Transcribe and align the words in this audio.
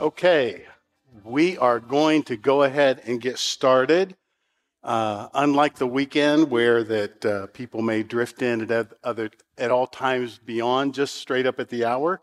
Okay, 0.00 0.62
we 1.24 1.58
are 1.58 1.80
going 1.80 2.22
to 2.24 2.36
go 2.36 2.62
ahead 2.62 3.02
and 3.04 3.20
get 3.20 3.36
started. 3.36 4.14
Uh, 4.84 5.26
unlike 5.34 5.74
the 5.74 5.88
weekend 5.88 6.52
where 6.52 6.84
that 6.84 7.26
uh, 7.26 7.46
people 7.48 7.82
may 7.82 8.04
drift 8.04 8.40
in 8.40 8.70
at 8.70 8.92
other 9.02 9.28
at 9.58 9.72
all 9.72 9.88
times 9.88 10.38
beyond 10.38 10.94
just 10.94 11.16
straight 11.16 11.46
up 11.46 11.58
at 11.58 11.68
the 11.68 11.84
hour, 11.84 12.22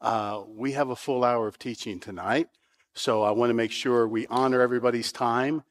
uh, 0.00 0.42
we 0.46 0.70
have 0.72 0.90
a 0.90 0.94
full 0.94 1.24
hour 1.24 1.48
of 1.48 1.58
teaching 1.58 1.98
tonight. 1.98 2.46
So 2.94 3.24
I 3.24 3.32
want 3.32 3.50
to 3.50 3.54
make 3.54 3.72
sure 3.72 4.06
we 4.06 4.28
honor 4.28 4.60
everybody's 4.60 5.10
time 5.10 5.64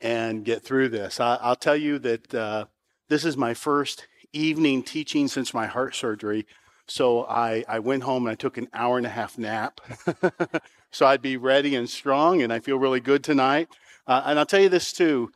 and 0.00 0.42
get 0.42 0.64
through 0.64 0.88
this. 0.88 1.20
I, 1.20 1.38
will 1.46 1.56
tell 1.56 1.76
you 1.76 1.98
that 1.98 2.34
uh, 2.34 2.64
this 3.10 3.26
is 3.26 3.36
my 3.36 3.52
first 3.52 4.06
evening 4.32 4.82
teaching 4.82 5.28
since 5.28 5.52
my 5.52 5.66
heart 5.66 5.94
surgery. 5.94 6.46
So 6.86 7.24
I, 7.26 7.64
I 7.68 7.78
went 7.78 8.02
home 8.02 8.26
and 8.26 8.32
I 8.32 8.36
took 8.36 8.58
an 8.58 8.68
hour 8.72 8.96
and 8.96 9.06
a 9.06 9.10
half 9.10 9.38
nap. 9.38 9.80
so 10.94 11.06
I'd 11.06 11.22
be 11.22 11.36
ready 11.36 11.74
and 11.74 11.90
strong, 11.90 12.40
and 12.40 12.52
I 12.52 12.60
feel 12.60 12.78
really 12.78 13.00
good 13.00 13.24
tonight. 13.24 13.68
Uh, 14.06 14.22
and 14.26 14.38
I'll 14.38 14.46
tell 14.46 14.60
you 14.60 14.68
this 14.68 14.92
too. 14.92 15.32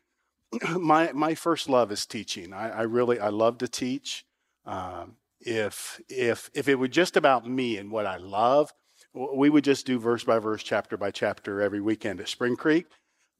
my 0.78 1.10
my 1.12 1.34
first 1.34 1.68
love 1.68 1.90
is 1.90 2.06
teaching. 2.06 2.52
I, 2.52 2.70
I 2.70 2.82
really 2.82 3.18
I 3.18 3.28
love 3.30 3.58
to 3.58 3.68
teach. 3.68 4.24
Um, 4.64 5.16
if 5.40 6.00
if 6.08 6.48
if 6.54 6.68
it 6.68 6.76
were 6.76 6.88
just 6.88 7.16
about 7.16 7.48
me 7.48 7.76
and 7.76 7.90
what 7.90 8.06
I 8.06 8.18
love, 8.18 8.72
we 9.12 9.50
would 9.50 9.64
just 9.64 9.84
do 9.84 9.98
verse 9.98 10.22
by 10.22 10.38
verse, 10.38 10.62
chapter 10.62 10.96
by 10.96 11.10
chapter 11.10 11.60
every 11.60 11.80
weekend 11.80 12.20
at 12.20 12.28
Spring 12.28 12.54
Creek. 12.54 12.86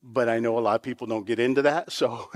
But 0.02 0.28
I 0.28 0.41
know 0.41 0.58
a 0.58 0.60
lot 0.60 0.77
of 0.77 0.82
people 0.82 1.06
don't 1.06 1.27
get 1.27 1.38
into 1.38 1.62
that, 1.62 1.92
so 2.00 2.30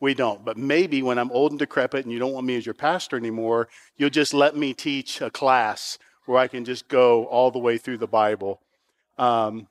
we 0.00 0.14
don't. 0.14 0.42
But 0.42 0.56
maybe 0.56 1.02
when 1.02 1.18
I'm 1.18 1.32
old 1.32 1.52
and 1.52 1.58
decrepit 1.58 2.06
and 2.06 2.12
you 2.12 2.18
don't 2.18 2.32
want 2.32 2.46
me 2.46 2.56
as 2.56 2.64
your 2.64 2.74
pastor 2.74 3.18
anymore, 3.18 3.68
you'll 3.98 4.08
just 4.08 4.32
let 4.32 4.56
me 4.56 4.72
teach 4.72 5.20
a 5.20 5.30
class 5.30 5.98
where 6.24 6.38
I 6.38 6.48
can 6.48 6.64
just 6.64 6.88
go 6.88 7.26
all 7.26 7.50
the 7.50 7.58
way 7.58 7.76
through 7.76 7.98
the 7.98 8.06
Bible. 8.06 8.62
Um, 9.18 9.68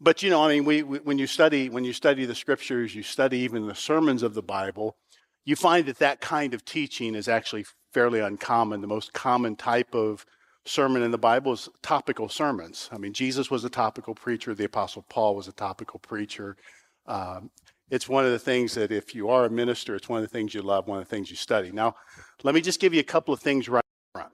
but 0.00 0.22
you 0.22 0.30
know, 0.30 0.44
I 0.44 0.48
mean, 0.48 0.64
we, 0.64 0.82
we, 0.82 0.98
when 0.98 1.18
you 1.18 1.26
study 1.26 1.68
when 1.68 1.84
you 1.84 1.92
study 1.92 2.24
the 2.24 2.34
scriptures, 2.34 2.94
you 2.94 3.02
study 3.02 3.38
even 3.38 3.66
the 3.66 3.74
sermons 3.74 4.22
of 4.22 4.34
the 4.34 4.42
Bible, 4.42 4.96
you 5.44 5.56
find 5.56 5.86
that 5.86 5.98
that 5.98 6.20
kind 6.20 6.54
of 6.54 6.64
teaching 6.64 7.14
is 7.14 7.28
actually 7.28 7.64
fairly 7.92 8.20
uncommon. 8.20 8.80
The 8.80 8.86
most 8.86 9.12
common 9.12 9.56
type 9.56 9.94
of 9.94 10.26
sermon 10.66 11.02
in 11.02 11.12
the 11.12 11.18
Bible 11.18 11.52
is 11.52 11.68
topical 11.82 12.28
sermons. 12.28 12.90
I 12.92 12.98
mean, 12.98 13.12
Jesus 13.12 13.50
was 13.50 13.64
a 13.64 13.70
topical 13.70 14.14
preacher. 14.14 14.54
The 14.54 14.64
Apostle 14.64 15.06
Paul 15.08 15.34
was 15.34 15.48
a 15.48 15.52
topical 15.52 16.00
preacher. 16.00 16.56
Um, 17.06 17.50
it's 17.88 18.08
one 18.08 18.24
of 18.24 18.32
the 18.32 18.38
things 18.38 18.74
that 18.74 18.90
if 18.90 19.14
you 19.14 19.28
are 19.30 19.44
a 19.44 19.50
minister, 19.50 19.94
it's 19.94 20.08
one 20.08 20.18
of 20.18 20.24
the 20.24 20.32
things 20.32 20.52
you 20.52 20.60
love, 20.60 20.88
one 20.88 20.98
of 20.98 21.04
the 21.04 21.10
things 21.10 21.30
you 21.30 21.36
study. 21.36 21.70
Now, 21.70 21.94
let 22.42 22.54
me 22.54 22.60
just 22.60 22.80
give 22.80 22.92
you 22.92 23.00
a 23.00 23.04
couple 23.04 23.32
of 23.32 23.40
things 23.40 23.68
right 23.68 23.84
front. 24.12 24.32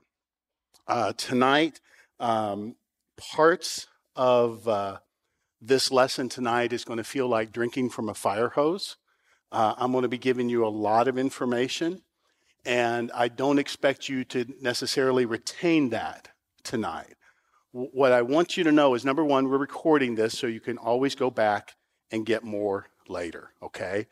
Uh, 0.87 1.13
tonight, 1.13 1.79
um, 2.19 2.75
parts 3.17 3.87
of 4.15 4.67
uh, 4.67 4.97
this 5.61 5.91
lesson 5.91 6.29
tonight 6.29 6.73
is 6.73 6.83
going 6.83 6.97
to 6.97 7.03
feel 7.03 7.27
like 7.27 7.51
drinking 7.51 7.89
from 7.89 8.09
a 8.09 8.13
fire 8.13 8.49
hose. 8.49 8.97
Uh, 9.51 9.75
I'm 9.77 9.91
going 9.91 10.03
to 10.03 10.09
be 10.09 10.17
giving 10.17 10.49
you 10.49 10.65
a 10.65 10.69
lot 10.69 11.07
of 11.07 11.17
information, 11.17 12.01
and 12.65 13.11
I 13.13 13.27
don't 13.27 13.59
expect 13.59 14.09
you 14.09 14.23
to 14.25 14.45
necessarily 14.61 15.25
retain 15.25 15.89
that 15.89 16.29
tonight. 16.63 17.15
What 17.71 18.11
I 18.11 18.21
want 18.21 18.57
you 18.57 18.63
to 18.65 18.71
know 18.71 18.93
is 18.93 19.05
number 19.05 19.23
one, 19.23 19.49
we're 19.49 19.57
recording 19.57 20.15
this 20.15 20.37
so 20.37 20.47
you 20.47 20.59
can 20.59 20.77
always 20.77 21.15
go 21.15 21.29
back 21.29 21.75
and 22.11 22.25
get 22.25 22.43
more 22.43 22.87
later, 23.07 23.51
okay? 23.61 24.07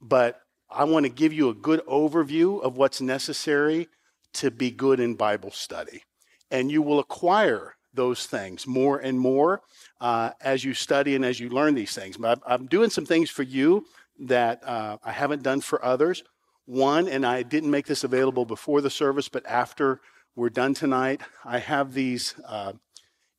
But 0.00 0.40
I 0.70 0.84
want 0.84 1.06
to 1.06 1.10
give 1.10 1.32
you 1.32 1.50
a 1.50 1.54
good 1.54 1.84
overview 1.86 2.62
of 2.62 2.76
what's 2.76 3.00
necessary 3.00 3.88
to 4.34 4.50
be 4.50 4.70
good 4.70 5.00
in 5.00 5.14
Bible 5.14 5.50
study. 5.50 6.02
And 6.50 6.70
you 6.70 6.82
will 6.82 6.98
acquire 6.98 7.76
those 7.94 8.26
things 8.26 8.66
more 8.66 8.98
and 8.98 9.18
more 9.18 9.62
uh, 10.00 10.30
as 10.40 10.64
you 10.64 10.74
study 10.74 11.14
and 11.14 11.24
as 11.24 11.40
you 11.40 11.48
learn 11.48 11.74
these 11.74 11.94
things. 11.94 12.16
But 12.16 12.40
I'm 12.46 12.66
doing 12.66 12.90
some 12.90 13.06
things 13.06 13.30
for 13.30 13.42
you 13.42 13.86
that 14.18 14.66
uh, 14.66 14.98
I 15.04 15.12
haven't 15.12 15.42
done 15.42 15.60
for 15.60 15.84
others. 15.84 16.22
One, 16.66 17.08
and 17.08 17.26
I 17.26 17.42
didn't 17.42 17.70
make 17.70 17.86
this 17.86 18.04
available 18.04 18.44
before 18.44 18.80
the 18.80 18.90
service, 18.90 19.28
but 19.28 19.44
after 19.46 20.00
we're 20.34 20.50
done 20.50 20.74
tonight, 20.74 21.20
I 21.44 21.58
have 21.58 21.92
these 21.92 22.34
uh, 22.46 22.72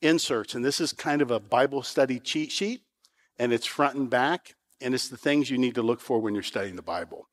inserts, 0.01 0.53
and 0.53 0.63
this 0.63 0.79
is 0.79 0.93
kind 0.93 1.21
of 1.21 1.31
a 1.31 1.39
Bible 1.39 1.81
study 1.81 2.19
cheat 2.19 2.51
sheet, 2.51 2.81
and 3.39 3.51
it's 3.51 3.65
front 3.65 3.95
and 3.95 4.09
back, 4.09 4.55
and 4.79 4.93
it's 4.93 5.09
the 5.09 5.17
things 5.17 5.49
you 5.49 5.57
need 5.57 5.75
to 5.75 5.81
look 5.81 5.99
for 5.99 6.19
when 6.19 6.33
you're 6.33 6.43
studying 6.43 6.75
the 6.75 6.81
Bible. 6.81 7.27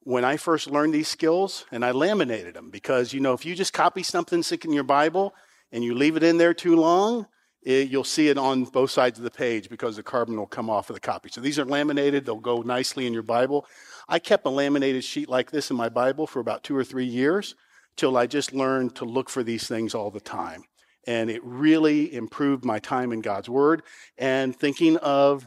When 0.00 0.24
I 0.24 0.36
first 0.36 0.70
learned 0.70 0.92
these 0.92 1.08
skills, 1.08 1.64
and 1.70 1.84
I 1.84 1.92
laminated 1.92 2.54
them 2.54 2.70
because, 2.70 3.12
you 3.12 3.20
know, 3.20 3.32
if 3.32 3.46
you 3.46 3.54
just 3.54 3.72
copy 3.72 4.02
something 4.02 4.42
sick 4.42 4.64
in 4.64 4.72
your 4.72 4.84
Bible 4.84 5.34
and 5.72 5.84
you 5.84 5.94
leave 5.94 6.16
it 6.16 6.22
in 6.22 6.38
there 6.38 6.54
too 6.54 6.76
long, 6.76 7.26
it, 7.62 7.88
you'll 7.88 8.04
see 8.04 8.28
it 8.28 8.38
on 8.38 8.64
both 8.64 8.90
sides 8.90 9.18
of 9.18 9.24
the 9.24 9.30
page 9.30 9.68
because 9.68 9.96
the 9.96 10.02
carbon 10.02 10.36
will 10.36 10.46
come 10.46 10.70
off 10.70 10.90
of 10.90 10.94
the 10.94 11.00
copy. 11.00 11.28
So 11.30 11.40
these 11.40 11.58
are 11.58 11.64
laminated, 11.64 12.24
they'll 12.24 12.36
go 12.36 12.62
nicely 12.62 13.06
in 13.06 13.12
your 13.12 13.22
Bible. 13.22 13.66
I 14.08 14.18
kept 14.18 14.46
a 14.46 14.50
laminated 14.50 15.04
sheet 15.04 15.28
like 15.28 15.50
this 15.50 15.70
in 15.70 15.76
my 15.76 15.88
Bible 15.88 16.26
for 16.26 16.40
about 16.40 16.62
two 16.62 16.76
or 16.76 16.84
three 16.84 17.04
years 17.04 17.54
till 17.96 18.16
I 18.16 18.26
just 18.26 18.52
learned 18.52 18.94
to 18.96 19.04
look 19.04 19.28
for 19.28 19.42
these 19.42 19.66
things 19.66 19.94
all 19.94 20.10
the 20.10 20.20
time. 20.20 20.62
And 21.06 21.30
it 21.30 21.42
really 21.44 22.14
improved 22.14 22.64
my 22.64 22.78
time 22.78 23.12
in 23.12 23.20
God's 23.20 23.48
Word. 23.48 23.82
And 24.16 24.54
thinking 24.54 24.96
of 24.98 25.46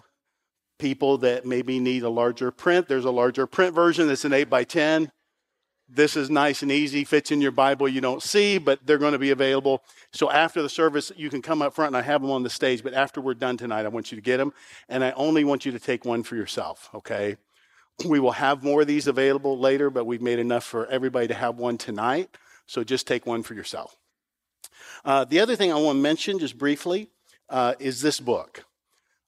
people 0.80 1.20
that 1.20 1.46
maybe 1.46 1.80
need 1.80 2.04
a 2.04 2.10
larger 2.10 2.52
print, 2.52 2.88
there's 2.88 3.06
a 3.06 3.12
larger 3.12 3.48
print 3.48 3.74
version 3.74 4.08
that's 4.08 4.26
an 4.26 4.34
8 4.34 4.50
by 4.50 4.64
10 4.64 5.12
this 5.94 6.16
is 6.16 6.30
nice 6.30 6.62
and 6.62 6.72
easy, 6.72 7.04
fits 7.04 7.32
in 7.32 7.42
your 7.42 7.52
Bible. 7.52 7.88
You 7.88 8.02
don't 8.02 8.24
see, 8.24 8.58
but 8.58 8.80
they're 8.86 8.98
going 8.98 9.14
to 9.14 9.20
be 9.20 9.32
available. 9.32 9.84
So 10.14 10.32
after 10.32 10.62
the 10.62 10.70
service, 10.70 11.12
you 11.16 11.30
can 11.30 11.42
come 11.42 11.62
up 11.62 11.74
front 11.74 11.90
and 11.90 11.98
I 11.98 12.02
have 12.02 12.22
them 12.22 12.32
on 12.32 12.44
the 12.44 12.50
stage. 12.50 12.84
But 12.84 12.94
after 12.94 13.20
we're 13.20 13.34
done 13.34 13.58
tonight, 13.58 13.86
I 13.86 13.90
want 13.90 14.12
you 14.12 14.16
to 14.16 14.22
get 14.22 14.38
them. 14.38 14.54
And 14.90 15.04
I 15.04 15.12
only 15.12 15.44
want 15.44 15.66
you 15.66 15.72
to 15.74 15.80
take 15.80 16.06
one 16.06 16.24
for 16.24 16.36
yourself, 16.36 16.90
okay? 16.94 17.38
We 18.06 18.20
will 18.20 18.32
have 18.32 18.64
more 18.64 18.82
of 18.82 18.88
these 18.88 19.08
available 19.08 19.60
later, 19.60 19.90
but 19.90 20.06
we've 20.06 20.22
made 20.22 20.40
enough 20.40 20.64
for 20.64 20.88
everybody 20.88 21.28
to 21.28 21.34
have 21.34 21.58
one 21.58 21.78
tonight. 21.78 22.38
So 22.66 22.84
just 22.84 23.06
take 23.06 23.26
one 23.26 23.44
for 23.44 23.54
yourself. 23.54 23.96
Uh, 25.04 25.26
the 25.26 25.40
other 25.40 25.56
thing 25.56 25.72
I 25.72 25.76
want 25.76 25.98
to 25.98 26.02
mention, 26.02 26.40
just 26.40 26.58
briefly, 26.58 27.10
uh, 27.50 27.74
is 27.80 28.02
this 28.02 28.20
book. 28.20 28.66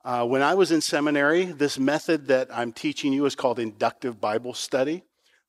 Uh, 0.06 0.26
when 0.26 0.42
I 0.42 0.54
was 0.54 0.72
in 0.72 0.82
seminary, 0.82 1.46
this 1.46 1.80
method 1.80 2.28
that 2.28 2.50
I'm 2.52 2.74
teaching 2.74 3.14
you 3.14 3.26
is 3.26 3.36
called 3.36 3.60
inductive 3.60 4.20
Bible 4.20 4.54
study. 4.54 5.04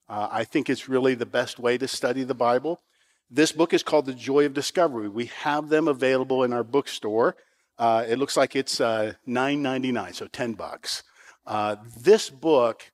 Uh, 0.08 0.28
I 0.30 0.44
think 0.44 0.68
it's 0.68 0.88
really 0.88 1.14
the 1.14 1.26
best 1.26 1.58
way 1.58 1.78
to 1.78 1.88
study 1.88 2.24
the 2.24 2.34
Bible. 2.34 2.80
This 3.30 3.52
book 3.52 3.72
is 3.72 3.82
called 3.82 4.06
The 4.06 4.14
Joy 4.14 4.44
of 4.44 4.54
Discovery. 4.54 5.08
We 5.08 5.26
have 5.26 5.68
them 5.68 5.88
available 5.88 6.44
in 6.44 6.52
our 6.52 6.64
bookstore. 6.64 7.36
Uh, 7.78 8.04
it 8.06 8.18
looks 8.18 8.36
like 8.36 8.54
it's 8.54 8.80
uh, 8.80 9.14
$9.99, 9.26 10.14
so 10.14 10.26
10 10.26 10.52
bucks. 10.52 11.02
Uh, 11.46 11.76
this 11.96 12.30
book, 12.30 12.92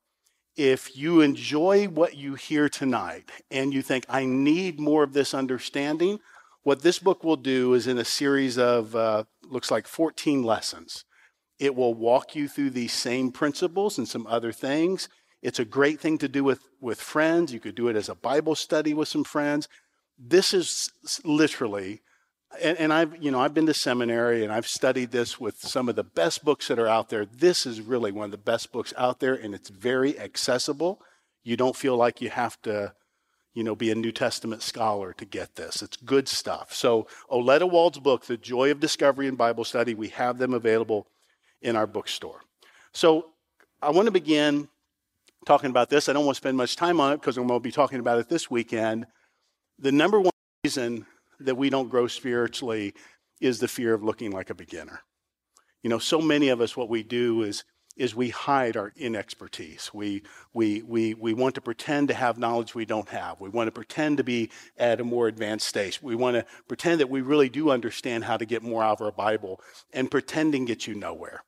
if 0.56 0.96
you 0.96 1.20
enjoy 1.20 1.86
what 1.86 2.16
you 2.16 2.34
hear 2.34 2.68
tonight 2.68 3.30
and 3.50 3.74
you 3.74 3.82
think, 3.82 4.04
I 4.08 4.24
need 4.24 4.80
more 4.80 5.02
of 5.02 5.12
this 5.12 5.34
understanding, 5.34 6.20
what 6.62 6.82
this 6.82 6.98
book 6.98 7.24
will 7.24 7.36
do 7.36 7.74
is 7.74 7.86
in 7.86 7.98
a 7.98 8.04
series 8.04 8.56
of, 8.56 8.94
uh, 8.94 9.24
looks 9.42 9.70
like 9.70 9.86
14 9.86 10.42
lessons. 10.42 11.04
It 11.58 11.74
will 11.74 11.94
walk 11.94 12.34
you 12.34 12.48
through 12.48 12.70
these 12.70 12.92
same 12.92 13.32
principles 13.32 13.98
and 13.98 14.08
some 14.08 14.26
other 14.26 14.52
things. 14.52 15.08
It's 15.42 15.58
a 15.58 15.64
great 15.64 16.00
thing 16.00 16.18
to 16.18 16.28
do 16.28 16.44
with, 16.44 16.60
with 16.80 17.00
friends. 17.00 17.52
You 17.52 17.60
could 17.60 17.74
do 17.74 17.88
it 17.88 17.96
as 17.96 18.08
a 18.08 18.14
Bible 18.14 18.54
study 18.54 18.92
with 18.92 19.08
some 19.08 19.24
friends. 19.24 19.68
This 20.18 20.52
is 20.52 20.90
literally, 21.24 22.02
and, 22.60 22.76
and 22.78 22.92
I've, 22.92 23.22
you 23.22 23.30
know, 23.30 23.40
I've 23.40 23.54
been 23.54 23.66
to 23.66 23.74
seminary 23.74 24.44
and 24.44 24.52
I've 24.52 24.66
studied 24.66 25.12
this 25.12 25.40
with 25.40 25.58
some 25.58 25.88
of 25.88 25.96
the 25.96 26.04
best 26.04 26.44
books 26.44 26.68
that 26.68 26.78
are 26.78 26.88
out 26.88 27.08
there. 27.08 27.24
This 27.24 27.64
is 27.64 27.80
really 27.80 28.12
one 28.12 28.26
of 28.26 28.30
the 28.32 28.38
best 28.38 28.70
books 28.70 28.92
out 28.98 29.20
there, 29.20 29.34
and 29.34 29.54
it's 29.54 29.70
very 29.70 30.18
accessible. 30.18 31.00
You 31.42 31.56
don't 31.56 31.76
feel 31.76 31.96
like 31.96 32.20
you 32.20 32.28
have 32.28 32.60
to, 32.62 32.92
you 33.54 33.64
know, 33.64 33.74
be 33.74 33.90
a 33.90 33.94
New 33.94 34.12
Testament 34.12 34.62
scholar 34.62 35.14
to 35.14 35.24
get 35.24 35.56
this. 35.56 35.80
It's 35.80 35.96
good 35.96 36.28
stuff. 36.28 36.74
So, 36.74 37.06
Oletta 37.30 37.70
Wald's 37.70 37.98
book, 37.98 38.26
The 38.26 38.36
Joy 38.36 38.70
of 38.70 38.78
Discovery 38.78 39.26
in 39.26 39.36
Bible 39.36 39.64
Study, 39.64 39.94
we 39.94 40.08
have 40.08 40.36
them 40.36 40.52
available 40.52 41.06
in 41.62 41.76
our 41.76 41.86
bookstore. 41.86 42.42
So, 42.92 43.30
I 43.80 43.90
want 43.90 44.04
to 44.04 44.12
begin 44.12 44.68
talking 45.46 45.70
about 45.70 45.90
this. 45.90 46.08
I 46.08 46.12
don't 46.12 46.24
want 46.24 46.36
to 46.36 46.40
spend 46.40 46.56
much 46.56 46.76
time 46.76 47.00
on 47.00 47.12
it 47.12 47.20
because 47.20 47.36
I'm 47.36 47.46
going 47.46 47.60
to 47.60 47.62
be 47.62 47.72
talking 47.72 48.00
about 48.00 48.18
it 48.18 48.28
this 48.28 48.50
weekend. 48.50 49.06
The 49.78 49.92
number 49.92 50.20
one 50.20 50.32
reason 50.64 51.06
that 51.40 51.56
we 51.56 51.70
don't 51.70 51.88
grow 51.88 52.06
spiritually 52.06 52.94
is 53.40 53.58
the 53.58 53.68
fear 53.68 53.94
of 53.94 54.02
looking 54.02 54.30
like 54.30 54.50
a 54.50 54.54
beginner. 54.54 55.00
You 55.82 55.88
know, 55.88 55.98
so 55.98 56.20
many 56.20 56.48
of 56.50 56.60
us, 56.60 56.76
what 56.76 56.90
we 56.90 57.02
do 57.02 57.42
is 57.42 57.64
is 57.96 58.14
we 58.14 58.30
hide 58.30 58.76
our 58.76 58.92
inexpertise. 58.92 59.92
We, 59.92 60.22
we, 60.54 60.80
we, 60.82 61.12
we 61.14 61.34
want 61.34 61.56
to 61.56 61.60
pretend 61.60 62.08
to 62.08 62.14
have 62.14 62.38
knowledge 62.38 62.74
we 62.74 62.86
don't 62.86 63.08
have. 63.08 63.40
We 63.40 63.50
want 63.50 63.66
to 63.66 63.72
pretend 63.72 64.16
to 64.18 64.24
be 64.24 64.50
at 64.78 65.00
a 65.00 65.04
more 65.04 65.28
advanced 65.28 65.66
stage. 65.66 66.00
We 66.00 66.14
want 66.14 66.36
to 66.36 66.46
pretend 66.68 67.00
that 67.00 67.10
we 67.10 67.20
really 67.20 67.48
do 67.48 67.70
understand 67.70 68.24
how 68.24 68.36
to 68.36 68.46
get 68.46 68.62
more 68.62 68.82
out 68.82 69.00
of 69.00 69.04
our 69.04 69.12
Bible, 69.12 69.60
and 69.92 70.10
pretending 70.10 70.64
gets 70.64 70.86
you 70.86 70.94
nowhere. 70.94 71.44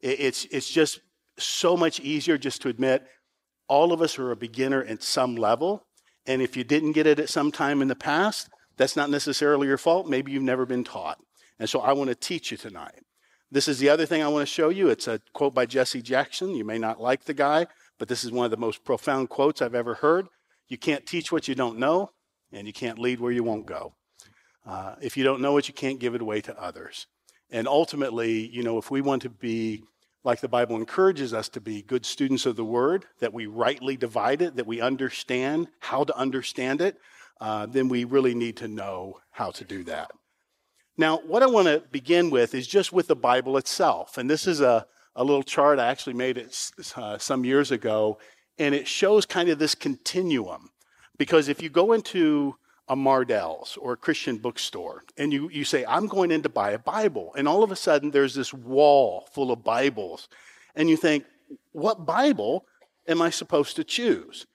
It's, 0.00 0.44
it's 0.50 0.68
just 0.68 1.00
so 1.38 1.76
much 1.76 2.00
easier 2.00 2.36
just 2.36 2.60
to 2.62 2.68
admit 2.68 3.06
all 3.68 3.92
of 3.92 4.02
us 4.02 4.18
are 4.18 4.30
a 4.30 4.36
beginner 4.36 4.82
at 4.84 5.02
some 5.02 5.36
level. 5.36 5.86
And 6.26 6.40
if 6.40 6.56
you 6.56 6.64
didn't 6.64 6.92
get 6.92 7.06
it 7.06 7.18
at 7.18 7.28
some 7.28 7.52
time 7.52 7.82
in 7.82 7.88
the 7.88 7.96
past, 7.96 8.48
that's 8.76 8.96
not 8.96 9.10
necessarily 9.10 9.66
your 9.66 9.78
fault. 9.78 10.08
Maybe 10.08 10.32
you've 10.32 10.42
never 10.42 10.66
been 10.66 10.84
taught. 10.84 11.18
And 11.58 11.68
so 11.68 11.80
I 11.80 11.92
want 11.92 12.08
to 12.08 12.14
teach 12.14 12.50
you 12.50 12.56
tonight. 12.56 13.02
This 13.50 13.68
is 13.68 13.78
the 13.78 13.88
other 13.88 14.06
thing 14.06 14.22
I 14.22 14.28
want 14.28 14.42
to 14.42 14.52
show 14.52 14.68
you. 14.68 14.88
It's 14.88 15.06
a 15.06 15.20
quote 15.32 15.54
by 15.54 15.66
Jesse 15.66 16.02
Jackson. 16.02 16.54
You 16.54 16.64
may 16.64 16.78
not 16.78 17.00
like 17.00 17.24
the 17.24 17.34
guy, 17.34 17.66
but 17.98 18.08
this 18.08 18.24
is 18.24 18.32
one 18.32 18.44
of 18.44 18.50
the 18.50 18.56
most 18.56 18.84
profound 18.84 19.28
quotes 19.28 19.62
I've 19.62 19.74
ever 19.74 19.94
heard. 19.94 20.26
You 20.66 20.78
can't 20.78 21.06
teach 21.06 21.30
what 21.30 21.46
you 21.46 21.54
don't 21.54 21.78
know, 21.78 22.10
and 22.52 22.66
you 22.66 22.72
can't 22.72 22.98
lead 22.98 23.20
where 23.20 23.30
you 23.30 23.44
won't 23.44 23.66
go. 23.66 23.94
Uh, 24.66 24.96
if 25.00 25.16
you 25.16 25.22
don't 25.22 25.40
know 25.40 25.56
it, 25.58 25.68
you 25.68 25.74
can't 25.74 26.00
give 26.00 26.14
it 26.14 26.22
away 26.22 26.40
to 26.40 26.60
others. 26.60 27.06
And 27.50 27.68
ultimately, 27.68 28.48
you 28.48 28.62
know, 28.62 28.78
if 28.78 28.90
we 28.90 29.00
want 29.00 29.22
to 29.22 29.30
be 29.30 29.84
like 30.24 30.40
the 30.40 30.48
Bible 30.48 30.76
encourages 30.76 31.34
us 31.34 31.48
to 31.50 31.60
be, 31.60 31.82
good 31.82 32.06
students 32.06 32.46
of 32.46 32.56
the 32.56 32.64
Word, 32.64 33.04
that 33.20 33.34
we 33.34 33.46
rightly 33.46 33.96
divide 33.96 34.40
it, 34.40 34.56
that 34.56 34.66
we 34.66 34.80
understand 34.80 35.68
how 35.80 36.02
to 36.02 36.16
understand 36.16 36.80
it, 36.80 36.98
uh, 37.40 37.66
then 37.66 37.88
we 37.88 38.04
really 38.04 38.34
need 38.34 38.56
to 38.56 38.68
know 38.68 39.20
how 39.30 39.50
to 39.50 39.64
do 39.64 39.84
that. 39.84 40.10
Now, 40.96 41.18
what 41.18 41.42
I 41.42 41.46
want 41.46 41.66
to 41.66 41.82
begin 41.90 42.30
with 42.30 42.54
is 42.54 42.66
just 42.66 42.92
with 42.92 43.08
the 43.08 43.16
Bible 43.16 43.56
itself. 43.56 44.16
And 44.16 44.30
this 44.30 44.46
is 44.46 44.60
a, 44.60 44.86
a 45.14 45.24
little 45.24 45.42
chart. 45.42 45.78
I 45.78 45.88
actually 45.88 46.14
made 46.14 46.38
it 46.38 46.70
uh, 46.96 47.18
some 47.18 47.44
years 47.44 47.70
ago, 47.70 48.18
and 48.58 48.74
it 48.74 48.88
shows 48.88 49.26
kind 49.26 49.48
of 49.48 49.58
this 49.58 49.74
continuum. 49.74 50.70
Because 51.18 51.48
if 51.48 51.60
you 51.60 51.68
go 51.68 51.92
into 51.92 52.56
a 52.88 52.96
Mardel's 52.96 53.78
or 53.80 53.92
a 53.92 53.96
Christian 53.96 54.36
bookstore 54.36 55.04
and 55.16 55.32
you, 55.32 55.48
you 55.50 55.64
say, 55.64 55.84
I'm 55.86 56.06
going 56.06 56.30
in 56.30 56.42
to 56.42 56.48
buy 56.48 56.72
a 56.72 56.78
Bible, 56.78 57.32
and 57.36 57.48
all 57.48 57.62
of 57.62 57.72
a 57.72 57.76
sudden 57.76 58.10
there's 58.10 58.34
this 58.34 58.52
wall 58.52 59.26
full 59.32 59.50
of 59.50 59.64
Bibles, 59.64 60.28
and 60.74 60.90
you 60.90 60.96
think, 60.96 61.24
what 61.72 62.04
Bible 62.04 62.66
am 63.08 63.22
I 63.22 63.30
supposed 63.30 63.76
to 63.76 63.84
choose? 63.84 64.46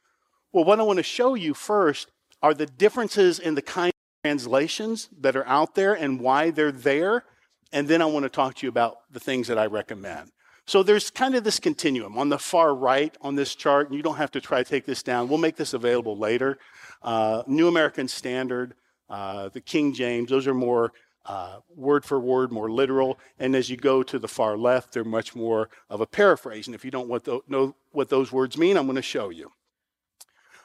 Well, 0.52 0.66
what 0.66 0.80
I 0.80 0.84
want 0.84 0.98
to 0.98 1.04
show 1.04 1.34
you 1.36 1.54
first 1.54 2.10
are 2.42 2.54
the 2.54 2.66
differences 2.66 3.40
in 3.40 3.56
the 3.56 3.62
kind 3.62 3.94
translations 4.24 5.10
that 5.22 5.36
are 5.36 5.48
out 5.48 5.76
there 5.76 5.94
and 5.94 6.20
why 6.20 6.52
they're 6.52 6.72
there. 6.72 7.24
And 7.72 7.88
then 7.88 8.02
I 8.02 8.06
want 8.06 8.24
to 8.24 8.30
talk 8.30 8.56
to 8.56 8.66
you 8.66 8.70
about 8.70 8.98
the 9.12 9.20
things 9.20 9.48
that 9.48 9.58
I 9.58 9.66
recommend. 9.66 10.32
So 10.66 10.84
there's 10.84 11.10
kind 11.10 11.36
of 11.36 11.44
this 11.44 11.60
continuum. 11.60 12.18
On 12.18 12.30
the 12.30 12.38
far 12.38 12.76
right 12.76 13.16
on 13.22 13.36
this 13.36 13.56
chart, 13.56 13.88
and 13.88 13.96
you 13.96 14.04
don't 14.04 14.18
have 14.18 14.32
to 14.32 14.42
try 14.42 14.62
to 14.62 14.70
take 14.70 14.86
this 14.86 15.02
down, 15.02 15.28
we'll 15.28 15.38
make 15.40 15.56
this 15.56 15.74
available 15.74 16.18
later. 16.18 16.60
Uh, 17.02 17.44
New 17.48 17.68
American 17.68 18.08
Standard, 18.08 18.76
uh, 19.10 19.50
the 19.50 19.62
King 19.62 19.94
James, 19.94 20.30
those 20.30 20.48
are 20.48 20.54
more 20.54 20.92
uh, 21.26 21.60
word 21.76 22.04
for 22.04 22.20
word, 22.20 22.52
more 22.52 22.72
literal. 22.72 23.20
And 23.38 23.56
as 23.56 23.70
you 23.70 23.78
go 23.78 24.04
to 24.04 24.20
the 24.20 24.28
far 24.28 24.58
left, 24.58 24.94
they're 24.94 25.04
much 25.04 25.36
more 25.36 25.70
of 25.90 26.02
a 26.02 26.08
paraphrase. 26.08 26.68
And 26.68 26.76
if 26.76 26.84
you 26.84 26.92
don't 26.92 27.10
know 27.48 27.76
what 27.92 28.10
those 28.10 28.32
words 28.32 28.58
mean, 28.58 28.78
I'm 28.78 28.86
going 28.86 28.96
to 28.96 29.02
show 29.02 29.30
you. 29.30 29.52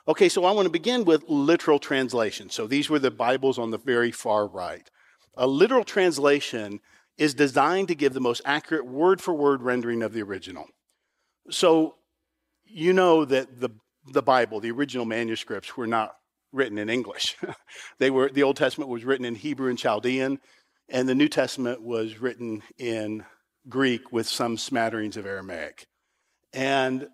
Okay, 0.06 0.28
so 0.28 0.44
I 0.44 0.52
want 0.52 0.66
to 0.66 0.70
begin 0.70 1.04
with 1.04 1.24
literal 1.28 1.78
translation. 1.78 2.50
So 2.50 2.66
these 2.66 2.90
were 2.90 2.98
the 2.98 3.10
Bibles 3.10 3.58
on 3.58 3.70
the 3.70 3.78
very 3.78 4.10
far 4.10 4.46
right. 4.46 4.90
A 5.36 5.46
literal 5.46 5.84
translation 5.84 6.80
is 7.16 7.34
designed 7.34 7.88
to 7.88 7.94
give 7.94 8.12
the 8.12 8.20
most 8.20 8.42
accurate 8.44 8.86
word 8.86 9.20
for 9.20 9.32
word 9.32 9.62
rendering 9.62 10.02
of 10.02 10.12
the 10.12 10.22
original. 10.22 10.66
So 11.50 11.96
you 12.64 12.92
know 12.92 13.24
that 13.24 13.60
the, 13.60 13.70
the 14.12 14.22
Bible, 14.22 14.60
the 14.60 14.70
original 14.70 15.06
manuscripts, 15.06 15.76
were 15.76 15.86
not 15.86 16.16
written 16.54 16.78
in 16.78 16.88
English. 16.88 17.36
they 17.98 18.10
were, 18.10 18.30
the 18.30 18.42
Old 18.42 18.56
Testament 18.56 18.88
was 18.88 19.04
written 19.04 19.26
in 19.26 19.34
Hebrew 19.34 19.68
and 19.68 19.78
Chaldean, 19.78 20.38
and 20.88 21.08
the 21.08 21.14
New 21.14 21.28
Testament 21.28 21.82
was 21.82 22.20
written 22.20 22.62
in 22.78 23.24
Greek 23.68 24.12
with 24.12 24.28
some 24.28 24.56
smatterings 24.56 25.16
of 25.16 25.26
Aramaic. 25.26 25.86
And 26.52 27.08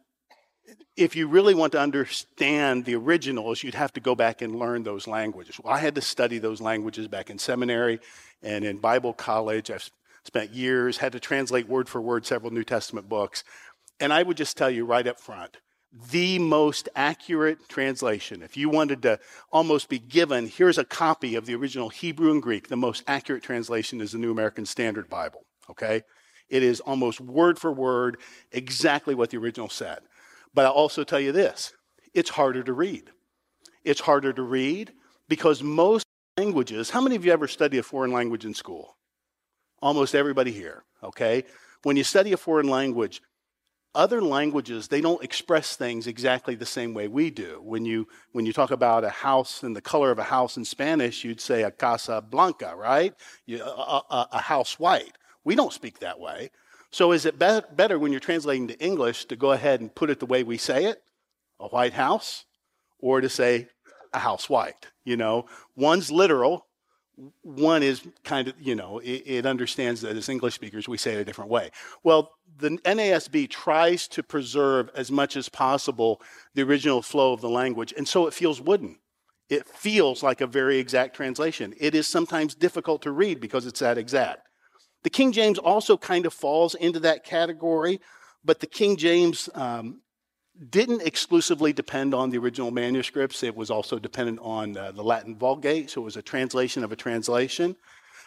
if 0.96 1.16
you 1.16 1.26
really 1.26 1.54
want 1.54 1.72
to 1.72 1.81
understand 1.81 2.84
the 2.84 2.94
originals, 2.94 3.62
you'd 3.62 3.75
have 3.75 3.92
to 3.94 4.00
go 4.00 4.14
back 4.14 4.42
and 4.42 4.56
learn 4.58 4.82
those 4.82 5.06
languages. 5.06 5.58
Well, 5.58 5.72
I 5.72 5.78
had 5.78 5.94
to 5.94 6.02
study 6.02 6.38
those 6.38 6.60
languages 6.60 7.08
back 7.08 7.31
in 7.31 7.38
seminary 7.38 8.00
and 8.42 8.64
in 8.64 8.78
Bible 8.78 9.14
college. 9.14 9.70
I've 9.70 9.88
spent 10.25 10.50
years, 10.50 10.98
had 10.98 11.12
to 11.12 11.20
translate 11.20 11.69
word 11.69 11.88
for 11.88 12.00
word 12.00 12.26
several 12.26 12.52
New 12.52 12.64
Testament 12.64 13.08
books. 13.08 13.42
And 13.98 14.12
I 14.12 14.22
would 14.22 14.37
just 14.37 14.56
tell 14.56 14.70
you 14.70 14.84
right 14.84 15.06
up 15.06 15.19
front 15.19 15.56
the 15.92 16.38
most 16.38 16.88
accurate 16.94 17.69
translation, 17.69 18.42
if 18.42 18.56
you 18.56 18.69
wanted 18.69 19.02
to 19.02 19.19
almost 19.52 19.88
be 19.88 19.98
given, 19.98 20.46
here's 20.46 20.78
a 20.78 20.84
copy 20.84 21.34
of 21.34 21.46
the 21.46 21.54
original 21.54 21.88
Hebrew 21.88 22.31
and 22.31 22.42
Greek, 22.42 22.69
the 22.69 22.76
most 22.76 23.02
accurate 23.06 23.42
translation 23.42 24.00
is 24.00 24.12
the 24.12 24.19
New 24.19 24.31
American 24.31 24.66
Standard 24.66 25.08
Bible, 25.08 25.44
okay? 25.69 26.02
It 26.48 26.62
is 26.62 26.81
almost 26.81 27.20
word 27.20 27.58
for 27.58 27.72
word 27.72 28.19
exactly 28.52 29.14
what 29.14 29.31
the 29.31 29.38
original 29.38 29.69
said. 29.69 30.00
But 30.54 30.66
I'll 30.66 30.72
also 30.72 31.04
tell 31.04 31.20
you 31.20 31.32
this 31.32 31.72
it's 32.14 32.31
harder 32.31 32.62
to 32.62 32.72
read. 32.72 33.10
It's 33.84 34.00
harder 34.00 34.32
to 34.32 34.42
read 34.42 34.92
because 35.28 35.62
most 35.62 36.04
languages, 36.37 36.90
how 36.90 37.00
many 37.00 37.16
of 37.16 37.25
you 37.25 37.32
ever 37.32 37.48
study 37.48 37.78
a 37.78 37.82
foreign 37.82 38.12
language 38.12 38.44
in 38.44 38.54
school? 38.54 38.96
Almost 39.81 40.14
everybody 40.14 40.52
here, 40.52 40.84
okay? 41.02 41.44
When 41.82 41.96
you 41.96 42.04
study 42.04 42.32
a 42.32 42.37
foreign 42.37 42.69
language, 42.69 43.22
other 43.94 44.22
languages 44.22 44.88
they 44.88 45.00
don't 45.00 45.22
express 45.22 45.76
things 45.76 46.06
exactly 46.06 46.54
the 46.54 46.66
same 46.66 46.94
way 46.94 47.08
we 47.08 47.31
do. 47.31 47.60
When 47.62 47.84
you 47.84 48.06
when 48.32 48.46
you 48.46 48.52
talk 48.52 48.70
about 48.70 49.04
a 49.04 49.10
house 49.10 49.62
and 49.62 49.75
the 49.75 49.81
color 49.81 50.10
of 50.10 50.19
a 50.19 50.25
house 50.25 50.56
in 50.56 50.64
spanish 50.64 51.25
you'd 51.25 51.40
say 51.40 51.62
a 51.64 51.70
casa 51.70 52.22
blanca 52.22 52.75
right? 52.76 53.14
You, 53.46 53.62
a, 53.62 54.02
a, 54.10 54.28
a, 54.32 54.40
house 54.40 54.78
white. 54.78 55.12
We 55.44 55.54
don't 55.54 55.72
speak 55.72 55.98
that 56.00 56.20
way. 56.20 56.50
So 56.90 57.12
is 57.12 57.25
it 57.25 57.38
be- 57.38 57.60
better 57.72 57.98
when 57.98 58.12
you're 58.12 58.20
translating 58.20 58.69
to 58.69 58.78
English 58.78 59.26
to 59.26 59.37
go 59.37 59.52
ahead 59.52 59.81
and 59.81 59.94
put 59.94 60.10
it 60.10 60.20
the 60.20 60.26
way 60.26 60.42
we 60.42 60.58
say 60.58 60.84
it, 60.87 61.02
a 61.58 61.69
white 61.69 61.92
house, 61.92 62.44
or 62.98 63.20
to 63.20 63.28
say 63.28 63.69
a 64.12 64.19
house 64.19 64.48
white? 64.48 64.88
You 65.04 65.16
know, 65.16 65.46
one's 65.76 66.10
literal, 66.10 66.66
one 67.42 67.82
is 67.82 68.02
kind 68.24 68.48
of, 68.48 68.54
you 68.60 68.74
know, 68.74 68.98
it, 68.98 69.22
it, 69.26 69.46
understands 69.46 70.00
that 70.00 70.16
as 70.16 70.28
English 70.28 70.54
speakers 70.54 70.88
we 70.88 70.96
say 70.96 71.14
it 71.14 71.20
a 71.20 71.24
different 71.24 71.50
way. 71.50 71.70
Well, 72.02 72.32
the 72.58 72.70
NASB 72.70 73.50
tries 73.50 74.08
to 74.08 74.22
preserve 74.22 74.90
as 74.94 75.10
much 75.10 75.36
as 75.36 75.48
possible 75.48 76.20
the 76.54 76.62
original 76.62 77.02
flow 77.02 77.32
of 77.32 77.40
the 77.40 77.50
language, 77.50 77.92
and 77.96 78.06
so 78.08 78.26
it 78.26 78.34
feels 78.34 78.60
wooden. 78.60 78.98
It 79.48 79.66
feels 79.66 80.22
like 80.22 80.40
a 80.40 80.46
very 80.46 80.78
exact 80.78 81.16
translation. 81.16 81.74
It 81.78 81.94
is 81.94 82.06
sometimes 82.06 82.54
difficult 82.54 83.02
to 83.02 83.10
read 83.10 83.40
because 83.40 83.66
it's 83.66 83.80
that 83.80 83.98
exact. 83.98 84.48
The 85.02 85.10
King 85.10 85.32
James 85.32 85.58
also 85.58 85.96
kind 85.96 86.26
of 86.26 86.32
falls 86.32 86.74
into 86.74 87.00
that 87.00 87.24
category, 87.24 88.00
but 88.44 88.60
the 88.60 88.66
King 88.66 88.96
James 88.96 89.48
um, 89.54 90.02
didn't 90.68 91.02
exclusively 91.02 91.72
depend 91.72 92.12
on 92.14 92.30
the 92.30 92.38
original 92.38 92.70
manuscripts. 92.70 93.42
It 93.42 93.56
was 93.56 93.70
also 93.70 93.98
dependent 93.98 94.40
on 94.42 94.76
uh, 94.76 94.92
the 94.92 95.02
Latin 95.02 95.36
Vulgate, 95.36 95.90
so 95.90 96.02
it 96.02 96.04
was 96.04 96.16
a 96.16 96.22
translation 96.22 96.84
of 96.84 96.92
a 96.92 96.96
translation. 96.96 97.76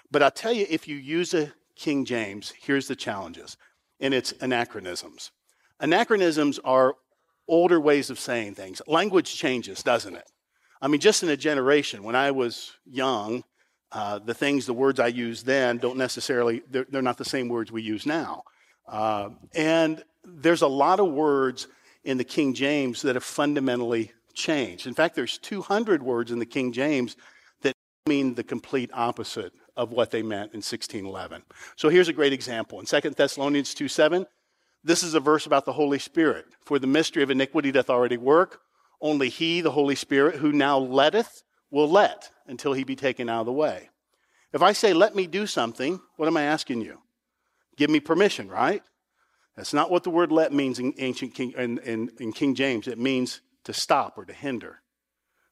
But 0.09 0.24
I'll 0.24 0.31
tell 0.31 0.53
you, 0.53 0.65
if 0.69 0.88
you 0.88 0.95
use 0.95 1.33
a 1.33 1.53
King 1.75 2.06
James, 2.06 2.53
here's 2.59 2.88
the 2.88 2.95
challenges, 2.95 3.57
and 4.00 4.13
it's 4.13 4.34
anachronisms. 4.41 5.31
Anachronisms 5.79 6.60
are 6.60 6.96
older 7.48 7.79
ways 7.79 8.10
of 8.10 8.19
saying 8.19 8.55
things. 8.55 8.81
Language 8.88 9.36
changes, 9.36 9.84
doesn't 9.84 10.15
it? 10.15 10.29
I 10.81 10.88
mean, 10.88 11.01
just 11.01 11.24
in 11.24 11.29
a 11.29 11.38
generation, 11.38 12.03
when 12.03 12.15
I 12.15 12.31
was 12.31 12.74
young, 12.86 13.43
uh, 13.91 14.19
the 14.19 14.34
things, 14.34 14.65
the 14.65 14.74
words 14.74 15.00
I 15.00 15.08
used 15.08 15.46
then 15.46 15.77
don't 15.77 15.98
necessarily, 15.98 16.63
they're, 16.69 16.86
they're 16.89 17.01
not 17.01 17.17
the 17.17 17.25
same 17.25 17.48
words 17.48 17.72
we 17.72 17.84
use 17.84 18.05
now. 18.05 18.43
Uh, 18.88 19.29
and 19.53 20.03
there's 20.25 20.62
a 20.62 20.67
lot 20.67 21.00
of 21.00 21.12
words 21.12 21.67
in 22.03 22.17
the 22.17 22.24
King 22.24 22.53
James 22.53 23.01
that 23.01 23.15
have 23.15 23.24
fundamentally 23.24 24.12
changed. 24.33 24.88
In 24.88 24.93
fact, 24.93 25.15
there's 25.15 25.38
200 25.38 26.03
words 26.03 26.31
in 26.31 26.39
the 26.39 26.45
King 26.45 26.72
James 26.72 27.15
that 27.62 27.74
mean 28.07 28.33
the 28.33 28.43
complete 28.43 28.89
opposite 28.93 29.53
of 29.75 29.91
what 29.91 30.12
they 30.12 30.22
meant 30.22 30.53
in 30.53 30.57
1611. 30.57 31.43
So 31.75 31.89
here's 31.89 32.10
a 32.10 32.13
great 32.13 32.33
example. 32.33 32.79
In 32.79 32.86
2 32.86 33.12
Thessalonians 33.12 33.74
2 33.74 33.88
7, 33.88 34.25
this 34.83 35.03
is 35.03 35.13
a 35.13 35.19
verse 35.19 35.45
about 35.45 35.65
the 35.65 35.74
Holy 35.74 36.00
Spirit. 36.00 36.45
For 36.65 36.77
the 36.77 36.88
mystery 36.88 37.24
of 37.24 37.31
iniquity 37.31 37.72
doth 37.72 37.89
already 37.89 38.17
work. 38.17 38.60
Only 39.01 39.29
he, 39.29 39.62
the 39.62 39.72
Holy 39.72 39.95
Spirit, 39.95 40.36
who 40.36 40.51
now 40.51 40.77
letteth, 40.77 41.43
will 41.72 41.89
let 41.89 42.29
until 42.48 42.74
he 42.74 42.83
be 42.83 42.95
taken 42.95 43.29
out 43.29 43.41
of 43.41 43.45
the 43.48 43.53
way. 43.53 43.89
If 44.53 44.62
I 44.62 44.74
say, 44.74 44.93
let 44.93 45.15
me 45.15 45.25
do 45.25 45.48
something, 45.48 46.00
what 46.17 46.27
am 46.27 46.38
I 46.38 46.43
asking 46.43 46.81
you? 46.81 47.00
Give 47.75 47.89
me 47.89 48.00
permission, 48.00 48.48
right? 48.48 48.83
That's 49.55 49.74
not 49.74 49.91
what 49.91 50.03
the 50.03 50.10
word 50.10 50.31
let 50.31 50.51
means 50.51 50.79
in 50.79 50.93
ancient 50.98 51.36
King, 51.36 51.53
in, 51.57 51.77
in, 51.79 52.12
in 52.19 52.33
King 52.33 52.55
James. 52.55 52.88
It 52.88 52.98
means 52.98 53.41
to 53.65 53.74
stop 53.74 54.17
or 54.17 54.25
to 54.25 54.33
hinder. 54.33 54.81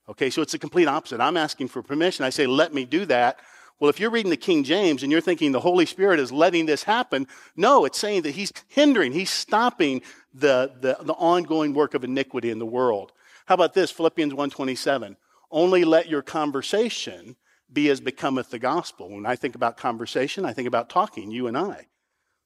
Okay, 0.10 0.30
so 0.30 0.42
it's 0.42 0.52
the 0.52 0.60
complete 0.60 0.88
opposite. 0.88 1.22
I'm 1.22 1.38
asking 1.38 1.68
for 1.68 1.84
permission. 1.84 2.26
I 2.26 2.32
say, 2.32 2.48
let 2.48 2.74
me 2.74 2.86
do 2.86 3.06
that. 3.06 3.40
Well, 3.80 3.90
if 3.90 4.00
you're 4.00 4.12
reading 4.12 4.30
the 4.30 4.38
King 4.38 4.64
James 4.64 5.02
and 5.04 5.12
you're 5.12 5.22
thinking 5.22 5.52
the 5.52 5.60
Holy 5.60 5.86
Spirit 5.86 6.20
is 6.20 6.32
letting 6.32 6.66
this 6.66 6.84
happen, 6.84 7.28
no, 7.56 7.86
it's 7.86 7.98
saying 7.98 8.24
that 8.24 8.36
He's 8.36 8.52
hindering, 8.68 9.12
He's 9.12 9.32
stopping 9.32 10.02
the, 10.34 10.72
the, 10.80 10.98
the 11.02 11.14
ongoing 11.14 11.74
work 11.74 11.94
of 11.94 12.04
iniquity 12.04 12.50
in 12.50 12.60
the 12.60 12.66
world. 12.66 13.12
How 13.46 13.56
about 13.56 13.74
this? 13.74 13.90
Philippians 13.90 14.34
127. 14.34 15.18
Only 15.50 15.84
let 15.84 16.10
your 16.10 16.22
conversation 16.22 17.36
be 17.72 17.90
as 17.90 18.00
becometh 18.02 18.50
the 18.50 18.60
gospel. 18.60 19.10
When 19.10 19.26
I 19.26 19.36
think 19.36 19.56
about 19.56 19.78
conversation, 19.78 20.46
I 20.46 20.54
think 20.54 20.68
about 20.68 20.90
talking, 20.90 21.32
you 21.32 21.48
and 21.48 21.58
I. 21.58 21.88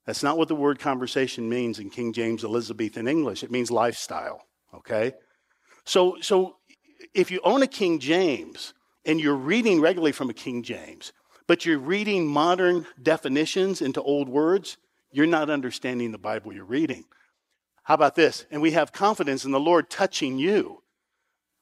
That's 0.05 0.23
not 0.23 0.37
what 0.37 0.47
the 0.47 0.55
word 0.55 0.79
conversation 0.79 1.49
means 1.49 1.79
in 1.79 1.89
King 1.89 2.13
James 2.13 2.43
Elizabethan 2.43 3.07
English. 3.07 3.43
It 3.43 3.51
means 3.51 3.71
lifestyle, 3.71 4.43
okay? 4.73 5.13
So, 5.83 6.17
so 6.21 6.57
if 7.13 7.31
you 7.31 7.39
own 7.43 7.63
a 7.63 7.67
King 7.67 7.99
James 7.99 8.73
and 9.05 9.19
you're 9.19 9.35
reading 9.35 9.81
regularly 9.81 10.11
from 10.11 10.29
a 10.29 10.33
King 10.33 10.61
James, 10.63 11.11
but 11.47 11.65
you're 11.65 11.79
reading 11.79 12.27
modern 12.27 12.85
definitions 13.01 13.81
into 13.81 14.01
old 14.01 14.29
words, 14.29 14.77
you're 15.11 15.25
not 15.27 15.49
understanding 15.49 16.11
the 16.11 16.17
Bible 16.17 16.53
you're 16.53 16.65
reading. 16.65 17.05
How 17.83 17.93
about 17.93 18.15
this? 18.15 18.45
And 18.51 18.61
we 18.61 18.71
have 18.71 18.91
confidence 18.91 19.45
in 19.45 19.51
the 19.51 19.59
Lord 19.59 19.89
touching 19.89 20.37
you. 20.37 20.81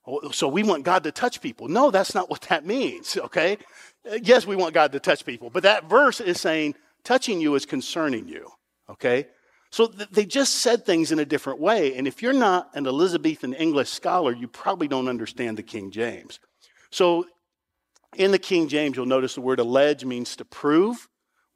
Oh, 0.06 0.32
so 0.32 0.48
we 0.48 0.64
want 0.64 0.84
God 0.84 1.04
to 1.04 1.12
touch 1.12 1.40
people. 1.42 1.68
No, 1.70 1.92
that's 1.92 2.16
not 2.16 2.30
what 2.30 2.42
that 2.44 2.66
means, 2.66 3.18
okay? 3.18 3.58
Yes, 4.22 4.46
we 4.46 4.56
want 4.56 4.74
God 4.74 4.92
to 4.94 5.00
touch 5.00 5.26
people, 5.26 5.50
but 5.50 5.64
that 5.64 5.90
verse 5.90 6.20
is 6.20 6.42
saying 6.42 6.76
touching 7.04 7.42
you 7.42 7.56
is 7.56 7.66
concerning 7.66 8.28
you, 8.28 8.50
okay? 8.90 9.28
So 9.72 9.88
th- 9.88 10.10
they 10.10 10.26
just 10.26 10.56
said 10.56 10.86
things 10.86 11.12
in 11.12 11.20
a 11.20 11.26
different 11.26 11.60
way. 11.60 11.96
And 11.96 12.08
if 12.08 12.22
you're 12.22 12.34
not 12.34 12.70
an 12.76 12.86
Elizabethan 12.86 13.54
English 13.54 13.90
scholar, 13.90 14.32
you 14.32 14.48
probably 14.48 14.88
don't 14.88 15.08
understand 15.08 15.58
the 15.58 15.64
King 15.64 15.92
James. 15.92 16.40
So 16.92 17.26
in 18.16 18.32
the 18.32 18.40
King 18.40 18.68
James, 18.68 18.96
you'll 18.96 19.06
notice 19.06 19.36
the 19.36 19.42
word 19.42 19.60
allege 19.60 20.06
means 20.06 20.36
to 20.36 20.46
prove, 20.46 21.08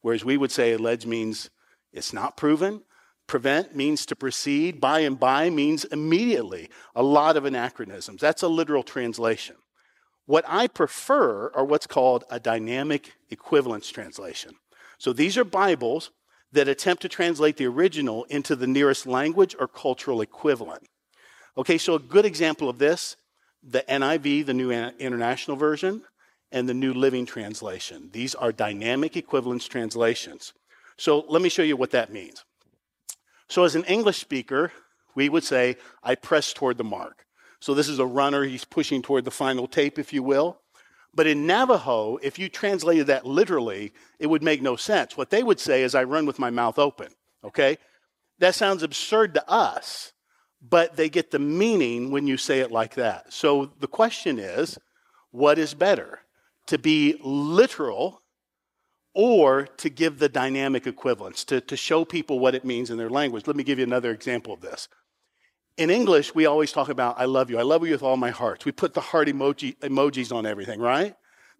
whereas 0.01 0.25
we 0.25 0.37
would 0.37 0.51
say 0.51 0.73
allege 0.73 1.05
means 1.05 1.49
it's 1.93 2.13
not 2.13 2.37
proven. 2.37 2.81
Prevent 3.27 3.75
means 3.75 4.05
to 4.07 4.15
proceed. 4.15 4.79
By 4.79 5.01
and 5.01 5.19
by 5.19 5.49
means 5.49 5.83
immediately. 5.85 6.69
A 6.95 7.03
lot 7.03 7.37
of 7.37 7.45
anachronisms. 7.45 8.21
That's 8.21 8.41
a 8.41 8.47
literal 8.47 8.83
translation. 8.83 9.57
What 10.25 10.45
I 10.47 10.67
prefer 10.67 11.51
are 11.53 11.65
what's 11.65 11.87
called 11.87 12.23
a 12.29 12.39
dynamic 12.39 13.13
equivalence 13.29 13.89
translation. 13.89 14.53
So 14.97 15.13
these 15.13 15.37
are 15.37 15.43
Bibles 15.43 16.11
that 16.51 16.67
attempt 16.67 17.01
to 17.01 17.09
translate 17.09 17.57
the 17.57 17.67
original 17.67 18.23
into 18.25 18.55
the 18.55 18.67
nearest 18.67 19.05
language 19.05 19.55
or 19.59 19.67
cultural 19.67 20.21
equivalent. 20.21 20.87
Okay, 21.57 21.77
so 21.77 21.95
a 21.95 21.99
good 21.99 22.25
example 22.25 22.69
of 22.69 22.77
this 22.77 23.15
the 23.63 23.83
NIV, 23.89 24.45
the 24.45 24.53
New 24.53 24.71
International 24.71 25.57
Version, 25.57 26.03
and 26.51 26.69
the 26.69 26.73
New 26.73 26.93
Living 26.93 27.25
Translation. 27.25 28.09
These 28.13 28.35
are 28.35 28.51
dynamic 28.51 29.17
equivalence 29.17 29.67
translations. 29.67 30.53
So 30.97 31.25
let 31.27 31.41
me 31.41 31.49
show 31.49 31.63
you 31.63 31.75
what 31.75 31.91
that 31.91 32.13
means. 32.13 32.45
So, 33.49 33.63
as 33.63 33.75
an 33.75 33.85
English 33.85 34.17
speaker, 34.17 34.71
we 35.15 35.29
would 35.29 35.43
say, 35.43 35.77
I 36.03 36.15
press 36.15 36.51
toward 36.53 36.77
the 36.77 36.83
mark. 36.83 37.25
So, 37.59 37.73
this 37.73 37.87
is 37.87 37.99
a 37.99 38.05
runner, 38.05 38.43
he's 38.43 38.65
pushing 38.65 39.01
toward 39.01 39.25
the 39.25 39.31
final 39.31 39.67
tape, 39.67 39.97
if 39.97 40.11
you 40.11 40.21
will. 40.21 40.59
But 41.17 41.25
in 41.25 41.47
Navajo, 41.47 42.17
if 42.21 42.37
you 42.37 42.47
translated 42.47 43.07
that 43.07 43.25
literally, 43.25 43.91
it 44.19 44.27
would 44.27 44.43
make 44.43 44.61
no 44.61 44.75
sense. 44.75 45.17
What 45.17 45.31
they 45.31 45.41
would 45.41 45.59
say 45.59 45.81
is, 45.81 45.95
I 45.95 46.03
run 46.03 46.27
with 46.27 46.37
my 46.37 46.51
mouth 46.51 46.77
open. 46.77 47.07
Okay? 47.43 47.79
That 48.37 48.53
sounds 48.53 48.83
absurd 48.83 49.33
to 49.33 49.49
us, 49.49 50.13
but 50.61 50.95
they 50.95 51.09
get 51.09 51.31
the 51.31 51.39
meaning 51.39 52.11
when 52.11 52.27
you 52.27 52.37
say 52.37 52.59
it 52.59 52.71
like 52.71 52.93
that. 52.93 53.33
So 53.33 53.71
the 53.79 53.87
question 53.87 54.37
is, 54.37 54.77
what 55.31 55.57
is 55.57 55.73
better? 55.73 56.19
To 56.67 56.77
be 56.77 57.19
literal 57.23 58.21
or 59.15 59.65
to 59.77 59.89
give 59.89 60.19
the 60.19 60.29
dynamic 60.29 60.85
equivalence, 60.85 61.43
to, 61.45 61.61
to 61.61 61.75
show 61.75 62.05
people 62.05 62.37
what 62.37 62.53
it 62.53 62.63
means 62.63 62.91
in 62.91 62.99
their 62.99 63.09
language. 63.09 63.47
Let 63.47 63.55
me 63.55 63.63
give 63.63 63.79
you 63.79 63.85
another 63.85 64.11
example 64.11 64.53
of 64.53 64.61
this. 64.61 64.87
In 65.77 65.91
English, 65.91 66.33
we 66.33 66.47
always 66.47 66.71
talk 66.71 66.89
about, 66.89 67.19
I 67.19 67.25
love 67.25 67.51
you. 67.51 67.59
I 67.59 67.61
love 67.61 67.85
you 67.85 67.91
with 67.91 68.01
all 68.01 68.17
my 68.17 68.31
heart. 68.31 68.65
We 68.65 68.71
put 68.71 68.95
the 68.95 69.01
heart 69.01 69.27
emoji, 69.27 69.77
emojis 69.77 70.35
on 70.35 70.47
everything, 70.47 70.79
right? 70.79 71.15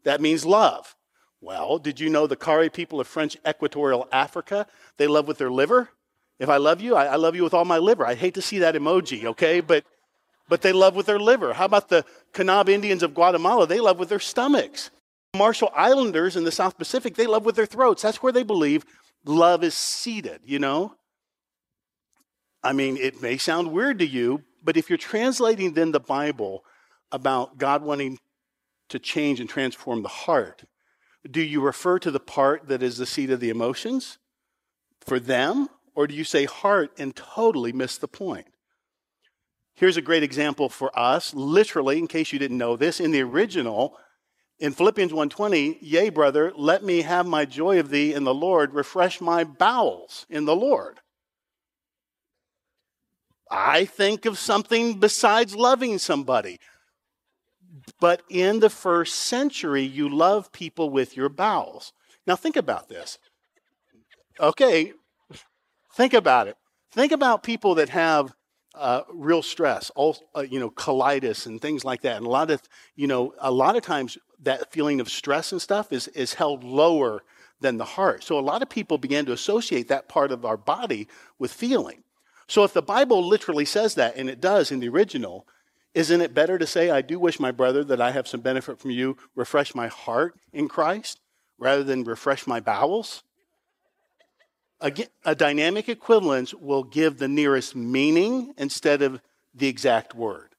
That 0.05 0.21
means 0.21 0.43
love. 0.43 0.95
Well, 1.39 1.77
did 1.77 2.00
you 2.00 2.09
know 2.09 2.25
the 2.25 2.36
Kari 2.36 2.71
people 2.71 3.00
of 3.00 3.07
French 3.07 3.38
equatorial 3.47 4.07
Africa, 4.12 4.65
they 4.97 5.05
love 5.05 5.27
with 5.27 5.38
their 5.38 5.51
liver? 5.51 5.89
If 6.39 6.50
I 6.50 6.57
love 6.57 6.81
you, 6.81 6.95
I, 6.95 7.05
I 7.05 7.15
love 7.15 7.36
you 7.36 7.43
with 7.43 7.53
all 7.53 7.65
my 7.65 7.77
liver. 7.77 8.05
I 8.05 8.15
hate 8.15 8.33
to 8.33 8.41
see 8.41 8.59
that 8.59 8.74
emoji, 8.74 9.25
okay? 9.25 9.59
But, 9.59 9.86
but 10.50 10.63
they 10.63 10.74
love 10.74 10.95
with 10.95 11.05
their 11.05 11.19
liver. 11.19 11.53
How 11.53 11.65
about 11.65 11.89
the 11.89 12.03
Kanab 12.33 12.69
Indians 12.69 13.03
of 13.03 13.13
Guatemala? 13.13 13.67
They 13.67 13.79
love 13.79 14.00
with 14.00 14.09
their 14.09 14.19
stomachs. 14.19 14.89
Marshall 15.36 15.71
Islanders 15.75 16.36
in 16.36 16.43
the 16.43 16.51
South 16.51 16.75
Pacific, 16.75 17.15
they 17.15 17.27
love 17.27 17.45
with 17.45 17.55
their 17.55 17.67
throats. 17.67 18.01
That's 18.01 18.24
where 18.24 18.33
they 18.33 18.43
believe 18.43 18.83
love 19.25 19.63
is 19.63 19.75
seated, 19.75 20.41
you 20.43 20.57
know? 20.57 20.95
I 22.64 22.74
mean, 22.74 22.98
it 22.98 23.22
may 23.22 23.38
sound 23.38 23.72
weird 23.72 24.00
to 24.00 24.08
you, 24.08 24.44
but 24.64 24.78
if 24.78 24.90
you're 24.90 24.98
translating 24.98 25.74
then 25.74 25.92
the 25.92 26.00
Bible 26.00 26.64
about 27.12 27.58
God 27.58 27.84
wanting 27.84 28.20
to 28.90 29.00
change 29.00 29.40
and 29.40 29.50
transform 29.50 30.02
the 30.02 30.10
heart, 30.10 30.64
do 31.30 31.42
you 31.42 31.62
refer 31.62 32.00
to 32.00 32.12
the 32.12 32.20
part 32.20 32.68
that 32.68 32.84
is 32.84 32.98
the 32.98 33.06
seat 33.06 33.30
of 33.30 33.40
the 33.40 33.50
emotions 33.50 34.18
for 35.02 35.20
them? 35.20 35.70
Or 35.96 36.06
do 36.08 36.14
you 36.14 36.24
say 36.24 36.46
heart 36.46 36.92
and 37.00 37.16
totally 37.16 37.72
miss 37.72 37.98
the 37.98 38.08
point? 38.08 38.48
Here's 39.74 39.98
a 39.98 40.02
great 40.02 40.24
example 40.24 40.70
for 40.70 40.98
us, 40.98 41.34
literally, 41.34 41.98
in 41.98 42.08
case 42.08 42.32
you 42.32 42.40
didn't 42.40 42.58
know 42.58 42.76
this. 42.76 43.00
In 43.00 43.12
the 43.12 43.22
original, 43.22 43.98
in 44.60 44.74
Philippians 44.74 45.14
1:20, 45.14 45.78
"Yea, 45.82 46.10
brother, 46.10 46.52
let 46.56 46.84
me 46.84 47.02
have 47.02 47.28
my 47.28 47.46
joy 47.46 47.80
of 47.80 47.90
thee 47.90 48.14
in 48.14 48.24
the 48.24 48.34
Lord, 48.34 48.74
refresh 48.74 49.22
my 49.22 49.44
bowels 49.44 50.26
in 50.30 50.46
the 50.46 50.56
Lord." 50.56 51.00
I 53.50 53.86
think 53.86 54.25
of 54.25 54.38
something 54.38 55.00
besides 55.00 55.56
loving 55.56 55.98
somebody. 55.98 56.60
But 58.00 58.22
in 58.30 58.60
the 58.60 58.70
first 58.70 59.16
century, 59.16 59.84
you 59.84 60.10
love 60.10 60.51
people 60.51 60.89
with 60.89 61.16
your 61.16 61.30
bowels. 61.30 61.94
Now 62.25 62.36
think 62.36 62.56
about 62.56 62.89
this. 62.89 63.18
Okay, 64.39 64.94
think 65.94 66.13
about 66.13 66.48
it. 66.48 66.58
Think 66.92 67.12
about 67.12 67.44
people 67.44 67.75
that 67.75 67.89
have 67.89 68.34
uh, 68.75 69.01
real 69.12 69.42
stress, 69.42 69.89
all, 69.96 70.18
uh, 70.36 70.42
you 70.42 70.60
know, 70.60 70.70
colitis 70.70 71.46
and 71.46 71.62
things 71.62 71.84
like 71.84 72.01
that. 72.01 72.18
And 72.18 72.25
a 72.25 72.30
lot 72.30 72.51
of, 72.51 72.62
you 72.96 73.08
know, 73.08 73.34
a 73.39 73.51
lot 73.51 73.75
of 73.75 73.82
times 73.82 74.18
that 74.44 74.72
feeling 74.72 75.00
of 75.00 75.10
stress 75.10 75.51
and 75.51 75.62
stuff 75.62 75.92
is, 75.92 76.08
is 76.10 76.36
held 76.36 76.63
lower 76.63 77.24
than 77.60 77.77
the 77.77 77.86
heart. 77.86 78.24
So 78.24 78.38
a 78.38 78.42
lot 78.42 78.62
of 78.62 78.70
people 78.70 78.98
began 78.98 79.25
to 79.25 79.32
associate 79.32 79.88
that 79.88 80.08
part 80.08 80.32
of 80.32 80.46
our 80.46 80.58
body 80.58 81.08
with 81.39 81.51
feeling. 81.51 82.04
So 82.48 82.63
if 82.63 82.74
the 82.74 82.82
Bible 82.82 83.25
literally 83.25 83.66
says 83.66 83.96
that, 83.96 84.16
and 84.16 84.30
it 84.30 84.39
does 84.39 84.72
in 84.72 84.80
the 84.80 84.89
original, 84.89 85.46
isn't 85.94 86.22
it 86.22 86.34
better 86.34 86.58
to 86.58 86.68
say, 86.68 86.89
I 86.89 87.01
do 87.01 87.20
wish 87.20 87.39
my 87.39 87.51
brother 87.51 87.84
that 87.84 88.00
I 88.00 88.12
have 88.12 88.27
some 88.27 88.42
benefit 88.42 88.80
from 88.80 88.92
you, 88.92 89.18
refresh 89.36 89.75
my 89.75 89.88
heart 89.88 90.36
in 90.54 90.68
Christ, 90.68 91.20
rather 91.58 91.84
than 91.84 92.04
refresh 92.04 92.48
my 92.48 92.60
bowels? 92.60 93.24
Again, 94.80 95.08
a 95.25 95.36
dynamic 95.36 95.89
equivalence 95.89 96.54
will 96.54 96.84
give 96.84 97.18
the 97.18 97.27
nearest 97.27 97.75
meaning 97.75 98.54
instead 98.58 99.01
of 99.01 99.22
the 99.56 99.68
exact 99.68 100.13
word. 100.13 100.50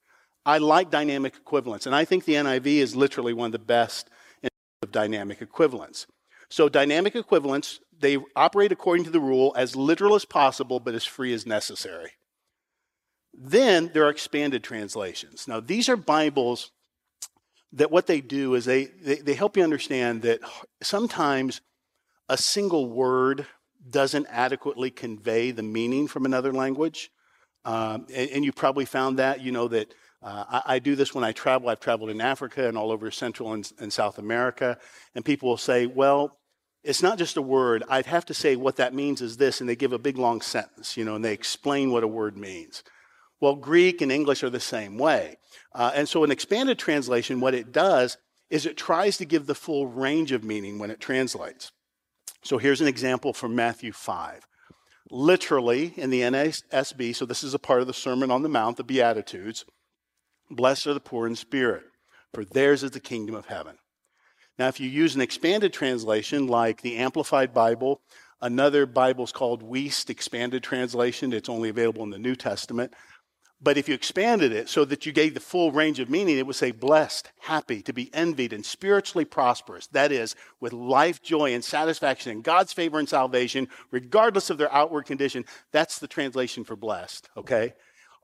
I 0.45 0.57
like 0.57 0.91
dynamic 0.91 1.35
equivalence, 1.35 1.85
and 1.85 1.95
I 1.95 2.05
think 2.05 2.25
the 2.25 2.33
NIV 2.33 2.65
is 2.65 2.95
literally 2.95 3.33
one 3.33 3.47
of 3.47 3.51
the 3.53 3.59
best 3.59 4.09
in 4.43 4.49
of 4.83 4.91
dynamic 4.91 5.41
equivalence. 5.41 6.05
So, 6.49 6.67
dynamic 6.67 7.15
equivalence, 7.15 7.79
they 7.99 8.17
operate 8.35 8.71
according 8.71 9.05
to 9.05 9.11
the 9.11 9.19
rule 9.19 9.53
as 9.57 9.75
literal 9.75 10.15
as 10.15 10.25
possible, 10.25 10.79
but 10.79 10.95
as 10.95 11.05
free 11.05 11.33
as 11.33 11.45
necessary. 11.45 12.11
Then 13.33 13.91
there 13.93 14.05
are 14.05 14.09
expanded 14.09 14.63
translations. 14.63 15.47
Now, 15.47 15.59
these 15.59 15.89
are 15.89 15.97
Bibles 15.97 16.71
that 17.73 17.91
what 17.91 18.07
they 18.07 18.21
do 18.21 18.55
is 18.55 18.65
they, 18.65 18.85
they, 18.85 19.15
they 19.15 19.33
help 19.33 19.55
you 19.55 19.63
understand 19.63 20.23
that 20.23 20.39
sometimes 20.81 21.61
a 22.27 22.37
single 22.37 22.89
word 22.89 23.45
doesn't 23.87 24.27
adequately 24.29 24.91
convey 24.91 25.51
the 25.51 25.63
meaning 25.63 26.07
from 26.07 26.25
another 26.25 26.51
language. 26.51 27.11
Um, 27.65 28.07
and, 28.13 28.29
and, 28.31 28.45
you 28.45 28.51
probably 28.51 28.85
found 28.85 29.19
that, 29.19 29.41
you 29.41 29.51
know, 29.51 29.67
that 29.67 29.93
uh, 30.23 30.45
I, 30.49 30.75
I, 30.75 30.79
do 30.79 30.95
this 30.95 31.13
when 31.13 31.25
I 31.25 31.33
travel. 31.33 31.69
I've 31.69 31.81
traveled 31.81 32.09
in 32.09 32.21
Africa 32.21 32.67
and 32.67 32.77
all 32.77 32.89
over 32.89 33.11
Central 33.11 33.53
and, 33.53 33.69
and 33.79 33.91
South 33.91 34.17
America. 34.17 34.77
And 35.13 35.25
people 35.25 35.49
will 35.49 35.57
say, 35.57 35.85
well, 35.85 36.38
it's 36.83 37.03
not 37.03 37.17
just 37.17 37.37
a 37.37 37.41
word. 37.41 37.83
I'd 37.89 38.05
have 38.05 38.25
to 38.25 38.33
say 38.33 38.55
what 38.55 38.77
that 38.77 38.93
means 38.93 39.21
is 39.21 39.37
this, 39.37 39.59
and 39.59 39.69
they 39.69 39.75
give 39.75 39.93
a 39.93 39.99
big 39.99 40.17
long 40.17 40.41
sentence, 40.41 40.95
you 40.95 41.03
know, 41.03 41.15
and 41.15 41.25
they 41.25 41.33
explain 41.33 41.91
what 41.91 42.03
a 42.03 42.07
word 42.07 42.37
means. 42.37 42.83
Well, 43.41 43.55
Greek 43.55 44.01
and 44.01 44.11
English 44.11 44.43
are 44.43 44.49
the 44.49 44.59
same 44.59 44.97
way. 44.97 45.37
Uh, 45.73 45.91
and 45.93 46.07
so, 46.07 46.23
an 46.23 46.31
expanded 46.31 46.79
translation, 46.79 47.39
what 47.39 47.53
it 47.53 47.71
does 47.71 48.17
is 48.49 48.65
it 48.65 48.77
tries 48.77 49.17
to 49.17 49.25
give 49.25 49.45
the 49.45 49.55
full 49.55 49.87
range 49.87 50.31
of 50.31 50.43
meaning 50.43 50.79
when 50.79 50.91
it 50.91 50.99
translates. 50.99 51.71
So 52.43 52.57
here's 52.57 52.81
an 52.81 52.87
example 52.87 53.33
from 53.33 53.55
Matthew 53.55 53.91
5. 53.91 54.45
Literally 55.11 55.93
in 55.97 56.09
the 56.09 56.21
NASB, 56.21 57.15
so 57.15 57.25
this 57.25 57.43
is 57.43 57.53
a 57.53 57.59
part 57.59 57.81
of 57.81 57.87
the 57.87 57.93
Sermon 57.93 58.31
on 58.31 58.43
the 58.43 58.49
Mount, 58.49 58.77
the 58.77 58.83
Beatitudes. 58.83 59.65
Blessed 60.49 60.87
are 60.87 60.93
the 60.93 60.99
poor 60.99 61.27
in 61.27 61.35
spirit, 61.35 61.83
for 62.33 62.45
theirs 62.45 62.83
is 62.83 62.91
the 62.91 62.99
kingdom 62.99 63.35
of 63.35 63.47
heaven. 63.47 63.77
Now, 64.59 64.67
if 64.67 64.81
you 64.81 64.89
use 64.89 65.15
an 65.15 65.21
expanded 65.21 65.71
translation 65.71 66.45
like 66.45 66.81
the 66.81 66.97
Amplified 66.97 67.53
Bible, 67.53 68.01
another 68.41 68.85
Bible 68.85 69.23
is 69.23 69.31
called 69.31 69.63
Wuest 69.63 70.09
Expanded 70.09 70.63
Translation. 70.63 71.31
It's 71.31 71.47
only 71.47 71.69
available 71.69 72.03
in 72.03 72.09
the 72.09 72.19
New 72.19 72.35
Testament. 72.35 72.93
But 73.61 73.77
if 73.77 73.87
you 73.87 73.95
expanded 73.95 74.51
it 74.51 74.67
so 74.67 74.83
that 74.83 75.05
you 75.05 75.13
gave 75.13 75.33
the 75.33 75.39
full 75.39 75.71
range 75.71 75.99
of 75.99 76.09
meaning, 76.09 76.37
it 76.37 76.45
would 76.45 76.57
say 76.57 76.71
blessed, 76.71 77.31
happy, 77.39 77.81
to 77.83 77.93
be 77.93 78.13
envied, 78.13 78.51
and 78.51 78.65
spiritually 78.65 79.23
prosperous. 79.23 79.87
That 79.87 80.11
is, 80.11 80.35
with 80.59 80.73
life, 80.73 81.21
joy, 81.21 81.53
and 81.53 81.63
satisfaction 81.63 82.33
in 82.33 82.41
God's 82.41 82.73
favor 82.73 82.99
and 82.99 83.07
salvation, 83.07 83.69
regardless 83.91 84.49
of 84.49 84.57
their 84.57 84.73
outward 84.73 85.05
condition. 85.05 85.45
That's 85.71 85.99
the 85.99 86.07
translation 86.07 86.65
for 86.65 86.75
blessed, 86.75 87.29
okay? 87.37 87.75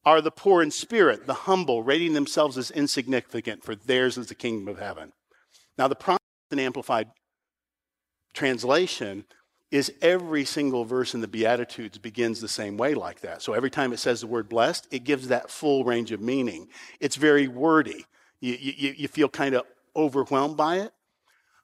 Are 0.06 0.20
the 0.20 0.32
poor 0.32 0.62
in 0.62 0.72
spirit, 0.72 1.28
the 1.28 1.34
humble, 1.34 1.82
rating 1.82 2.14
themselves 2.14 2.58
as 2.58 2.72
insignificant, 2.72 3.64
for 3.64 3.74
theirs 3.76 4.18
is 4.18 4.28
the 4.28 4.36
kingdom 4.36 4.68
of 4.68 4.80
heaven. 4.80 5.14
Now, 5.78 5.90
the 5.90 5.96
promise 5.96 6.20
Amplified 6.60 7.12
translation 8.34 9.26
is 9.72 9.92
every 10.02 10.46
single 10.46 10.86
verse 10.86 11.14
in 11.14 11.22
the 11.22 11.28
Beatitudes 11.28 11.98
begins 11.98 12.40
the 12.40 12.48
same 12.48 12.78
way, 12.78 12.94
like 12.94 13.22
that. 13.22 13.42
So 13.42 13.54
every 13.54 13.72
time 13.72 13.92
it 13.94 14.00
says 14.00 14.22
the 14.22 14.28
word 14.28 14.48
blessed, 14.48 14.88
it 14.92 15.04
gives 15.04 15.28
that 15.28 15.50
full 15.50 15.84
range 15.84 16.12
of 16.12 16.22
meaning. 16.22 16.68
It's 17.00 17.16
very 17.16 17.48
wordy. 17.48 18.06
You, 18.40 18.54
you, 18.60 18.94
you 18.98 19.08
feel 19.08 19.28
kind 19.28 19.56
of 19.56 19.64
overwhelmed 19.96 20.56
by 20.56 20.78
it. 20.78 20.94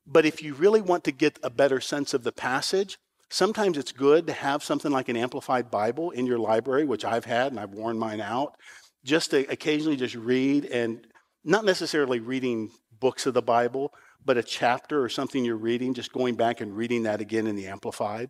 But 0.06 0.26
if 0.26 0.42
you 0.42 0.56
really 0.56 0.82
want 0.82 1.04
to 1.06 1.12
get 1.12 1.40
a 1.44 1.50
better 1.50 1.80
sense 1.80 2.14
of 2.14 2.24
the 2.24 2.32
passage, 2.32 2.98
sometimes 3.30 3.78
it's 3.78 3.92
good 3.92 4.28
to 4.28 4.34
have 4.34 4.64
something 4.64 4.92
like 4.92 5.08
an 5.08 5.16
amplified 5.16 5.70
Bible 5.70 6.12
in 6.12 6.26
your 6.26 6.40
library, 6.40 6.86
which 6.86 7.06
I've 7.06 7.26
had 7.26 7.52
and 7.52 7.60
I've 7.60 7.74
worn 7.74 8.00
mine 8.00 8.20
out, 8.20 8.58
just 9.06 9.32
to 9.32 9.50
occasionally 9.50 9.96
just 9.96 10.16
read 10.16 10.66
and 10.66 11.06
not 11.44 11.66
necessarily 11.66 12.20
reading 12.20 12.72
books 13.00 13.26
of 13.26 13.34
the 13.34 13.42
Bible, 13.42 13.94
but 14.26 14.38
a 14.38 14.44
chapter 14.44 15.04
or 15.04 15.10
something 15.10 15.44
you're 15.44 15.56
reading, 15.56 15.94
just 15.94 16.12
going 16.12 16.36
back 16.36 16.62
and 16.62 16.76
reading 16.76 17.04
that 17.04 17.22
again 17.22 17.48
in 17.48 17.56
the 17.56 17.68
Amplified. 17.68 18.30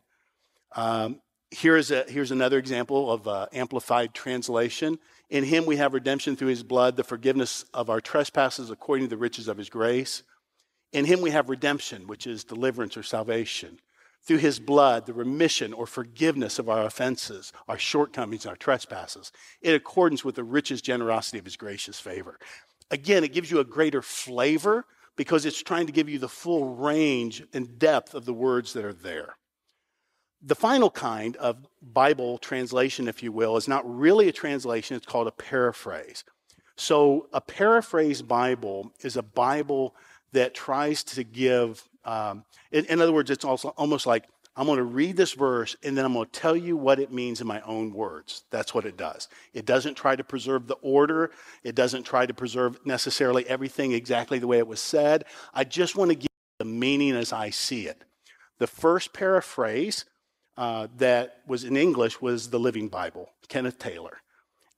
Um, 0.75 1.21
here's, 1.51 1.91
a, 1.91 2.05
here's 2.07 2.31
another 2.31 2.57
example 2.57 3.11
of 3.11 3.27
uh, 3.27 3.47
Amplified 3.53 4.13
translation. 4.13 4.97
In 5.29 5.43
him 5.43 5.65
we 5.65 5.77
have 5.77 5.93
redemption 5.93 6.35
through 6.35 6.49
his 6.49 6.63
blood, 6.63 6.95
the 6.95 7.03
forgiveness 7.03 7.65
of 7.73 7.89
our 7.89 8.01
trespasses 8.01 8.69
according 8.69 9.05
to 9.05 9.09
the 9.09 9.17
riches 9.17 9.47
of 9.47 9.57
his 9.57 9.69
grace. 9.69 10.23
In 10.93 11.05
him 11.05 11.21
we 11.21 11.31
have 11.31 11.49
redemption, 11.49 12.07
which 12.07 12.27
is 12.27 12.43
deliverance 12.43 12.97
or 12.97 13.03
salvation. 13.03 13.79
Through 14.23 14.37
his 14.37 14.59
blood, 14.59 15.07
the 15.07 15.13
remission 15.13 15.73
or 15.73 15.87
forgiveness 15.87 16.59
of 16.59 16.69
our 16.69 16.85
offenses, 16.85 17.51
our 17.67 17.79
shortcomings, 17.79 18.45
our 18.45 18.55
trespasses, 18.55 19.31
in 19.61 19.73
accordance 19.73 20.23
with 20.23 20.35
the 20.35 20.43
richest 20.43 20.85
generosity 20.85 21.39
of 21.39 21.45
his 21.45 21.57
gracious 21.57 21.99
favor. 21.99 22.37
Again, 22.91 23.23
it 23.23 23.33
gives 23.33 23.49
you 23.49 23.59
a 23.59 23.65
greater 23.65 24.01
flavor 24.01 24.85
because 25.15 25.45
it's 25.45 25.61
trying 25.61 25.87
to 25.87 25.93
give 25.93 26.09
you 26.09 26.19
the 26.19 26.29
full 26.29 26.75
range 26.75 27.43
and 27.53 27.77
depth 27.77 28.13
of 28.13 28.25
the 28.25 28.33
words 28.33 28.73
that 28.73 28.85
are 28.85 28.93
there. 28.93 29.35
The 30.41 30.55
final 30.55 30.89
kind 30.89 31.35
of 31.37 31.57
Bible 31.81 32.37
translation, 32.37 33.07
if 33.07 33.21
you 33.21 33.31
will, 33.31 33.57
is 33.57 33.67
not 33.67 33.83
really 33.85 34.27
a 34.27 34.31
translation, 34.31 34.97
it's 34.97 35.05
called 35.05 35.27
a 35.27 35.31
paraphrase. 35.31 36.23
So, 36.75 37.27
a 37.31 37.41
paraphrase 37.41 38.23
Bible 38.23 38.91
is 39.01 39.17
a 39.17 39.21
Bible 39.21 39.95
that 40.31 40.55
tries 40.55 41.03
to 41.03 41.23
give, 41.23 41.87
um, 42.05 42.43
in, 42.71 42.85
in, 42.85 43.01
other 43.01 43.11
words, 43.11 43.29
it's 43.29 43.45
also 43.45 43.69
almost 43.77 44.07
like 44.07 44.25
I'm 44.55 44.65
going 44.65 44.77
to 44.77 44.83
read 44.83 45.15
this 45.15 45.33
verse 45.33 45.75
and 45.81 45.97
then 45.97 46.03
I'm 46.03 46.13
going 46.13 46.25
to 46.25 46.39
tell 46.39 46.57
you 46.57 46.75
what 46.75 46.99
it 46.99 47.11
means 47.11 47.39
in 47.39 47.47
my 47.47 47.61
own 47.61 47.93
words. 47.93 48.43
That's 48.51 48.73
what 48.73 48.85
it 48.85 48.97
does. 48.97 49.29
It 49.53 49.65
doesn't 49.65 49.95
try 49.95 50.15
to 50.15 50.23
preserve 50.23 50.67
the 50.67 50.75
order, 50.81 51.31
it 51.63 51.75
doesn't 51.75 52.03
try 52.03 52.25
to 52.25 52.33
preserve 52.33 52.77
necessarily 52.85 53.47
everything 53.47 53.93
exactly 53.93 54.39
the 54.39 54.47
way 54.47 54.57
it 54.57 54.67
was 54.67 54.81
said. 54.81 55.25
I 55.53 55.63
just 55.63 55.95
want 55.95 56.09
to 56.09 56.15
give 56.15 56.27
the 56.59 56.65
meaning 56.65 57.15
as 57.15 57.31
I 57.31 57.49
see 57.49 57.87
it. 57.87 58.03
The 58.59 58.67
first 58.67 59.13
paraphrase 59.13 60.05
uh, 60.57 60.87
that 60.97 61.37
was 61.47 61.63
in 61.63 61.77
English 61.77 62.21
was 62.21 62.49
the 62.49 62.59
Living 62.59 62.89
Bible, 62.89 63.29
Kenneth 63.47 63.79
Taylor. 63.79 64.17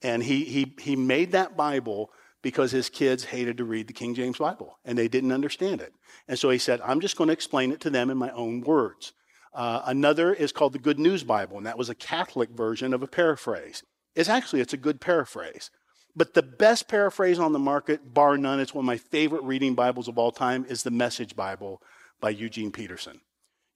And 0.01 0.22
he, 0.22 0.46
he, 0.46 0.75
he 0.80 0.96
made 0.96 1.32
that 1.32 1.58
Bible 1.58 2.12
because 2.42 2.72
his 2.72 2.89
kids 2.89 3.24
hated 3.24 3.58
to 3.58 3.63
read 3.63 3.88
the 3.88 3.94
King 3.94 4.13
James 4.13 4.38
Bible 4.38 4.77
and 4.86 4.98
they 4.98 5.08
didn't 5.08 5.32
understand 5.32 5.82
it. 5.82 5.94
And 6.27 6.38
so 6.38 6.51
he 6.51 6.60
said, 6.60 6.80
I'm 6.82 7.00
just 7.00 7.18
going 7.18 7.30
to 7.30 7.34
explain 7.34 7.72
it 7.72 7.82
to 7.82 7.89
them 7.89 8.10
in 8.10 8.18
my 8.18 8.30
own 8.32 8.62
words. 8.62 9.13
Uh, 9.54 9.82
another 9.86 10.34
is 10.34 10.52
called 10.52 10.74
the 10.74 10.80
Good 10.80 11.00
News 11.00 11.24
Bible, 11.24 11.58
and 11.58 11.66
that 11.66 11.78
was 11.78 11.90
a 11.90 11.96
Catholic 11.96 12.50
version 12.50 12.94
of 12.94 13.04
a 13.04 13.08
paraphrase. 13.08 13.84
It's 14.16 14.30
actually 14.30 14.62
it's 14.62 14.74
a 14.74 14.78
good 14.78 15.00
paraphrase. 15.00 15.70
But 16.16 16.34
the 16.34 16.44
best 16.44 16.88
paraphrase 16.88 17.40
on 17.40 17.54
the 17.54 17.60
market, 17.60 18.14
bar 18.14 18.38
none, 18.38 18.60
it's 18.60 18.74
one 18.74 18.84
of 18.84 18.88
my 18.88 18.98
favorite 18.98 19.44
reading 19.44 19.74
Bibles 19.74 20.08
of 20.08 20.18
all 20.18 20.32
time, 20.32 20.66
is 20.68 20.84
the 20.84 20.92
Message 20.92 21.36
Bible 21.36 21.82
by 22.20 22.30
Eugene 22.30 22.72
Peterson. 22.72 23.22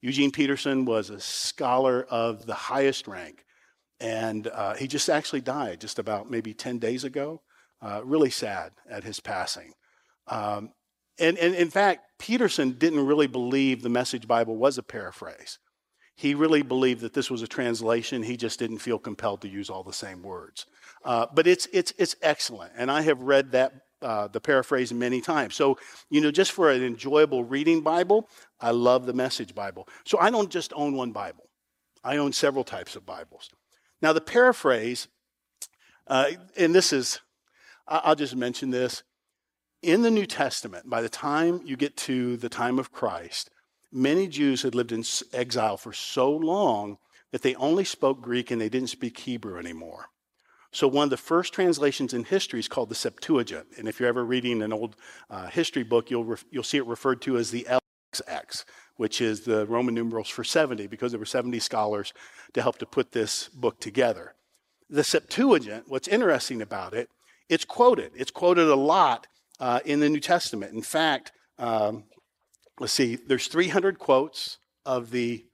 Eugene 0.00 0.30
Peterson 0.30 0.84
was 0.84 1.10
a 1.10 1.18
scholar 1.18 2.04
of 2.04 2.46
the 2.46 2.54
highest 2.54 3.08
rank, 3.08 3.44
and 3.98 4.46
uh, 4.48 4.74
he 4.74 4.86
just 4.86 5.08
actually 5.08 5.40
died 5.40 5.80
just 5.80 5.98
about 5.98 6.30
maybe 6.30 6.54
10 6.54 6.78
days 6.78 7.02
ago. 7.02 7.42
Uh, 7.80 8.00
really 8.04 8.30
sad 8.30 8.72
at 8.90 9.04
his 9.04 9.20
passing. 9.20 9.72
Um, 10.26 10.72
and, 11.20 11.38
and 11.38 11.54
in 11.54 11.70
fact, 11.70 12.02
Peterson 12.18 12.72
didn't 12.72 13.06
really 13.06 13.28
believe 13.28 13.82
the 13.82 13.88
Message 13.88 14.26
Bible 14.26 14.56
was 14.56 14.78
a 14.78 14.82
paraphrase 14.82 15.58
he 16.18 16.34
really 16.34 16.62
believed 16.62 17.02
that 17.02 17.14
this 17.14 17.30
was 17.30 17.42
a 17.42 17.46
translation. 17.46 18.24
He 18.24 18.36
just 18.36 18.58
didn't 18.58 18.78
feel 18.78 18.98
compelled 18.98 19.40
to 19.42 19.48
use 19.48 19.70
all 19.70 19.84
the 19.84 19.92
same 19.92 20.20
words. 20.20 20.66
Uh, 21.04 21.26
but 21.32 21.46
it's, 21.46 21.68
it's, 21.72 21.94
it's 21.96 22.16
excellent. 22.22 22.72
And 22.76 22.90
I 22.90 23.02
have 23.02 23.22
read 23.22 23.52
that, 23.52 23.72
uh, 24.02 24.26
the 24.26 24.40
paraphrase 24.40 24.92
many 24.92 25.20
times. 25.20 25.54
So, 25.54 25.78
you 26.10 26.20
know, 26.20 26.32
just 26.32 26.50
for 26.50 26.72
an 26.72 26.82
enjoyable 26.82 27.44
reading 27.44 27.82
Bible, 27.82 28.28
I 28.60 28.72
love 28.72 29.06
the 29.06 29.12
Message 29.12 29.54
Bible. 29.54 29.86
So 30.04 30.18
I 30.18 30.30
don't 30.30 30.50
just 30.50 30.72
own 30.74 30.96
one 30.96 31.12
Bible, 31.12 31.48
I 32.02 32.16
own 32.16 32.32
several 32.32 32.64
types 32.64 32.96
of 32.96 33.06
Bibles. 33.06 33.50
Now, 34.02 34.12
the 34.12 34.20
paraphrase, 34.20 35.06
uh, 36.08 36.30
and 36.56 36.74
this 36.74 36.92
is, 36.92 37.20
I'll 37.86 38.16
just 38.16 38.34
mention 38.34 38.70
this. 38.70 39.04
In 39.82 40.02
the 40.02 40.10
New 40.10 40.26
Testament, 40.26 40.90
by 40.90 41.00
the 41.00 41.08
time 41.08 41.60
you 41.64 41.76
get 41.76 41.96
to 41.98 42.36
the 42.38 42.48
time 42.48 42.80
of 42.80 42.90
Christ, 42.90 43.50
Many 43.90 44.28
Jews 44.28 44.62
had 44.62 44.74
lived 44.74 44.92
in 44.92 45.04
exile 45.32 45.76
for 45.76 45.92
so 45.92 46.30
long 46.30 46.98
that 47.30 47.42
they 47.42 47.54
only 47.54 47.84
spoke 47.84 48.20
Greek 48.20 48.50
and 48.50 48.60
they 48.60 48.68
didn't 48.68 48.90
speak 48.90 49.18
Hebrew 49.18 49.58
anymore. 49.58 50.10
So, 50.70 50.86
one 50.86 51.04
of 51.04 51.10
the 51.10 51.16
first 51.16 51.54
translations 51.54 52.12
in 52.12 52.24
history 52.24 52.60
is 52.60 52.68
called 52.68 52.90
the 52.90 52.94
Septuagint. 52.94 53.68
And 53.78 53.88
if 53.88 53.98
you're 53.98 54.08
ever 54.08 54.24
reading 54.24 54.60
an 54.60 54.72
old 54.72 54.96
uh, 55.30 55.46
history 55.46 55.82
book, 55.82 56.10
you'll, 56.10 56.36
you'll 56.50 56.62
see 56.62 56.76
it 56.76 56.86
referred 56.86 57.22
to 57.22 57.38
as 57.38 57.50
the 57.50 57.66
LXX, 58.14 58.64
which 58.96 59.22
is 59.22 59.42
the 59.42 59.66
Roman 59.66 59.94
numerals 59.94 60.28
for 60.28 60.44
70, 60.44 60.86
because 60.86 61.12
there 61.12 61.18
were 61.18 61.24
70 61.24 61.58
scholars 61.60 62.12
to 62.52 62.60
help 62.60 62.76
to 62.78 62.86
put 62.86 63.12
this 63.12 63.48
book 63.48 63.80
together. 63.80 64.34
The 64.90 65.04
Septuagint, 65.04 65.84
what's 65.88 66.08
interesting 66.08 66.60
about 66.60 66.92
it, 66.92 67.08
it's 67.48 67.64
quoted. 67.64 68.12
It's 68.14 68.30
quoted 68.30 68.68
a 68.68 68.76
lot 68.76 69.26
uh, 69.60 69.80
in 69.86 70.00
the 70.00 70.10
New 70.10 70.20
Testament. 70.20 70.74
In 70.74 70.82
fact, 70.82 71.32
um, 71.58 72.04
let's 72.80 72.92
see, 72.92 73.16
there's 73.16 73.48
300 73.48 73.98
quotes 73.98 74.58
of 74.84 75.10
the 75.10 75.44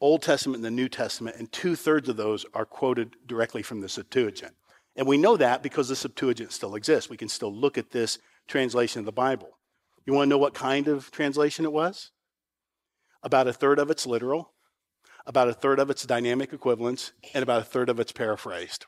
Old 0.00 0.22
Testament 0.22 0.56
and 0.56 0.64
the 0.64 0.70
New 0.70 0.88
Testament, 0.88 1.36
and 1.38 1.50
two 1.50 1.76
thirds 1.76 2.08
of 2.08 2.16
those 2.16 2.44
are 2.54 2.66
quoted 2.66 3.16
directly 3.26 3.62
from 3.62 3.80
the 3.80 3.88
Septuagint. 3.88 4.54
And 4.96 5.06
we 5.06 5.16
know 5.16 5.36
that 5.36 5.62
because 5.62 5.88
the 5.88 5.96
Septuagint 5.96 6.52
still 6.52 6.74
exists. 6.74 7.10
We 7.10 7.16
can 7.16 7.28
still 7.28 7.52
look 7.52 7.78
at 7.78 7.90
this 7.90 8.18
translation 8.46 9.00
of 9.00 9.06
the 9.06 9.12
Bible. 9.12 9.58
You 10.06 10.12
want 10.12 10.26
to 10.26 10.30
know 10.30 10.38
what 10.38 10.54
kind 10.54 10.88
of 10.88 11.10
translation 11.10 11.64
it 11.64 11.72
was? 11.72 12.10
About 13.22 13.48
a 13.48 13.52
third 13.52 13.78
of 13.78 13.90
it's 13.90 14.06
literal, 14.06 14.52
about 15.26 15.48
a 15.48 15.54
third 15.54 15.78
of 15.78 15.88
it's 15.88 16.04
dynamic 16.04 16.52
equivalence, 16.52 17.12
and 17.32 17.42
about 17.42 17.62
a 17.62 17.64
third 17.64 17.88
of 17.88 17.98
it's 17.98 18.12
paraphrased. 18.12 18.86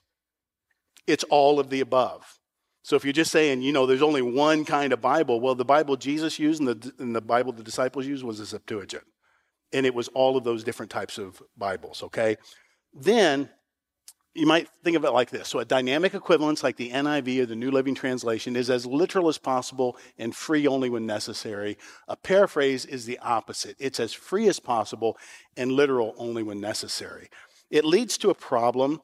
It's 1.07 1.25
all 1.25 1.59
of 1.59 1.71
the 1.71 1.81
above. 1.81 2.39
So 2.87 2.95
if 2.95 3.05
you're 3.05 3.13
just 3.13 3.33
saying, 3.33 3.63
you 3.63 3.73
know, 3.73 3.85
there's 3.85 4.01
only 4.01 4.23
one 4.23 4.65
kind 4.65 4.93
of 4.93 5.01
Bible, 5.01 5.41
well, 5.41 5.57
the 5.57 5.65
Bible 5.65 5.97
Jesus 5.97 6.39
used 6.39 6.61
and 6.61 6.69
the, 6.69 6.93
and 7.01 7.17
the 7.17 7.21
Bible 7.21 7.53
the 7.53 7.65
disciples 7.65 8.07
used 8.07 8.23
was 8.23 8.39
the 8.39 8.47
Septuagint. 8.47 9.03
And 9.73 9.85
it 9.85 9.93
was 9.93 10.07
all 10.15 10.37
of 10.37 10.45
those 10.45 10.63
different 10.63 10.93
types 10.93 11.19
of 11.19 11.43
Bibles, 11.57 12.05
okay? 12.05 12.37
Then 12.95 13.51
you 14.35 14.47
might 14.47 14.69
think 14.85 14.97
of 14.97 15.05
it 15.05 15.11
like 15.11 15.31
this. 15.31 15.49
So 15.49 15.59
a 15.59 15.65
dynamic 15.65 16.15
equivalence 16.15 16.63
like 16.63 16.77
the 16.77 16.93
NIV 16.93 17.41
or 17.41 17.47
the 17.47 17.57
New 17.57 17.73
Living 17.73 17.97
Translation 17.97 18.55
is 18.55 18.71
as 18.71 18.87
literal 18.87 19.29
as 19.29 19.37
possible 19.37 19.97
and 20.17 20.33
free 20.33 20.69
only 20.69 20.89
when 20.89 21.07
necessary. 21.07 21.79
A 22.07 22.15
paraphrase 22.15 22.85
is 22.85 23.05
the 23.05 23.19
opposite. 23.19 23.75
It's 23.81 23.99
as 23.99 24.13
free 24.13 24.47
as 24.47 24.61
possible 24.61 25.19
and 25.57 25.73
literal 25.73 26.15
only 26.19 26.45
when 26.45 26.61
necessary. 26.61 27.31
It 27.69 27.85
leads 27.85 28.17
to 28.19 28.31
a 28.31 28.35
problem, 28.35 29.03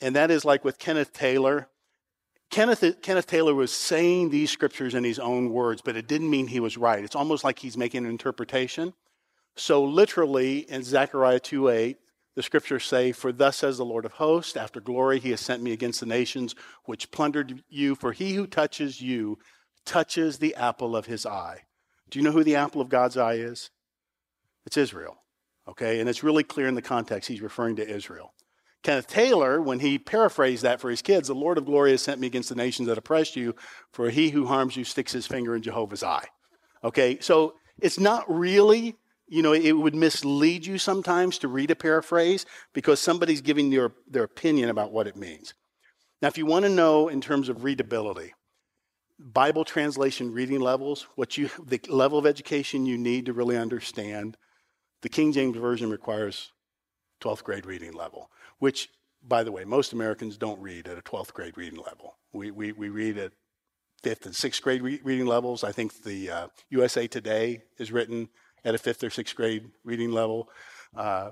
and 0.00 0.16
that 0.16 0.30
is 0.30 0.46
like 0.46 0.64
with 0.64 0.78
Kenneth 0.78 1.12
Taylor 1.12 1.68
Kenneth, 2.50 3.02
Kenneth 3.02 3.26
Taylor 3.26 3.54
was 3.54 3.72
saying 3.72 4.30
these 4.30 4.50
scriptures 4.50 4.94
in 4.94 5.04
his 5.04 5.18
own 5.18 5.50
words, 5.50 5.82
but 5.82 5.96
it 5.96 6.08
didn't 6.08 6.30
mean 6.30 6.46
he 6.46 6.60
was 6.60 6.78
right. 6.78 7.04
It's 7.04 7.16
almost 7.16 7.44
like 7.44 7.58
he's 7.58 7.76
making 7.76 8.04
an 8.04 8.10
interpretation. 8.10 8.94
So, 9.54 9.84
literally, 9.84 10.60
in 10.70 10.82
Zechariah 10.82 11.40
2 11.40 11.68
8, 11.68 11.98
the 12.36 12.42
scriptures 12.42 12.84
say, 12.84 13.12
For 13.12 13.32
thus 13.32 13.58
says 13.58 13.76
the 13.76 13.84
Lord 13.84 14.04
of 14.04 14.12
hosts, 14.12 14.56
after 14.56 14.80
glory 14.80 15.18
he 15.18 15.30
has 15.30 15.40
sent 15.40 15.62
me 15.62 15.72
against 15.72 16.00
the 16.00 16.06
nations 16.06 16.54
which 16.84 17.10
plundered 17.10 17.62
you, 17.68 17.94
for 17.96 18.12
he 18.12 18.34
who 18.34 18.46
touches 18.46 19.00
you 19.00 19.38
touches 19.84 20.38
the 20.38 20.54
apple 20.54 20.94
of 20.94 21.06
his 21.06 21.26
eye. 21.26 21.62
Do 22.08 22.18
you 22.18 22.24
know 22.24 22.30
who 22.30 22.44
the 22.44 22.56
apple 22.56 22.80
of 22.80 22.88
God's 22.88 23.16
eye 23.16 23.34
is? 23.34 23.70
It's 24.64 24.76
Israel. 24.76 25.16
Okay, 25.66 26.00
and 26.00 26.08
it's 26.08 26.22
really 26.22 26.44
clear 26.44 26.66
in 26.66 26.74
the 26.74 26.82
context 26.82 27.28
he's 27.28 27.42
referring 27.42 27.76
to 27.76 27.88
Israel. 27.88 28.32
Kenneth 28.82 29.08
Taylor, 29.08 29.60
when 29.60 29.80
he 29.80 29.98
paraphrased 29.98 30.62
that 30.62 30.80
for 30.80 30.88
his 30.88 31.02
kids, 31.02 31.28
the 31.28 31.34
Lord 31.34 31.58
of 31.58 31.66
glory 31.66 31.90
has 31.90 32.02
sent 32.02 32.20
me 32.20 32.26
against 32.26 32.48
the 32.48 32.54
nations 32.54 32.88
that 32.88 32.98
oppress 32.98 33.34
you, 33.34 33.54
for 33.92 34.10
he 34.10 34.30
who 34.30 34.46
harms 34.46 34.76
you 34.76 34.84
sticks 34.84 35.12
his 35.12 35.26
finger 35.26 35.54
in 35.56 35.62
Jehovah's 35.62 36.02
eye. 36.02 36.26
Okay, 36.84 37.18
so 37.20 37.54
it's 37.80 37.98
not 37.98 38.24
really, 38.28 38.96
you 39.26 39.42
know, 39.42 39.52
it 39.52 39.72
would 39.72 39.96
mislead 39.96 40.64
you 40.64 40.78
sometimes 40.78 41.38
to 41.38 41.48
read 41.48 41.70
a 41.70 41.76
paraphrase 41.76 42.46
because 42.72 43.00
somebody's 43.00 43.40
giving 43.40 43.70
their, 43.70 43.92
their 44.08 44.24
opinion 44.24 44.70
about 44.70 44.92
what 44.92 45.08
it 45.08 45.16
means. 45.16 45.54
Now, 46.22 46.28
if 46.28 46.38
you 46.38 46.46
want 46.46 46.64
to 46.64 46.70
know 46.70 47.08
in 47.08 47.20
terms 47.20 47.48
of 47.48 47.64
readability, 47.64 48.32
Bible 49.18 49.64
translation 49.64 50.32
reading 50.32 50.60
levels, 50.60 51.06
what 51.16 51.36
you, 51.36 51.50
the 51.64 51.80
level 51.88 52.18
of 52.18 52.26
education 52.26 52.86
you 52.86 52.96
need 52.96 53.26
to 53.26 53.32
really 53.32 53.56
understand 53.56 54.36
The 55.02 55.08
King 55.08 55.32
James 55.32 55.56
Version 55.56 55.90
requires 55.90 56.52
12th 57.20 57.42
grade 57.42 57.66
reading 57.66 57.92
level, 57.92 58.30
which, 58.58 58.88
by 59.26 59.42
the 59.42 59.52
way, 59.52 59.64
most 59.64 59.92
Americans 59.92 60.36
don't 60.36 60.60
read 60.60 60.88
at 60.88 60.98
a 60.98 61.02
12th 61.02 61.32
grade 61.32 61.56
reading 61.56 61.80
level. 61.80 62.16
We, 62.32 62.50
we, 62.50 62.72
we 62.72 62.88
read 62.88 63.18
at 63.18 63.32
fifth 64.02 64.26
and 64.26 64.34
sixth 64.34 64.62
grade 64.62 64.82
re- 64.82 65.00
reading 65.02 65.26
levels. 65.26 65.64
I 65.64 65.72
think 65.72 66.02
the 66.02 66.30
uh, 66.30 66.46
USA 66.70 67.06
Today 67.06 67.62
is 67.78 67.92
written 67.92 68.28
at 68.64 68.74
a 68.74 68.78
fifth 68.78 69.02
or 69.02 69.10
sixth 69.10 69.34
grade 69.34 69.70
reading 69.84 70.12
level. 70.12 70.48
Uh, 70.96 71.30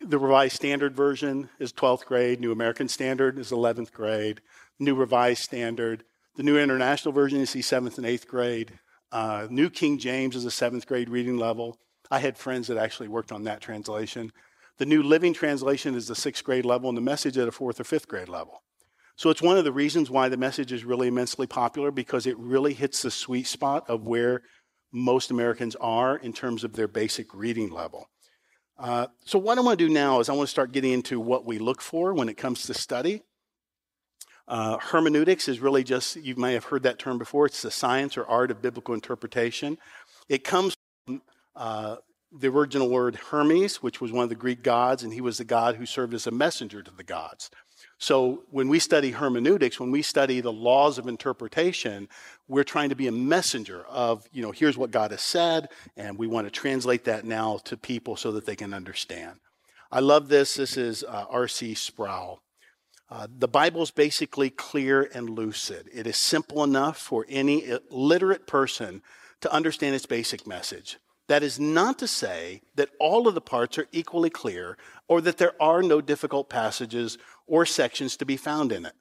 the 0.00 0.18
Revised 0.18 0.56
Standard 0.56 0.94
Version 0.94 1.48
is 1.58 1.72
12th 1.72 2.04
grade. 2.04 2.40
New 2.40 2.52
American 2.52 2.88
Standard 2.88 3.38
is 3.38 3.50
11th 3.50 3.92
grade. 3.92 4.40
New 4.78 4.94
Revised 4.94 5.42
Standard. 5.42 6.04
The 6.36 6.42
New 6.42 6.58
International 6.58 7.12
Version 7.12 7.40
is 7.40 7.52
the 7.52 7.60
7th 7.60 7.96
and 7.98 8.06
8th 8.06 8.26
grade. 8.26 8.78
Uh, 9.10 9.46
New 9.50 9.70
King 9.70 9.98
James 9.98 10.36
is 10.36 10.44
a 10.44 10.50
7th 10.50 10.86
grade 10.86 11.08
reading 11.08 11.38
level. 11.38 11.78
I 12.10 12.20
had 12.20 12.36
friends 12.36 12.68
that 12.68 12.76
actually 12.76 13.08
worked 13.08 13.32
on 13.32 13.44
that 13.44 13.60
translation. 13.60 14.32
The 14.78 14.86
New 14.86 15.02
Living 15.02 15.34
Translation 15.34 15.96
is 15.96 16.06
the 16.06 16.14
6th 16.14 16.44
grade 16.44 16.64
level, 16.64 16.88
and 16.88 16.96
the 16.96 17.02
message 17.02 17.36
at 17.36 17.48
a 17.48 17.50
4th 17.50 17.80
or 17.80 17.84
5th 17.84 18.06
grade 18.06 18.28
level. 18.28 18.62
So 19.16 19.28
it's 19.28 19.42
one 19.42 19.58
of 19.58 19.64
the 19.64 19.72
reasons 19.72 20.08
why 20.08 20.28
the 20.28 20.36
message 20.36 20.70
is 20.70 20.84
really 20.84 21.08
immensely 21.08 21.48
popular 21.48 21.90
because 21.90 22.26
it 22.26 22.38
really 22.38 22.74
hits 22.74 23.02
the 23.02 23.10
sweet 23.10 23.48
spot 23.48 23.90
of 23.90 24.06
where 24.06 24.42
most 24.92 25.32
Americans 25.32 25.74
are 25.80 26.16
in 26.16 26.32
terms 26.32 26.62
of 26.62 26.74
their 26.74 26.86
basic 26.86 27.34
reading 27.34 27.70
level. 27.70 28.08
Uh, 28.78 29.08
so, 29.24 29.36
what 29.36 29.58
I 29.58 29.62
want 29.62 29.76
to 29.76 29.84
do 29.84 29.92
now 29.92 30.20
is 30.20 30.28
I 30.28 30.32
want 30.34 30.46
to 30.46 30.50
start 30.52 30.70
getting 30.70 30.92
into 30.92 31.18
what 31.18 31.44
we 31.44 31.58
look 31.58 31.82
for 31.82 32.14
when 32.14 32.28
it 32.28 32.36
comes 32.36 32.62
to 32.66 32.74
study. 32.74 33.22
Uh, 34.46 34.78
hermeneutics 34.78 35.48
is 35.48 35.58
really 35.58 35.82
just, 35.82 36.14
you 36.14 36.36
may 36.36 36.54
have 36.54 36.64
heard 36.66 36.84
that 36.84 37.00
term 37.00 37.18
before, 37.18 37.46
it's 37.46 37.62
the 37.62 37.72
science 37.72 38.16
or 38.16 38.24
art 38.26 38.52
of 38.52 38.62
biblical 38.62 38.94
interpretation. 38.94 39.76
It 40.28 40.44
comes 40.44 40.76
from 41.04 41.22
uh, 41.56 41.96
the 42.32 42.48
original 42.48 42.88
word 42.88 43.16
Hermes, 43.16 43.76
which 43.76 44.00
was 44.00 44.12
one 44.12 44.24
of 44.24 44.28
the 44.28 44.34
Greek 44.34 44.62
gods, 44.62 45.02
and 45.02 45.12
he 45.12 45.20
was 45.20 45.38
the 45.38 45.44
god 45.44 45.76
who 45.76 45.86
served 45.86 46.14
as 46.14 46.26
a 46.26 46.30
messenger 46.30 46.82
to 46.82 46.90
the 46.90 47.04
gods. 47.04 47.50
So 47.98 48.44
when 48.50 48.68
we 48.68 48.78
study 48.78 49.10
hermeneutics, 49.10 49.80
when 49.80 49.90
we 49.90 50.02
study 50.02 50.40
the 50.40 50.52
laws 50.52 50.98
of 50.98 51.08
interpretation, 51.08 52.08
we're 52.46 52.64
trying 52.64 52.90
to 52.90 52.94
be 52.94 53.08
a 53.08 53.12
messenger 53.12 53.84
of, 53.88 54.28
you 54.32 54.42
know, 54.42 54.52
here's 54.52 54.78
what 54.78 54.90
God 54.90 55.10
has 55.10 55.20
said, 55.20 55.68
and 55.96 56.16
we 56.16 56.26
want 56.26 56.46
to 56.46 56.50
translate 56.50 57.04
that 57.04 57.24
now 57.24 57.58
to 57.64 57.76
people 57.76 58.16
so 58.16 58.30
that 58.32 58.46
they 58.46 58.56
can 58.56 58.72
understand. 58.72 59.40
I 59.90 60.00
love 60.00 60.28
this. 60.28 60.54
This 60.54 60.76
is 60.76 61.02
uh, 61.02 61.26
R.C. 61.30 61.74
Sproul. 61.74 62.40
Uh, 63.10 63.26
the 63.36 63.48
Bible 63.48 63.82
is 63.82 63.90
basically 63.90 64.50
clear 64.50 65.08
and 65.14 65.30
lucid. 65.30 65.88
It 65.92 66.06
is 66.06 66.16
simple 66.16 66.62
enough 66.62 66.98
for 66.98 67.24
any 67.28 67.78
literate 67.90 68.46
person 68.46 69.02
to 69.40 69.52
understand 69.52 69.94
its 69.94 70.06
basic 70.06 70.46
message. 70.46 70.98
That 71.28 71.42
is 71.42 71.60
not 71.60 71.98
to 71.98 72.08
say 72.08 72.62
that 72.74 72.88
all 72.98 73.28
of 73.28 73.34
the 73.34 73.40
parts 73.40 73.78
are 73.78 73.86
equally 73.92 74.30
clear 74.30 74.76
or 75.08 75.20
that 75.20 75.38
there 75.38 75.60
are 75.62 75.82
no 75.82 76.00
difficult 76.00 76.48
passages 76.48 77.18
or 77.46 77.66
sections 77.66 78.16
to 78.16 78.26
be 78.26 78.36
found 78.36 78.72
in 78.72 78.86
it. 78.86 78.94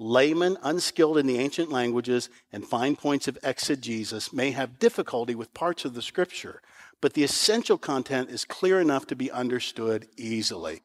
Laymen 0.00 0.56
unskilled 0.62 1.18
in 1.18 1.26
the 1.26 1.38
ancient 1.38 1.70
languages 1.70 2.30
and 2.52 2.64
fine 2.64 2.94
points 2.94 3.26
of 3.26 3.38
exegesis 3.42 4.32
may 4.32 4.52
have 4.52 4.78
difficulty 4.78 5.34
with 5.34 5.54
parts 5.54 5.84
of 5.84 5.94
the 5.94 6.02
scripture, 6.02 6.62
but 7.00 7.14
the 7.14 7.24
essential 7.24 7.78
content 7.78 8.30
is 8.30 8.44
clear 8.44 8.80
enough 8.80 9.06
to 9.06 9.16
be 9.16 9.30
understood 9.30 10.06
easily. 10.16 10.82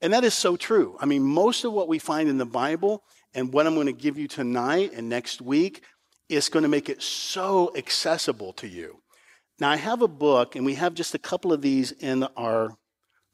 And 0.00 0.12
that 0.12 0.24
is 0.24 0.34
so 0.34 0.56
true. 0.56 0.96
I 1.00 1.06
mean, 1.06 1.22
most 1.22 1.64
of 1.64 1.72
what 1.72 1.88
we 1.88 1.98
find 1.98 2.28
in 2.28 2.38
the 2.38 2.46
Bible 2.46 3.02
and 3.34 3.52
what 3.52 3.66
I'm 3.66 3.74
going 3.74 3.86
to 3.86 3.92
give 3.92 4.18
you 4.18 4.28
tonight 4.28 4.92
and 4.92 5.08
next 5.08 5.40
week 5.40 5.82
is 6.28 6.48
going 6.48 6.62
to 6.64 6.68
make 6.68 6.88
it 6.88 7.02
so 7.02 7.72
accessible 7.76 8.52
to 8.54 8.68
you. 8.68 9.00
Now, 9.60 9.70
I 9.70 9.76
have 9.76 10.02
a 10.02 10.08
book, 10.08 10.54
and 10.54 10.64
we 10.64 10.74
have 10.74 10.94
just 10.94 11.14
a 11.14 11.18
couple 11.18 11.52
of 11.52 11.62
these 11.62 11.90
in 11.90 12.22
our 12.36 12.76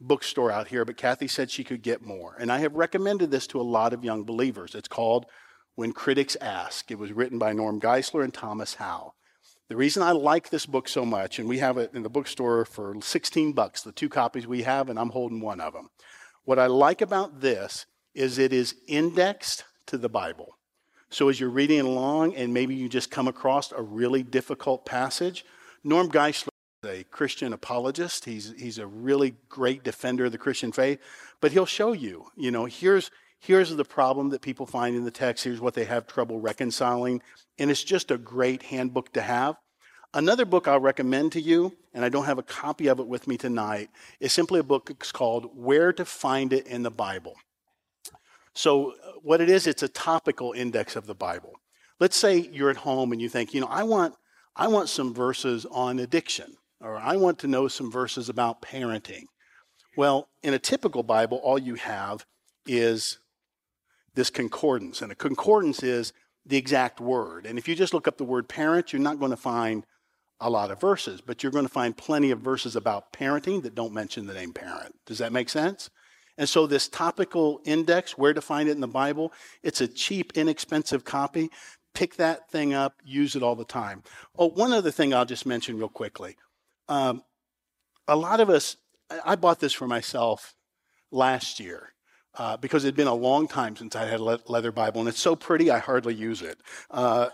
bookstore 0.01 0.51
out 0.51 0.69
here, 0.69 0.85
but 0.85 0.97
Kathy 0.97 1.29
said 1.29 1.51
she 1.51 1.65
could 1.65 1.83
get 1.83 2.03
more. 2.03 2.35
And 2.39 2.51
I 2.51 2.59
have 2.59 2.75
recommended 2.75 3.31
this 3.31 3.47
to 3.49 3.61
a 3.61 3.63
lot 3.63 3.93
of 3.93 4.05
young 4.05 4.25
believers. 4.25 4.75
It's 4.75 4.89
called 4.89 5.27
When 5.75 5.93
Critics 5.93 6.37
Ask. 6.41 6.91
It 6.91 6.99
was 6.99 7.13
written 7.13 7.39
by 7.39 7.53
Norm 7.53 7.79
Geisler 7.79 8.25
and 8.25 8.33
Thomas 8.33 8.75
Howe. 8.75 9.13
The 9.69 9.77
reason 9.77 10.03
I 10.03 10.13
like 10.13 10.51
this 10.51 10.67
book 10.67 10.89
so 10.89 11.05
much, 11.05 11.39
and 11.39 11.49
we 11.49 11.59
have 11.59 11.79
it 11.79 11.91
in 11.95 12.03
the 12.03 12.11
bookstore 12.11 12.65
for 12.65 12.95
16 13.01 13.53
bucks, 13.53 13.83
the 13.83 13.93
two 13.93 14.09
copies 14.09 14.47
we 14.47 14.63
have, 14.63 14.89
and 14.89 14.99
I'm 14.99 15.11
holding 15.11 15.41
one 15.41 15.61
of 15.61 15.73
them. 15.73 15.89
What 16.45 16.59
I 16.59 16.67
like 16.67 17.01
about 17.01 17.41
this 17.41 17.87
is 18.15 18.39
it 18.39 18.53
is 18.53 18.75
indexed 18.87 19.65
to 19.87 19.99
the 19.99 20.09
Bible. 20.09 20.59
So 21.11 21.29
as 21.29 21.39
you're 21.39 21.51
reading 21.51 21.81
along 21.81 22.35
and 22.35 22.53
maybe 22.53 22.75
you 22.75 22.89
just 22.89 23.11
come 23.11 23.29
across 23.29 23.73
a 23.73 23.83
really 23.83 24.23
difficult 24.23 24.85
passage, 24.85 25.45
Norm 25.85 26.11
Geisler 26.11 26.49
is 26.83 26.91
a 26.91 27.05
Christian 27.05 27.53
apologist. 27.53 28.25
He's, 28.25 28.55
he's 28.59 28.79
a 28.79 28.87
really 28.87 29.35
great 29.51 29.85
defender 29.85 30.25
of 30.25 30.33
the 30.33 30.39
Christian 30.39 30.73
faith, 30.73 30.99
but 31.43 31.53
he'll 31.53 31.67
show 31.67 31.93
you, 31.93 32.27
you 32.37 32.51
know, 32.51 32.65
here's, 32.65 33.11
here's 33.39 33.75
the 33.77 33.85
problem 33.85 34.31
that 34.31 34.41
people 34.41 34.65
find 34.65 34.97
in 34.97 35.05
the 35.05 35.11
text. 35.11 35.45
Here's 35.45 35.61
what 35.61 35.75
they 35.75 35.85
have 35.85 36.07
trouble 36.07 36.41
reconciling. 36.41 37.21
And 37.59 37.71
it's 37.71 37.85
just 37.85 38.11
a 38.11 38.17
great 38.17 38.63
handbook 38.63 39.13
to 39.13 39.21
have. 39.21 39.57
Another 40.15 40.45
book 40.45 40.67
I'll 40.67 40.81
recommend 40.81 41.33
to 41.33 41.41
you, 41.41 41.77
and 41.93 42.05
I 42.05 42.09
don't 42.09 42.25
have 42.25 42.39
a 42.39 42.43
copy 42.43 42.87
of 42.87 43.01
it 43.01 43.07
with 43.07 43.27
me 43.27 43.37
tonight, 43.37 43.91
is 44.21 44.33
simply 44.33 44.61
a 44.61 44.65
book 44.65 44.89
it's 44.89 45.13
called 45.13 45.51
Where 45.55 45.93
to 45.93 46.05
Find 46.05 46.53
It 46.53 46.67
in 46.67 46.83
the 46.83 46.91
Bible. 46.91 47.35
So, 48.55 48.95
what 49.23 49.41
it 49.41 49.51
is, 49.51 49.67
it's 49.67 49.83
a 49.83 49.89
topical 49.89 50.53
index 50.53 50.95
of 50.95 51.07
the 51.07 51.15
Bible. 51.17 51.55
Let's 51.99 52.17
say 52.17 52.49
you're 52.53 52.71
at 52.71 52.77
home 52.77 53.11
and 53.11 53.21
you 53.21 53.29
think, 53.29 53.53
you 53.53 53.61
know, 53.61 53.67
I 53.67 53.83
want, 53.83 54.15
I 54.57 54.69
want 54.69 54.89
some 54.89 55.13
verses 55.13 55.67
on 55.71 55.99
addiction 55.99 56.57
or 56.81 56.97
I 56.97 57.17
want 57.17 57.39
to 57.41 57.47
know 57.47 57.67
some 57.69 57.91
verses 57.91 58.29
about 58.29 58.63
parenting. 58.63 59.25
Well, 59.97 60.29
in 60.43 60.55
a 60.55 60.59
typical 60.59 61.03
Bible, 61.03 61.39
all 61.39 61.59
you 61.59 61.77
have 61.77 62.27
is 62.67 63.19
this 64.15 64.31
concordance. 64.31 65.03
And 65.03 65.11
a 65.11 65.15
concordance 65.15 65.83
is 65.83 66.13
the 66.47 66.57
exact 66.57 67.01
word. 67.01 67.47
And 67.47 67.59
if 67.59 67.69
you 67.69 67.75
just 67.75 67.95
look 67.95 68.07
up 68.07 68.19
the 68.19 68.25
word 68.25 68.49
parent, 68.49 68.93
you're 68.93 69.03
not 69.03 69.19
going 69.19 69.31
to 69.31 69.37
find 69.37 69.87
a 70.41 70.51
lot 70.51 70.71
of 70.71 70.81
verses, 70.81 71.21
but 71.21 71.43
you're 71.43 71.53
going 71.53 71.65
to 71.65 71.73
find 71.73 71.97
plenty 71.97 72.31
of 72.31 72.41
verses 72.41 72.77
about 72.77 73.13
parenting 73.13 73.63
that 73.63 73.75
don't 73.75 73.95
mention 73.95 74.27
the 74.27 74.35
name 74.35 74.53
parent. 74.53 74.95
Does 75.07 75.19
that 75.19 75.33
make 75.33 75.49
sense? 75.49 75.91
And 76.37 76.49
so, 76.49 76.67
this 76.67 76.89
topical 76.89 77.61
index, 77.65 78.19
where 78.19 78.35
to 78.35 78.41
find 78.41 78.69
it 78.69 78.73
in 78.73 78.81
the 78.81 78.89
Bible, 78.89 79.33
it's 79.63 79.81
a 79.81 79.87
cheap, 79.87 80.33
inexpensive 80.35 81.05
copy. 81.05 81.49
Pick 81.95 82.17
that 82.17 82.51
thing 82.51 82.75
up, 82.75 82.97
use 83.05 83.37
it 83.37 83.43
all 83.43 83.55
the 83.55 83.65
time. 83.65 84.03
Oh, 84.37 84.49
one 84.49 84.73
other 84.73 84.91
thing 84.91 85.15
I'll 85.15 85.25
just 85.25 85.47
mention 85.47 85.79
real 85.79 85.89
quickly. 85.89 86.37
Um, 86.89 87.23
a 88.09 88.17
lot 88.17 88.41
of 88.41 88.51
us, 88.51 88.77
I 89.25 89.37
bought 89.37 89.61
this 89.61 89.73
for 89.73 89.87
myself 89.87 90.55
last 91.11 91.61
year 91.61 91.95
uh, 92.37 92.57
because 92.57 92.85
it 92.85 92.89
had 92.89 92.97
been 92.97 93.07
a 93.07 93.15
long 93.15 93.47
time 93.47 93.77
since 93.77 93.95
I 93.95 94.07
had 94.07 94.21
a 94.21 94.41
leather 94.47 94.73
Bible, 94.73 95.01
and 95.01 95.09
it's 95.09 95.21
so 95.21 95.37
pretty 95.37 95.71
I 95.71 95.79
hardly 95.79 96.15
use 96.15 96.43
it. 96.43 96.59
Uh, 96.91 97.29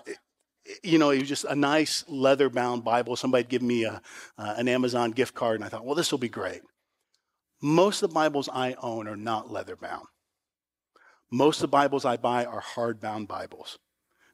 you 0.83 0.99
know, 0.99 1.11
it 1.11 1.21
was 1.21 1.29
just 1.29 1.45
a 1.45 1.57
nice 1.57 2.05
leather 2.07 2.51
bound 2.51 2.85
Bible. 2.85 3.17
Somebody 3.17 3.45
give 3.45 3.63
me 3.63 3.85
a, 3.85 4.03
uh, 4.39 4.55
an 4.57 4.69
Amazon 4.69 5.11
gift 5.11 5.35
card, 5.35 5.57
and 5.57 5.65
I 5.65 5.69
thought, 5.69 5.87
well, 5.87 5.95
this 5.95 6.13
will 6.13 6.19
be 6.19 6.29
great. 6.29 6.61
Most 7.63 8.03
of 8.03 8.11
the 8.11 8.15
Bibles 8.15 8.49
I 8.53 8.75
own 8.83 9.09
are 9.09 9.17
not 9.17 9.51
leather 9.51 9.77
bound. 9.77 10.07
Most 11.31 11.59
of 11.59 11.63
the 11.63 11.69
Bibles 11.69 12.05
I 12.05 12.17
buy 12.17 12.45
are 12.45 12.63
hardbound 12.63 13.29
Bibles. 13.29 13.79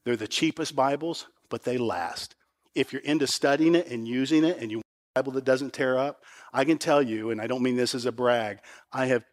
They're 0.07 0.15
the 0.15 0.29
cheapest 0.29 0.77
Bibles, 0.77 1.27
but 1.51 1.65
they 1.65 1.79
last. 1.79 2.37
If 2.77 2.93
you're 2.93 3.03
into 3.03 3.27
studying 3.27 3.75
it 3.75 3.89
and 3.89 4.07
using 4.07 4.45
it 4.45 4.59
and 4.59 4.71
you 4.71 4.77
want 4.77 4.85
a 5.17 5.21
Bible 5.21 5.33
that 5.33 5.45
doesn't 5.45 5.73
tear 5.73 5.99
up. 5.99 6.23
I 6.53 6.65
can 6.65 6.79
tell 6.79 7.03
you, 7.03 7.31
and 7.31 7.41
I 7.41 7.49
don't 7.49 7.61
mean 7.61 7.75
this 7.75 7.93
as 7.93 8.07
a 8.07 8.13
brag, 8.13 8.61
I 8.93 9.07
have 9.07 9.25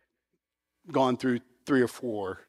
gone 0.92 1.16
through 1.16 1.42
three 1.68 1.84
or 1.84 1.88
four 1.88 2.48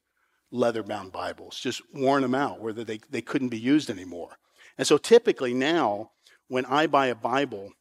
leather 0.50 0.82
bound 0.82 1.12
Bibles, 1.12 1.60
just 1.60 1.82
worn 1.92 2.22
them 2.22 2.34
out 2.34 2.62
where 2.62 2.72
they, 2.72 2.98
they 3.10 3.20
couldn't 3.20 3.50
be 3.50 3.58
used 3.58 3.90
anymore. 3.90 4.38
And 4.78 4.86
so 4.86 4.96
typically 4.96 5.52
now, 5.52 6.12
when 6.48 6.64
I 6.64 6.86
buy 6.86 7.08
a 7.08 7.14
Bible, 7.14 7.72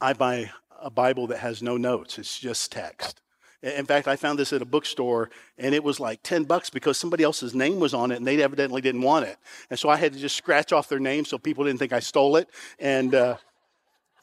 I 0.00 0.14
buy 0.14 0.52
a 0.80 0.88
Bible 0.88 1.26
that 1.26 1.40
has 1.40 1.62
no 1.62 1.76
notes, 1.76 2.18
it's 2.18 2.38
just 2.38 2.72
text. 2.72 3.20
In 3.62 3.86
fact, 3.86 4.06
I 4.06 4.16
found 4.16 4.38
this 4.38 4.52
at 4.52 4.62
a 4.62 4.66
bookstore 4.66 5.30
and 5.58 5.74
it 5.74 5.82
was 5.82 5.98
like 5.98 6.22
10 6.22 6.44
bucks 6.44 6.70
because 6.70 6.98
somebody 6.98 7.24
else's 7.24 7.54
name 7.54 7.80
was 7.80 7.94
on 7.94 8.10
it 8.10 8.16
and 8.16 8.26
they 8.26 8.40
evidently 8.42 8.80
didn't 8.80 9.02
want 9.02 9.24
it. 9.26 9.38
And 9.70 9.78
so 9.78 9.88
I 9.88 9.96
had 9.96 10.12
to 10.12 10.18
just 10.18 10.36
scratch 10.36 10.72
off 10.72 10.88
their 10.88 10.98
name 10.98 11.24
so 11.24 11.38
people 11.38 11.64
didn't 11.64 11.78
think 11.78 11.92
I 11.92 12.00
stole 12.00 12.36
it. 12.36 12.48
And, 12.78 13.14
uh, 13.14 13.36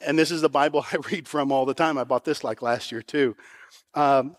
and 0.00 0.18
this 0.18 0.30
is 0.30 0.40
the 0.40 0.48
Bible 0.48 0.84
I 0.92 0.96
read 1.10 1.26
from 1.28 1.52
all 1.52 1.66
the 1.66 1.74
time. 1.74 1.98
I 1.98 2.04
bought 2.04 2.24
this 2.24 2.44
like 2.44 2.62
last 2.62 2.92
year 2.92 3.02
too. 3.02 3.36
Um, 3.94 4.36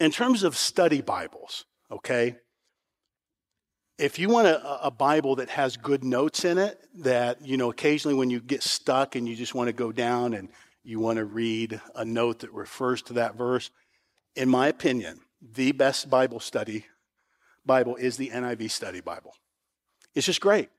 in 0.00 0.10
terms 0.10 0.42
of 0.42 0.56
study 0.56 1.00
Bibles, 1.00 1.64
okay, 1.90 2.36
if 3.98 4.18
you 4.18 4.28
want 4.28 4.46
a, 4.46 4.86
a, 4.86 4.90
Bible 4.92 5.36
that 5.36 5.48
has 5.50 5.76
good 5.76 6.04
notes 6.04 6.44
in 6.44 6.56
it, 6.56 6.78
that, 6.98 7.44
you 7.44 7.56
know, 7.56 7.68
occasionally 7.68 8.16
when 8.16 8.30
you 8.30 8.38
get 8.38 8.62
stuck 8.62 9.16
and 9.16 9.28
you 9.28 9.34
just 9.34 9.56
want 9.56 9.66
to 9.66 9.72
go 9.72 9.90
down 9.90 10.34
and 10.34 10.48
you 10.82 11.00
want 11.00 11.18
to 11.18 11.24
read 11.24 11.80
a 11.94 12.04
note 12.04 12.40
that 12.40 12.52
refers 12.52 13.02
to 13.02 13.12
that 13.14 13.36
verse, 13.36 13.70
in 14.34 14.48
my 14.48 14.68
opinion, 14.68 15.20
the 15.40 15.72
best 15.72 16.08
Bible 16.08 16.40
study 16.40 16.86
Bible 17.66 17.96
is 17.96 18.16
the 18.16 18.30
NIV 18.30 18.70
Study 18.70 19.00
Bible. 19.00 19.34
It's 20.14 20.26
just 20.26 20.40
great. 20.40 20.70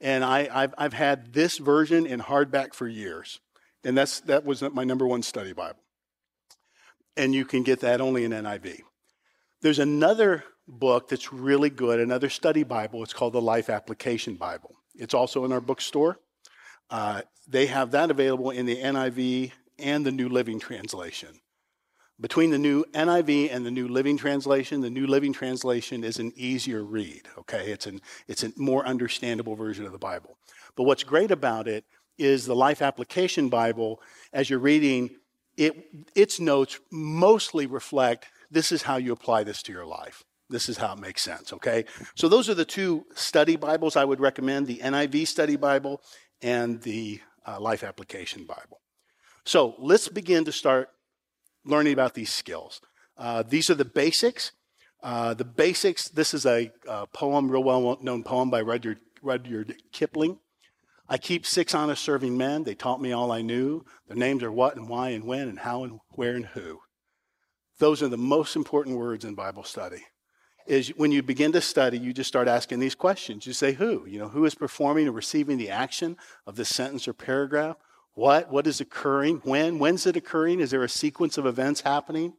And 0.00 0.24
I, 0.24 0.48
have 0.52 0.74
I've 0.76 0.92
had 0.92 1.32
this 1.32 1.58
version 1.58 2.06
in 2.06 2.20
hardback 2.20 2.74
for 2.74 2.88
years. 2.88 3.40
And 3.84 3.96
that's, 3.96 4.20
that 4.20 4.44
was 4.44 4.60
my 4.60 4.84
number 4.84 5.06
one 5.06 5.22
study 5.22 5.52
Bible. 5.52 5.80
And 7.16 7.34
you 7.34 7.44
can 7.44 7.62
get 7.62 7.80
that 7.80 8.00
only 8.00 8.24
in 8.24 8.32
NIV. 8.32 8.80
There's 9.60 9.78
another 9.78 10.44
book 10.66 11.08
that's 11.08 11.32
really 11.32 11.70
good, 11.70 12.00
another 12.00 12.28
study 12.28 12.64
Bible. 12.64 13.02
It's 13.02 13.12
called 13.12 13.34
the 13.34 13.40
Life 13.40 13.70
Application 13.70 14.34
Bible. 14.34 14.74
It's 14.96 15.14
also 15.14 15.44
in 15.44 15.52
our 15.52 15.60
bookstore. 15.60 16.18
Uh, 16.90 17.22
they 17.48 17.66
have 17.66 17.90
that 17.92 18.10
available 18.10 18.50
in 18.50 18.66
the 18.66 18.76
NIV 18.76 19.52
and 19.78 20.04
the 20.04 20.12
New 20.12 20.28
Living 20.28 20.58
Translation. 20.58 21.40
Between 22.20 22.50
the 22.50 22.58
new 22.58 22.84
NIV 22.92 23.52
and 23.52 23.66
the 23.66 23.72
New 23.72 23.88
Living 23.88 24.16
Translation, 24.16 24.80
the 24.80 24.90
New 24.90 25.06
Living 25.06 25.32
Translation 25.32 26.04
is 26.04 26.18
an 26.18 26.32
easier 26.36 26.84
read, 26.84 27.22
okay? 27.36 27.72
It's, 27.72 27.86
an, 27.86 28.00
it's 28.28 28.44
a 28.44 28.52
more 28.56 28.86
understandable 28.86 29.56
version 29.56 29.84
of 29.84 29.92
the 29.92 29.98
Bible. 29.98 30.38
But 30.76 30.84
what's 30.84 31.02
great 31.02 31.32
about 31.32 31.66
it 31.66 31.84
is 32.16 32.46
the 32.46 32.54
Life 32.54 32.82
Application 32.82 33.48
Bible, 33.48 34.00
as 34.32 34.48
you're 34.48 34.60
reading, 34.60 35.10
it, 35.56 35.86
its 36.14 36.38
notes 36.38 36.78
mostly 36.90 37.66
reflect 37.66 38.26
this 38.50 38.70
is 38.70 38.82
how 38.82 38.96
you 38.96 39.12
apply 39.12 39.42
this 39.42 39.62
to 39.64 39.72
your 39.72 39.86
life. 39.86 40.24
This 40.50 40.68
is 40.68 40.76
how 40.76 40.92
it 40.92 41.00
makes 41.00 41.22
sense, 41.22 41.52
okay? 41.52 41.84
So 42.14 42.28
those 42.28 42.48
are 42.48 42.54
the 42.54 42.64
two 42.64 43.06
study 43.14 43.56
Bibles 43.56 43.96
I 43.96 44.04
would 44.04 44.20
recommend 44.20 44.66
the 44.66 44.78
NIV 44.78 45.26
Study 45.26 45.56
Bible 45.56 46.00
and 46.44 46.82
the 46.82 47.20
uh, 47.46 47.58
Life 47.58 47.82
Application 47.82 48.44
Bible. 48.44 48.80
So 49.46 49.74
let's 49.78 50.08
begin 50.08 50.44
to 50.44 50.52
start 50.52 50.90
learning 51.64 51.94
about 51.94 52.12
these 52.12 52.30
skills. 52.30 52.82
Uh, 53.16 53.42
these 53.42 53.70
are 53.70 53.74
the 53.74 53.84
basics. 53.86 54.52
Uh, 55.02 55.32
the 55.32 55.44
basics, 55.44 56.08
this 56.08 56.34
is 56.34 56.44
a, 56.44 56.70
a 56.86 57.06
poem, 57.06 57.50
real 57.50 57.64
well 57.64 57.98
known 58.02 58.22
poem 58.22 58.50
by 58.50 58.60
Rudyard, 58.60 59.00
Rudyard 59.22 59.74
Kipling. 59.90 60.38
I 61.08 61.16
keep 61.16 61.46
six 61.46 61.74
honest 61.74 62.02
serving 62.02 62.36
men. 62.36 62.64
They 62.64 62.74
taught 62.74 63.00
me 63.00 63.12
all 63.12 63.32
I 63.32 63.40
knew. 63.40 63.84
Their 64.08 64.16
names 64.16 64.42
are 64.42 64.52
what 64.52 64.76
and 64.76 64.88
why 64.88 65.10
and 65.10 65.24
when 65.24 65.48
and 65.48 65.58
how 65.58 65.84
and 65.84 66.00
where 66.10 66.34
and 66.34 66.46
who. 66.46 66.80
Those 67.78 68.02
are 68.02 68.08
the 68.08 68.18
most 68.18 68.54
important 68.54 68.98
words 68.98 69.24
in 69.24 69.34
Bible 69.34 69.64
study. 69.64 70.04
Is 70.66 70.88
when 70.96 71.12
you 71.12 71.22
begin 71.22 71.52
to 71.52 71.60
study, 71.60 71.98
you 71.98 72.14
just 72.14 72.28
start 72.28 72.48
asking 72.48 72.80
these 72.80 72.94
questions. 72.94 73.46
You 73.46 73.52
say, 73.52 73.72
who? 73.72 74.06
You 74.06 74.18
know, 74.18 74.28
who 74.28 74.46
is 74.46 74.54
performing 74.54 75.06
or 75.06 75.12
receiving 75.12 75.58
the 75.58 75.68
action 75.68 76.16
of 76.46 76.56
this 76.56 76.70
sentence 76.70 77.06
or 77.06 77.12
paragraph? 77.12 77.76
What? 78.14 78.50
What 78.50 78.66
is 78.66 78.80
occurring? 78.80 79.42
When? 79.44 79.78
When's 79.78 80.06
it 80.06 80.16
occurring? 80.16 80.60
Is 80.60 80.70
there 80.70 80.82
a 80.82 80.88
sequence 80.88 81.36
of 81.36 81.46
events 81.46 81.82
happening? 81.82 82.34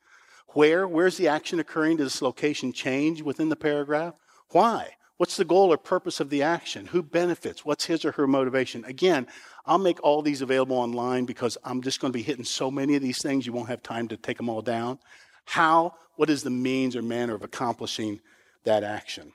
Where? 0.49 0.87
Where's 0.87 1.17
the 1.17 1.27
action 1.27 1.59
occurring? 1.59 1.97
Does 1.97 2.13
this 2.13 2.21
location 2.21 2.71
change 2.71 3.21
within 3.21 3.49
the 3.49 3.55
paragraph? 3.55 4.15
Why? 4.49 4.91
What's 5.17 5.37
the 5.37 5.45
goal 5.45 5.71
or 5.71 5.77
purpose 5.77 6.19
of 6.19 6.29
the 6.29 6.43
action? 6.43 6.87
Who 6.87 7.01
benefits? 7.01 7.63
What's 7.63 7.85
his 7.85 8.03
or 8.03 8.11
her 8.13 8.27
motivation? 8.27 8.83
Again, 8.85 9.27
I'll 9.65 9.77
make 9.77 10.03
all 10.03 10.21
these 10.21 10.41
available 10.41 10.75
online 10.75 11.25
because 11.25 11.57
I'm 11.63 11.81
just 11.81 12.01
going 12.01 12.11
to 12.11 12.17
be 12.17 12.23
hitting 12.23 12.43
so 12.43 12.69
many 12.69 12.95
of 12.95 13.01
these 13.01 13.21
things, 13.21 13.45
you 13.45 13.53
won't 13.53 13.69
have 13.69 13.81
time 13.81 14.09
to 14.09 14.17
take 14.17 14.37
them 14.37 14.49
all 14.49 14.61
down. 14.61 14.99
How? 15.45 15.95
What 16.15 16.29
is 16.29 16.43
the 16.43 16.49
means 16.49 16.95
or 16.95 17.01
manner 17.01 17.35
of 17.35 17.43
accomplishing 17.43 18.21
that 18.63 18.83
action? 18.83 19.33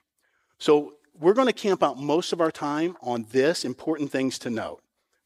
So, 0.58 0.94
we're 1.18 1.34
going 1.34 1.48
to 1.48 1.52
camp 1.52 1.82
out 1.82 1.98
most 1.98 2.32
of 2.32 2.40
our 2.40 2.50
time 2.50 2.96
on 3.02 3.26
this 3.30 3.64
important 3.64 4.10
things 4.10 4.38
to 4.38 4.48
note. 4.48 4.80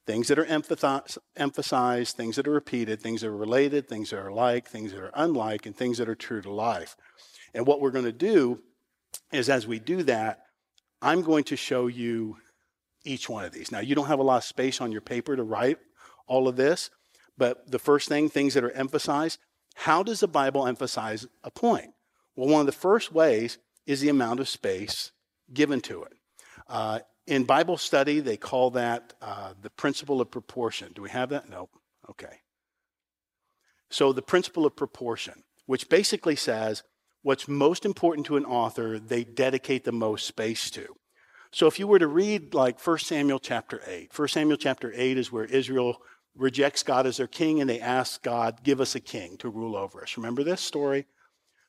Things 0.06 0.28
that 0.28 0.38
are 0.38 0.44
emphasized, 0.44 2.16
things 2.16 2.36
that 2.36 2.48
are 2.48 2.52
repeated, 2.52 3.00
things 3.00 3.20
that 3.20 3.28
are 3.28 3.36
related, 3.36 3.88
things 3.88 4.10
that 4.10 4.18
are 4.18 4.32
like, 4.32 4.68
things 4.68 4.92
that 4.92 5.00
are 5.00 5.12
unlike, 5.14 5.66
and 5.66 5.76
things 5.76 5.98
that 5.98 6.08
are 6.08 6.14
true 6.14 6.42
to 6.42 6.50
life. 6.50 6.96
And 7.54 7.66
what 7.66 7.80
we're 7.80 7.90
going 7.90 8.04
to 8.04 8.12
do 8.12 8.60
is 9.32 9.48
as 9.48 9.66
we 9.66 9.78
do 9.78 10.02
that, 10.02 10.40
I'm 11.00 11.22
going 11.22 11.44
to 11.44 11.56
show 11.56 11.86
you 11.86 12.38
each 13.04 13.28
one 13.28 13.44
of 13.44 13.52
these. 13.52 13.70
Now, 13.70 13.80
you 13.80 13.94
don't 13.94 14.06
have 14.06 14.18
a 14.18 14.24
lot 14.24 14.38
of 14.38 14.44
space 14.44 14.80
on 14.80 14.90
your 14.90 15.00
paper 15.00 15.36
to 15.36 15.42
write 15.44 15.78
all 16.26 16.48
of 16.48 16.56
this, 16.56 16.90
but 17.38 17.70
the 17.70 17.78
first 17.78 18.08
thing, 18.08 18.28
things 18.28 18.54
that 18.54 18.64
are 18.64 18.70
emphasized, 18.72 19.38
how 19.74 20.02
does 20.02 20.20
the 20.20 20.28
Bible 20.28 20.66
emphasize 20.66 21.26
a 21.42 21.50
point? 21.50 21.90
Well, 22.36 22.48
one 22.48 22.60
of 22.60 22.66
the 22.66 22.72
first 22.72 23.12
ways 23.12 23.58
is 23.86 24.00
the 24.00 24.08
amount 24.08 24.40
of 24.40 24.48
space 24.48 25.12
given 25.52 25.80
to 25.82 26.04
it. 26.04 26.12
Uh, 26.68 27.00
in 27.26 27.44
Bible 27.44 27.76
study, 27.76 28.20
they 28.20 28.36
call 28.36 28.70
that 28.70 29.14
uh, 29.20 29.54
the 29.60 29.70
principle 29.70 30.20
of 30.20 30.30
proportion. 30.30 30.92
Do 30.94 31.02
we 31.02 31.10
have 31.10 31.30
that? 31.30 31.48
No. 31.48 31.68
Okay. 32.10 32.40
So, 33.90 34.12
the 34.12 34.22
principle 34.22 34.66
of 34.66 34.76
proportion, 34.76 35.44
which 35.66 35.88
basically 35.88 36.36
says 36.36 36.82
what's 37.22 37.48
most 37.48 37.84
important 37.84 38.26
to 38.26 38.36
an 38.36 38.44
author, 38.44 38.98
they 38.98 39.24
dedicate 39.24 39.84
the 39.84 39.92
most 39.92 40.26
space 40.26 40.70
to. 40.70 40.96
So, 41.52 41.66
if 41.66 41.78
you 41.78 41.86
were 41.86 41.98
to 41.98 42.06
read 42.06 42.54
like 42.54 42.84
1 42.84 42.98
Samuel 42.98 43.38
chapter 43.38 43.80
8, 43.86 44.10
1 44.18 44.28
Samuel 44.28 44.56
chapter 44.56 44.92
8 44.94 45.16
is 45.16 45.32
where 45.32 45.44
Israel 45.44 45.98
rejects 46.36 46.82
God 46.82 47.06
as 47.06 47.16
their 47.16 47.26
king 47.26 47.60
and 47.60 47.68
they 47.68 47.80
ask 47.80 48.22
God, 48.22 48.62
give 48.62 48.80
us 48.80 48.94
a 48.94 49.00
king 49.00 49.36
to 49.38 49.48
rule 49.48 49.76
over 49.76 50.02
us. 50.02 50.16
Remember 50.16 50.42
this 50.42 50.60
story? 50.60 51.06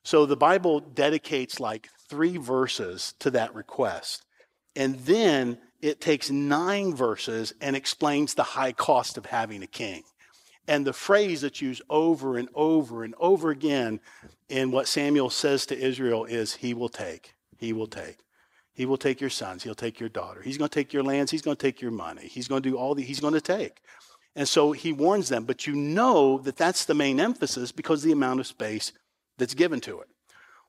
So, 0.04 0.26
the 0.26 0.38
Bible 0.38 0.80
dedicates 0.80 1.60
like 1.60 1.90
three 2.10 2.38
verses 2.38 3.16
to 3.20 3.32
that 3.32 3.56
request. 3.56 4.24
And 4.76 5.00
then 5.00 5.58
it 5.82 6.02
takes 6.02 6.30
nine 6.30 6.94
verses 6.94 7.54
and 7.62 7.76
explains 7.76 8.34
the 8.34 8.44
high 8.44 8.72
cost 8.72 9.18
of 9.18 9.26
having 9.26 9.64
a 9.64 9.68
king. 9.68 10.04
And 10.68 10.86
the 10.86 10.94
phrase 10.94 11.42
that's 11.42 11.62
used 11.62 11.82
over 11.90 12.38
and 12.38 12.50
over 12.56 13.04
and 13.04 13.14
over 13.20 13.52
again 13.52 14.00
in 14.50 14.72
what 14.72 14.88
Samuel 14.88 15.30
says 15.30 15.66
to 15.68 15.78
Israel 15.78 16.26
is, 16.26 16.56
He 16.56 16.74
will 16.74 16.90
take, 16.90 17.34
He 17.58 17.72
will 17.72 17.88
take. 17.88 18.18
He 18.74 18.86
will 18.86 18.98
take 18.98 19.22
your 19.22 19.30
sons, 19.30 19.64
He'll 19.64 19.76
take 19.76 20.00
your 20.00 20.10
daughter. 20.10 20.42
He's 20.42 20.58
going 20.58 20.70
to 20.70 20.74
take 20.74 20.92
your 20.92 21.04
lands, 21.04 21.32
He's 21.32 21.42
going 21.42 21.56
to 21.56 21.62
take 21.62 21.82
your 21.82 21.92
money. 21.92 22.28
He's 22.28 22.48
going 22.48 22.64
to 22.64 22.70
do 22.70 22.78
all 22.78 22.96
the, 22.96 23.04
He's 23.04 23.20
going 23.20 23.34
to 23.34 23.42
take. 23.42 23.82
And 24.36 24.48
so 24.48 24.74
he 24.74 24.92
warns 24.92 25.30
them, 25.30 25.46
but 25.46 25.66
you 25.66 25.76
know 25.76 26.40
that 26.40 26.58
that's 26.58 26.86
the 26.86 26.94
main 26.94 27.20
emphasis 27.20 27.72
because 27.72 28.04
the 28.04 28.12
amount 28.12 28.42
of 28.42 28.48
space 28.48 28.92
that's 29.38 29.54
given 29.54 29.80
to 29.82 30.02
it. 30.02 30.08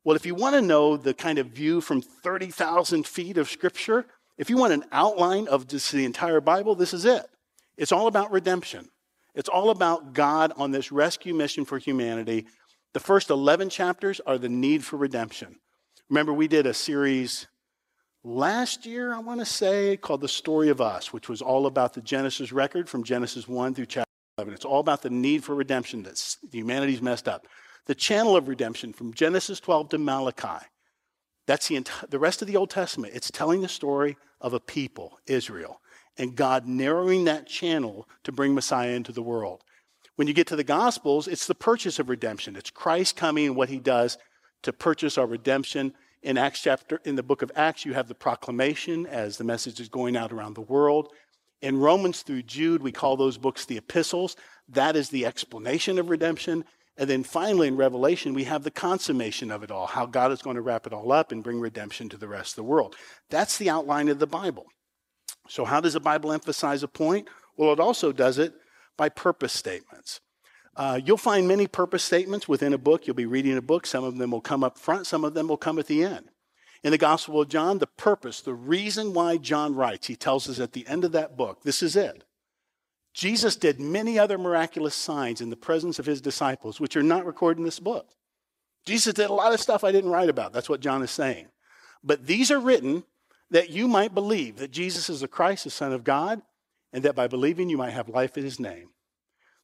Well, 0.05 0.15
if 0.15 0.25
you 0.25 0.37
want 0.37 0.55
to 0.55 0.63
know 0.63 0.97
the 0.97 1.15
kind 1.15 1.39
of 1.39 1.49
view 1.49 1.81
from 1.81 2.01
30,000 2.01 3.07
feet 3.07 3.39
of 3.39 3.51
Scripture, 3.51 4.07
if 4.39 4.49
you 4.49 4.57
want 4.57 4.73
an 4.73 4.85
outline 4.93 5.49
of 5.49 5.67
just 5.67 5.91
the 5.91 6.05
entire 6.05 6.41
Bible, 6.41 6.77
this 6.77 6.95
is 6.95 7.05
it. 7.05 7.27
It's 7.77 7.91
all 7.91 8.07
about 8.07 8.31
redemption. 8.31 8.89
It's 9.35 9.49
all 9.49 9.71
about 9.71 10.13
God 10.13 10.53
on 10.57 10.71
this 10.71 10.93
rescue 10.93 11.35
mission 11.35 11.65
for 11.65 11.79
humanity. 11.79 12.47
The 12.95 13.01
first 13.01 13.31
11 13.31 13.69
chapters 13.69 14.21
are 14.21 14.39
the 14.39 14.49
need 14.49 14.85
for 14.85 14.97
redemption. 14.97 15.57
Remember, 16.09 16.33
we 16.33 16.47
did 16.47 16.67
a 16.67 16.75
series 16.75 17.49
last 18.27 18.85
year, 18.85 19.15
I 19.15 19.21
want 19.21 19.41
to 19.41 19.47
say, 19.47 19.97
called 19.97 20.21
The 20.21 20.29
Story 20.29 20.69
of 20.69 20.81
Us, 20.81 21.13
which 21.13 21.29
was 21.29 21.41
all 21.41 21.67
about 21.67 21.95
the 21.95 22.03
Genesis 22.03 22.53
record 22.53 22.89
from 22.89 23.05
Genesis 23.05 23.47
1 23.47 23.75
through 23.75 23.87
chapter 23.87 24.11
11. 24.39 24.53
It's 24.53 24.65
all 24.65 24.81
about 24.81 25.03
the 25.03 25.11
need 25.11 25.45
for 25.45 25.55
redemption 25.55 26.03
that 26.03 26.37
humanity's 26.51 27.01
messed 27.01 27.29
up 27.29 27.47
the 27.87 27.95
channel 27.95 28.37
of 28.37 28.49
redemption 28.49 28.93
from 28.93 29.15
Genesis 29.15 29.61
12 29.61 29.91
to 29.91 29.99
Malachi. 29.99 30.67
That's 31.47 31.69
the, 31.69 31.77
entire, 31.77 32.09
the 32.09 32.19
rest 32.19 32.43
of 32.43 32.49
the 32.49 32.57
Old 32.57 32.69
Testament. 32.69 33.15
It's 33.15 33.31
telling 33.31 33.61
the 33.61 33.69
story 33.69 34.17
of 34.41 34.53
a 34.53 34.59
people, 34.59 35.21
Israel, 35.27 35.81
and 36.19 36.35
God 36.35 36.67
narrowing 36.67 37.25
that 37.25 37.47
channel 37.47 38.09
to 38.25 38.33
bring 38.33 38.55
Messiah 38.55 38.91
into 38.91 39.13
the 39.13 39.23
world. 39.23 39.63
When 40.17 40.27
you 40.27 40.35
get 40.35 40.49
to 40.49 40.57
the 40.57 40.65
Gospels, 40.65 41.29
it's 41.29 41.47
the 41.47 41.55
purchase 41.55 42.01
of 42.01 42.09
redemption. 42.09 42.57
It's 42.57 42.71
Christ 42.71 43.15
coming 43.15 43.47
and 43.47 43.57
what 43.57 43.69
he 43.69 43.79
does 43.79 44.19
to 44.63 44.73
purchase 44.73 45.17
our 45.17 45.27
redemption. 45.27 45.95
In 46.27 46.37
Acts 46.37 46.61
chapter, 46.61 47.01
in 47.05 47.15
the 47.15 47.23
book 47.23 47.43
of 47.43 47.53
Acts, 47.55 47.85
you 47.85 47.95
have 47.95 48.09
the 48.09 48.15
proclamation 48.17 49.07
as 49.07 49.37
the 49.37 49.45
message 49.45 49.79
is 49.79 49.89
going 49.89 50.17
out 50.17 50.33
around 50.33 50.57
the 50.57 50.61
world. 50.61 51.13
In 51.63 51.79
Romans 51.79 52.23
through 52.23 52.43
Jude, 52.43 52.83
we 52.83 52.91
call 52.91 53.17
those 53.17 53.39
books 53.39 53.65
the 53.65 53.77
epistles. 53.77 54.35
That 54.69 54.97
is 54.97 55.09
the 55.09 55.25
explanation 55.25 56.01
of 56.01 56.11
redemption. 56.11 56.65
And 56.97 57.09
then 57.09 57.23
finally 57.23 57.69
in 57.69 57.77
Revelation, 57.77 58.35
we 58.35 58.43
have 58.43 58.65
the 58.65 58.73
consummation 58.73 59.53
of 59.53 59.63
it 59.63 59.71
all, 59.71 59.87
how 59.87 60.05
God 60.05 60.33
is 60.33 60.43
going 60.43 60.57
to 60.57 60.63
wrap 60.63 60.85
it 60.85 60.93
all 60.93 61.13
up 61.13 61.31
and 61.31 61.45
bring 61.45 61.61
redemption 61.61 62.09
to 62.09 62.17
the 62.17 62.27
rest 62.27 62.55
of 62.55 62.57
the 62.57 62.65
world. 62.65 62.97
That's 63.31 63.57
the 63.57 63.71
outline 63.71 64.09
of 64.09 64.19
the 64.19 64.27
Bible. 64.27 64.67
So, 65.49 65.65
how 65.65 65.81
does 65.81 65.93
the 65.93 66.01
Bible 66.01 66.33
emphasize 66.33 66.83
a 66.83 66.89
point? 66.89 67.29
Well, 67.57 67.73
it 67.73 67.79
also 67.79 68.11
does 68.11 68.39
it 68.39 68.53
by 68.97 69.11
purpose 69.11 69.53
statements. 69.53 70.21
Uh, 70.77 71.01
you'll 71.03 71.17
find 71.17 71.49
many 71.49 71.67
purpose 71.67 72.05
statements 72.05 72.47
within 72.47 72.75
a 72.75 72.79
book. 72.79 73.07
You'll 73.07 73.17
be 73.17 73.27
reading 73.27 73.57
a 73.57 73.63
book. 73.63 73.87
Some 73.87 74.05
of 74.05 74.19
them 74.19 74.31
will 74.31 74.43
come 74.43 74.63
up 74.63 74.79
front, 74.79 75.07
some 75.07 75.25
of 75.25 75.35
them 75.35 75.49
will 75.49 75.57
come 75.57 75.79
at 75.79 75.87
the 75.87 76.05
end. 76.05 76.29
In 76.85 76.91
the 76.91 76.99
Gospel 76.99 77.41
of 77.41 77.49
John, 77.49 77.79
the 77.79 77.87
purpose, 77.87 78.41
the 78.43 78.55
reason 78.55 79.15
why 79.15 79.39
John 79.39 79.75
writes, 79.75 80.07
he 80.07 80.15
tells 80.15 80.49
us 80.49 80.61
at 80.61 80.73
the 80.73 80.87
end 80.87 81.05
of 81.05 81.13
that 81.13 81.37
book, 81.37 81.63
this 81.63 81.83
is 81.83 81.97
it. 81.97 82.25
Jesus 83.15 83.57
did 83.57 83.81
many 83.81 84.19
other 84.19 84.37
miraculous 84.37 84.95
signs 84.95 85.41
in 85.41 85.49
the 85.49 85.57
presence 85.57 85.99
of 85.99 86.05
his 86.05 86.21
disciples, 86.21 86.79
which 86.79 86.97
are 86.97 87.03
not 87.03 87.25
recorded 87.25 87.59
in 87.59 87.65
this 87.65 87.81
book. 87.81 88.11
Jesus 88.85 89.15
did 89.15 89.31
a 89.31 89.35
lot 89.35 89.55
of 89.55 89.61
stuff 89.61 89.83
I 89.83 89.91
didn't 89.91 90.11
write 90.11 90.29
about. 90.29 90.53
That's 90.53 90.69
what 90.69 90.81
John 90.81 91.03
is 91.03 91.11
saying. 91.11 91.49
But 92.05 92.27
these 92.27 92.51
are 92.51 92.61
written 92.61 93.05
that 93.51 93.71
you 93.71 93.89
might 93.89 94.15
believe 94.15 94.59
that 94.59 94.71
Jesus 94.71 95.09
is 95.09 95.21
the 95.21 95.29
Christ, 95.29 95.65
the 95.65 95.71
Son 95.71 95.93
of 95.93 96.05
God, 96.05 96.43
and 96.93 97.03
that 97.05 97.17
by 97.17 97.27
believing 97.27 97.71
you 97.71 97.79
might 97.79 97.91
have 97.91 98.09
life 98.09 98.37
in 98.37 98.45
his 98.45 98.61
name. 98.61 98.91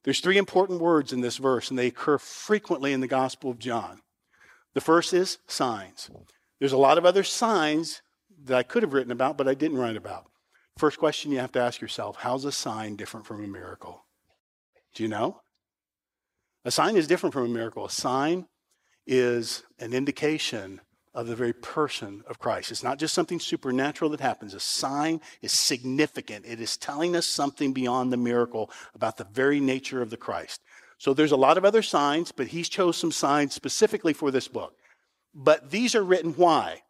There's 0.03 0.19
three 0.19 0.37
important 0.37 0.81
words 0.81 1.13
in 1.13 1.21
this 1.21 1.37
verse, 1.37 1.69
and 1.69 1.79
they 1.79 1.87
occur 1.87 2.17
frequently 2.17 2.91
in 2.93 2.99
the 2.99 3.07
Gospel 3.07 3.49
of 3.49 3.59
John. 3.59 4.01
The 4.73 4.81
first 4.81 5.13
is 5.13 5.37
signs. 5.47 6.09
There's 6.59 6.73
a 6.73 6.77
lot 6.77 6.97
of 6.97 7.05
other 7.05 7.23
signs 7.23 8.01
that 8.45 8.57
I 8.57 8.63
could 8.63 8.83
have 8.83 8.93
written 8.93 9.11
about, 9.11 9.37
but 9.37 9.47
I 9.47 9.53
didn't 9.53 9.77
write 9.77 9.95
about. 9.95 10.25
First 10.77 10.97
question 10.97 11.31
you 11.31 11.39
have 11.39 11.51
to 11.53 11.61
ask 11.61 11.81
yourself 11.81 12.17
how's 12.17 12.45
a 12.45 12.51
sign 12.51 12.95
different 12.95 13.25
from 13.25 13.43
a 13.43 13.47
miracle? 13.47 14.05
Do 14.93 15.03
you 15.03 15.09
know? 15.09 15.41
A 16.65 16.71
sign 16.71 16.95
is 16.95 17.07
different 17.07 17.33
from 17.33 17.45
a 17.45 17.49
miracle. 17.49 17.85
A 17.85 17.89
sign 17.89 18.47
is 19.05 19.63
an 19.79 19.93
indication 19.93 20.81
of 21.13 21.27
the 21.27 21.35
very 21.35 21.53
person 21.53 22.23
of 22.27 22.39
Christ. 22.39 22.71
It's 22.71 22.83
not 22.83 22.97
just 22.97 23.13
something 23.13 23.39
supernatural 23.39 24.09
that 24.11 24.19
happens. 24.19 24.53
A 24.53 24.59
sign 24.59 25.21
is 25.41 25.51
significant. 25.51 26.45
It 26.45 26.59
is 26.59 26.75
telling 26.77 27.15
us 27.15 27.27
something 27.27 27.71
beyond 27.71 28.11
the 28.11 28.17
miracle 28.17 28.71
about 28.95 29.17
the 29.17 29.27
very 29.31 29.59
nature 29.59 30.01
of 30.01 30.09
the 30.09 30.17
Christ. 30.17 30.61
So 30.97 31.13
there's 31.13 31.31
a 31.31 31.37
lot 31.37 31.57
of 31.57 31.65
other 31.65 31.81
signs, 31.81 32.31
but 32.31 32.47
he's 32.47 32.69
chose 32.69 32.97
some 32.97 33.11
signs 33.11 33.53
specifically 33.53 34.13
for 34.13 34.31
this 34.31 34.47
book. 34.47 34.75
But 35.35 35.69
these 35.69 35.95
are 35.95 36.03
written 36.03 36.31
why? 36.33 36.83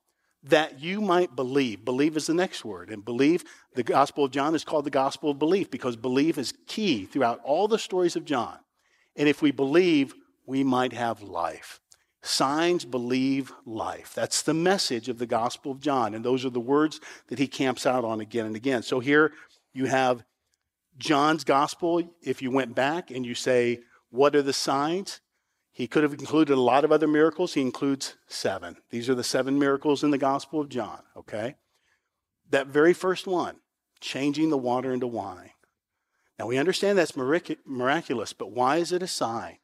That 0.43 0.79
you 0.79 1.01
might 1.01 1.35
believe. 1.35 1.83
Believe 1.83 2.15
is 2.15 2.27
the 2.27 2.33
next 2.33 2.63
word. 2.63 2.89
And 2.89 3.03
believe, 3.03 3.43
the 3.75 3.83
Gospel 3.83 4.25
of 4.25 4.31
John 4.31 4.55
is 4.55 4.63
called 4.63 4.85
the 4.85 4.89
Gospel 4.89 5.31
of 5.31 5.39
Belief 5.39 5.71
because 5.71 5.95
believe 5.95 6.37
is 6.37 6.53
key 6.67 7.05
throughout 7.05 7.41
all 7.43 7.67
the 7.67 7.79
stories 7.79 8.15
of 8.15 8.25
John. 8.25 8.57
And 9.15 9.27
if 9.27 9.41
we 9.41 9.51
believe, 9.51 10.13
we 10.45 10.63
might 10.63 10.93
have 10.93 11.21
life. 11.21 11.79
Signs 12.25 12.85
believe 12.85 13.51
life. 13.65 14.13
That's 14.15 14.41
the 14.41 14.53
message 14.53 15.09
of 15.09 15.17
the 15.17 15.25
Gospel 15.25 15.73
of 15.73 15.81
John. 15.81 16.13
And 16.13 16.23
those 16.23 16.45
are 16.45 16.49
the 16.49 16.59
words 16.59 17.01
that 17.27 17.37
he 17.37 17.47
camps 17.47 17.85
out 17.85 18.05
on 18.05 18.21
again 18.21 18.45
and 18.45 18.55
again. 18.55 18.81
So 18.81 19.01
here 19.01 19.33
you 19.73 19.87
have 19.87 20.23
John's 20.97 21.43
Gospel. 21.43 22.01
If 22.21 22.41
you 22.41 22.49
went 22.49 22.75
back 22.75 23.11
and 23.11 23.25
you 23.25 23.35
say, 23.35 23.81
What 24.09 24.37
are 24.37 24.41
the 24.41 24.53
signs? 24.53 25.19
He 25.73 25.85
could 25.85 26.03
have 26.03 26.13
included 26.13 26.53
a 26.53 26.61
lot 26.61 26.85
of 26.85 26.93
other 26.93 27.09
miracles. 27.09 27.55
He 27.55 27.61
includes 27.61 28.15
seven. 28.27 28.77
These 28.89 29.09
are 29.09 29.15
the 29.15 29.23
seven 29.23 29.59
miracles 29.59 30.01
in 30.01 30.11
the 30.11 30.17
Gospel 30.17 30.61
of 30.61 30.69
John, 30.69 31.01
okay? 31.17 31.55
That 32.51 32.67
very 32.67 32.93
first 32.93 33.27
one, 33.27 33.57
changing 33.99 34.49
the 34.49 34.57
water 34.57 34.93
into 34.93 35.07
wine. 35.07 35.49
Now 36.39 36.47
we 36.47 36.57
understand 36.57 36.97
that's 36.97 37.17
miraculous, 37.17 38.33
but 38.33 38.51
why 38.51 38.77
is 38.77 38.91
it 38.91 39.03
a 39.03 39.07
sign? 39.07 39.57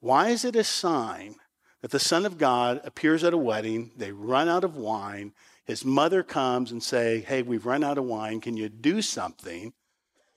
Why 0.00 0.28
is 0.28 0.44
it 0.44 0.56
a 0.56 0.64
sign 0.64 1.36
that 1.84 1.90
the 1.90 1.98
Son 1.98 2.24
of 2.24 2.38
God 2.38 2.80
appears 2.82 3.24
at 3.24 3.34
a 3.34 3.36
wedding, 3.36 3.92
they 3.94 4.10
run 4.10 4.48
out 4.48 4.64
of 4.64 4.74
wine. 4.74 5.34
His 5.66 5.84
mother 5.84 6.22
comes 6.22 6.72
and 6.72 6.82
say, 6.82 7.20
"Hey, 7.20 7.42
we've 7.42 7.66
run 7.66 7.84
out 7.84 7.98
of 7.98 8.04
wine. 8.04 8.40
Can 8.40 8.56
you 8.56 8.70
do 8.70 9.02
something?" 9.02 9.74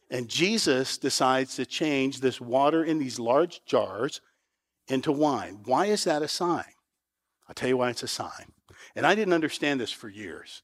And 0.10 0.28
Jesus 0.28 0.98
decides 0.98 1.56
to 1.56 1.66
change 1.66 2.20
this 2.20 2.42
water 2.42 2.84
in 2.84 2.98
these 2.98 3.18
large 3.18 3.64
jars 3.64 4.20
into 4.90 5.10
wine. 5.10 5.62
Why 5.64 5.86
is 5.86 6.04
that 6.04 6.22
a 6.22 6.28
sign? 6.28 6.74
I'll 7.48 7.56
tell 7.56 7.70
you 7.70 7.78
why 7.78 7.92
it's 7.92 8.04
a 8.04 8.10
sign. 8.10 8.52
And 8.94 9.08
I 9.08 9.16
didn't 9.16 9.34
understand 9.34 9.80
this 9.80 9.94
for 9.94 10.10
years. 10.10 10.64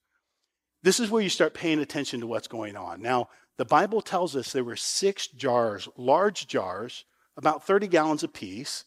This 0.81 0.99
is 0.99 1.09
where 1.09 1.23
you 1.23 1.29
start 1.29 1.53
paying 1.53 1.79
attention 1.79 2.19
to 2.19 2.27
what's 2.27 2.49
going 2.49 2.75
on. 2.75 3.01
Now, 3.01 3.29
the 3.55 3.63
Bible 3.63 4.01
tells 4.01 4.35
us 4.35 4.51
there 4.51 4.65
were 4.65 4.75
six 4.75 5.29
jars, 5.29 5.87
large 5.95 6.45
jars, 6.45 7.05
about 7.37 7.65
30 7.65 7.87
gallons 7.87 8.21
apiece, 8.21 8.83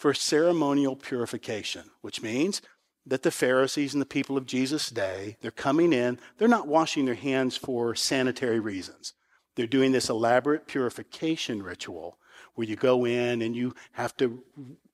for 0.00 0.14
ceremonial 0.14 0.96
purification, 0.96 1.90
which 2.00 2.22
means 2.22 2.62
that 3.04 3.22
the 3.22 3.30
Pharisees 3.30 3.92
and 3.92 4.00
the 4.00 4.06
people 4.06 4.38
of 4.38 4.46
Jesus' 4.46 4.88
day, 4.88 5.36
they're 5.42 5.50
coming 5.50 5.92
in, 5.92 6.18
they're 6.38 6.48
not 6.48 6.66
washing 6.66 7.04
their 7.04 7.14
hands 7.14 7.58
for 7.58 7.94
sanitary 7.94 8.60
reasons. 8.60 9.12
They're 9.56 9.66
doing 9.66 9.92
this 9.92 10.08
elaborate 10.08 10.66
purification 10.66 11.62
ritual 11.62 12.16
where 12.54 12.66
you 12.66 12.76
go 12.76 13.04
in 13.04 13.42
and 13.42 13.54
you 13.54 13.74
have 13.92 14.16
to 14.16 14.42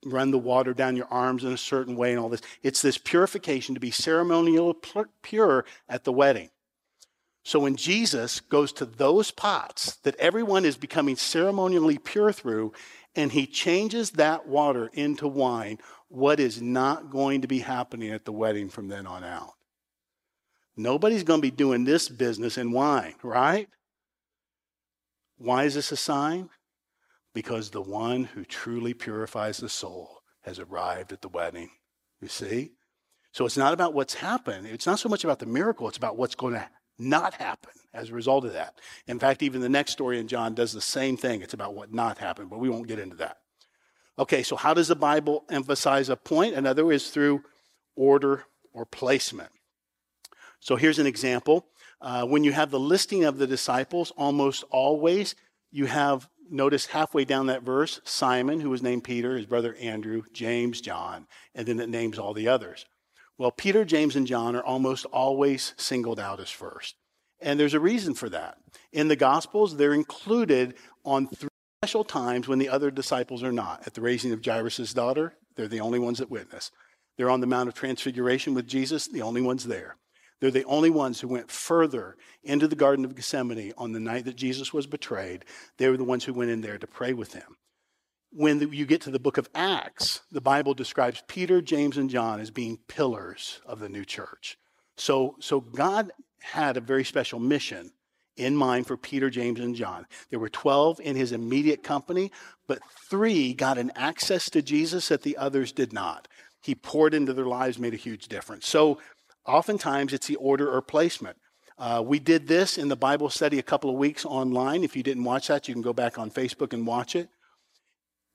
run 0.05 0.31
the 0.31 0.37
water 0.37 0.73
down 0.73 0.97
your 0.97 1.07
arms 1.07 1.45
in 1.45 1.53
a 1.53 1.57
certain 1.57 1.95
way 1.95 2.11
and 2.11 2.19
all 2.19 2.27
this. 2.27 2.41
It's 2.61 2.81
this 2.81 2.97
purification 2.97 3.75
to 3.75 3.81
be 3.81 3.91
ceremonial 3.91 4.75
pure 5.21 5.63
at 5.87 6.03
the 6.03 6.11
wedding. 6.11 6.49
So 7.43 7.59
when 7.59 7.77
Jesus 7.77 8.41
goes 8.41 8.73
to 8.73 8.85
those 8.85 9.31
pots 9.31 9.95
that 10.03 10.17
everyone 10.17 10.65
is 10.65 10.75
becoming 10.75 11.15
ceremonially 11.15 11.97
pure 11.97 12.33
through, 12.33 12.73
and 13.17 13.31
he 13.31 13.47
changes 13.47 14.11
that 14.11 14.47
water 14.47 14.89
into 14.93 15.27
wine, 15.27 15.79
what 16.07 16.39
is 16.39 16.61
not 16.61 17.09
going 17.09 17.41
to 17.41 17.47
be 17.47 17.59
happening 17.59 18.11
at 18.11 18.23
the 18.23 18.31
wedding 18.31 18.69
from 18.69 18.87
then 18.87 19.07
on 19.07 19.23
out? 19.23 19.53
Nobody's 20.77 21.23
going 21.23 21.39
to 21.41 21.47
be 21.47 21.51
doing 21.51 21.83
this 21.83 22.07
business 22.07 22.57
in 22.57 22.71
wine, 22.71 23.15
right? 23.23 23.67
Why 25.37 25.63
is 25.63 25.73
this 25.73 25.91
a 25.91 25.97
sign? 25.97 26.49
Because 27.33 27.71
the 27.71 27.81
one 27.81 28.25
who 28.25 28.45
truly 28.45 28.93
purifies 28.93 29.57
the 29.57 29.69
soul 29.69 30.19
has 30.43 30.59
arrived 30.59 31.11
at 31.11 31.21
the 31.21 31.27
wedding. 31.27 31.71
You 32.21 32.27
see? 32.27 32.71
So 33.31 33.45
it's 33.45 33.57
not 33.57 33.73
about 33.73 33.95
what's 33.95 34.13
happened. 34.13 34.67
It's 34.67 34.85
not 34.85 34.99
so 34.99 35.09
much 35.09 35.23
about 35.23 35.39
the 35.39 35.45
miracle, 35.47 35.87
it's 35.87 35.97
about 35.97 36.17
what's 36.17 36.35
going 36.35 36.53
to 36.53 36.69
not 36.99 37.33
happen 37.33 37.73
as 37.97 38.09
a 38.09 38.13
result 38.13 38.45
of 38.45 38.53
that. 38.53 38.79
In 39.07 39.19
fact, 39.19 39.41
even 39.41 39.61
the 39.61 39.69
next 39.69 39.91
story 39.91 40.19
in 40.19 40.27
John 40.27 40.53
does 40.53 40.71
the 40.71 40.81
same 40.81 41.17
thing. 41.17 41.41
It's 41.41 41.53
about 41.53 41.73
what 41.73 41.93
not 41.93 42.19
happened, 42.19 42.49
but 42.49 42.59
we 42.59 42.69
won't 42.69 42.87
get 42.87 42.99
into 42.99 43.15
that. 43.17 43.37
Okay, 44.19 44.43
so 44.43 44.55
how 44.55 44.73
does 44.73 44.87
the 44.87 44.95
Bible 44.95 45.45
emphasize 45.49 46.09
a 46.09 46.15
point? 46.15 46.55
Another 46.55 46.91
is 46.91 47.09
through 47.09 47.43
order 47.95 48.45
or 48.73 48.85
placement. 48.85 49.49
So 50.59 50.75
here's 50.75 50.99
an 50.99 51.07
example. 51.07 51.67
Uh, 51.99 52.25
when 52.25 52.43
you 52.43 52.51
have 52.51 52.71
the 52.71 52.79
listing 52.79 53.23
of 53.23 53.37
the 53.37 53.47
disciples, 53.47 54.11
almost 54.17 54.63
always 54.69 55.35
you 55.71 55.85
have, 55.85 56.29
notice 56.49 56.87
halfway 56.87 57.25
down 57.25 57.47
that 57.47 57.63
verse, 57.63 57.99
Simon, 58.03 58.59
who 58.59 58.69
was 58.69 58.81
named 58.81 59.03
Peter, 59.03 59.35
his 59.35 59.45
brother 59.45 59.75
Andrew, 59.75 60.23
James, 60.33 60.81
John, 60.81 61.27
and 61.53 61.67
then 61.67 61.79
it 61.79 61.89
names 61.89 62.17
all 62.17 62.33
the 62.33 62.47
others. 62.47 62.85
Well, 63.37 63.51
Peter, 63.51 63.85
James, 63.85 64.15
and 64.15 64.25
John 64.25 64.55
are 64.55 64.63
almost 64.63 65.05
always 65.05 65.73
singled 65.77 66.19
out 66.19 66.39
as 66.39 66.49
first. 66.49 66.95
And 67.39 67.59
there's 67.59 67.73
a 67.73 67.79
reason 67.79 68.13
for 68.13 68.29
that. 68.29 68.57
In 68.91 69.07
the 69.07 69.15
Gospels, 69.15 69.77
they're 69.77 69.93
included 69.93 70.75
on 71.05 71.27
three 71.27 71.49
special 71.83 72.03
times 72.03 72.47
when 72.47 72.59
the 72.59 72.69
other 72.69 72.89
disciples 72.89 73.43
are 73.43 73.51
not. 73.51 73.85
At 73.85 73.93
the 73.93 74.01
raising 74.01 74.31
of 74.31 74.43
Jairus' 74.43 74.93
daughter, 74.93 75.35
they're 75.55 75.67
the 75.67 75.79
only 75.79 75.99
ones 75.99 76.19
that 76.19 76.31
witness. 76.31 76.71
They're 77.17 77.29
on 77.29 77.41
the 77.41 77.47
Mount 77.47 77.69
of 77.69 77.75
Transfiguration 77.75 78.53
with 78.53 78.67
Jesus, 78.67 79.07
the 79.07 79.21
only 79.21 79.41
ones 79.41 79.65
there. 79.65 79.97
They're 80.39 80.51
the 80.51 80.65
only 80.65 80.91
ones 80.91 81.19
who 81.19 81.27
went 81.27 81.49
further 81.49 82.15
into 82.43 82.67
the 82.67 82.75
Garden 82.75 83.05
of 83.05 83.15
Gethsemane 83.15 83.73
on 83.77 83.91
the 83.91 83.99
night 83.99 84.25
that 84.25 84.35
Jesus 84.35 84.71
was 84.71 84.85
betrayed. 84.85 85.45
They 85.77 85.89
were 85.89 85.97
the 85.97 86.03
ones 86.03 86.25
who 86.25 86.33
went 86.33 86.51
in 86.51 86.61
there 86.61 86.77
to 86.77 86.87
pray 86.87 87.13
with 87.13 87.33
him 87.33 87.57
when 88.31 88.71
you 88.71 88.85
get 88.85 89.01
to 89.01 89.11
the 89.11 89.19
book 89.19 89.37
of 89.37 89.49
Acts, 89.55 90.21
the 90.31 90.41
Bible 90.41 90.73
describes 90.73 91.23
Peter, 91.27 91.61
James, 91.61 91.97
and 91.97 92.09
John 92.09 92.39
as 92.39 92.51
being 92.51 92.79
pillars 92.87 93.61
of 93.65 93.79
the 93.79 93.89
new 93.89 94.05
church. 94.05 94.57
So, 94.97 95.35
so 95.39 95.59
God 95.59 96.11
had 96.41 96.77
a 96.77 96.81
very 96.81 97.03
special 97.03 97.39
mission 97.39 97.91
in 98.35 98.55
mind 98.55 98.87
for 98.87 98.95
Peter, 98.95 99.29
James, 99.29 99.59
and 99.59 99.75
John. 99.75 100.05
There 100.29 100.39
were 100.39 100.49
12 100.49 100.99
in 101.01 101.15
his 101.15 101.31
immediate 101.31 101.83
company, 101.83 102.31
but 102.67 102.79
three 103.09 103.53
got 103.53 103.77
an 103.77 103.91
access 103.95 104.49
to 104.51 104.61
Jesus 104.61 105.07
that 105.09 105.23
the 105.23 105.37
others 105.37 105.71
did 105.71 105.91
not. 105.91 106.27
He 106.61 106.75
poured 106.75 107.13
into 107.13 107.33
their 107.33 107.45
lives, 107.45 107.79
made 107.79 107.93
a 107.93 107.97
huge 107.97 108.27
difference. 108.27 108.67
So 108.67 108.99
oftentimes 109.45 110.13
it's 110.13 110.27
the 110.27 110.35
order 110.35 110.71
or 110.71 110.81
placement. 110.81 111.37
Uh, 111.77 112.03
we 112.05 112.19
did 112.19 112.47
this 112.47 112.77
in 112.77 112.87
the 112.87 112.95
Bible 112.95 113.29
study 113.29 113.59
a 113.59 113.63
couple 113.63 113.89
of 113.89 113.97
weeks 113.97 114.25
online. 114.25 114.83
If 114.83 114.95
you 114.95 115.03
didn't 115.03 115.23
watch 115.23 115.47
that, 115.47 115.67
you 115.67 115.73
can 115.73 115.83
go 115.83 115.93
back 115.93 116.17
on 116.17 116.31
Facebook 116.31 116.73
and 116.73 116.87
watch 116.87 117.15
it. 117.15 117.29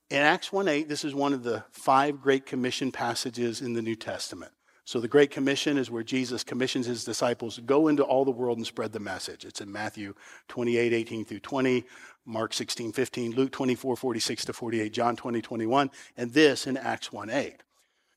In 0.09 0.19
Acts 0.19 0.51
1 0.51 0.67
8, 0.67 0.87
this 0.87 1.03
is 1.03 1.13
one 1.13 1.33
of 1.33 1.43
the 1.43 1.63
five 1.71 2.21
Great 2.21 2.45
Commission 2.45 2.91
passages 2.91 3.61
in 3.61 3.73
the 3.73 3.81
New 3.81 3.95
Testament. 3.95 4.52
So 4.85 4.99
the 4.99 5.07
Great 5.07 5.31
Commission 5.31 5.77
is 5.77 5.89
where 5.89 6.03
Jesus 6.03 6.43
commissions 6.43 6.85
his 6.85 7.05
disciples 7.05 7.55
to 7.55 7.61
go 7.61 7.87
into 7.87 8.03
all 8.03 8.25
the 8.25 8.31
world 8.31 8.57
and 8.57 8.67
spread 8.67 8.91
the 8.91 8.99
message. 8.99 9.45
It's 9.45 9.61
in 9.61 9.71
Matthew 9.71 10.13
28, 10.49 10.91
18 10.91 11.25
through 11.25 11.39
20, 11.39 11.85
Mark 12.25 12.53
16, 12.53 12.91
15, 12.91 13.31
Luke 13.31 13.51
24, 13.51 13.95
46 13.95 14.45
to 14.45 14.53
48, 14.53 14.93
John 14.93 15.15
20, 15.15 15.41
21, 15.41 15.91
and 16.17 16.33
this 16.33 16.67
in 16.67 16.75
Acts 16.75 17.13
1, 17.13 17.29
8. 17.29 17.63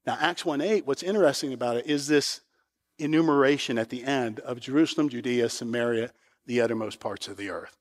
Now, 0.07 0.19
Acts 0.21 0.45
1, 0.45 0.61
8, 0.61 0.87
what's 0.87 1.03
interesting 1.03 1.53
about 1.53 1.77
it 1.77 1.87
is 1.87 2.09
this 2.09 2.41
enumeration 2.99 3.79
at 3.79 3.91
the 3.91 4.05
end 4.05 4.41
of 4.41 4.61
Jerusalem, 4.61 5.09
Judea, 5.09 5.49
Samaria, 5.49 6.11
the 6.47 6.61
uttermost 6.61 6.99
parts 6.99 7.29
of 7.29 7.37
the 7.37 7.51
earth. 7.51 7.77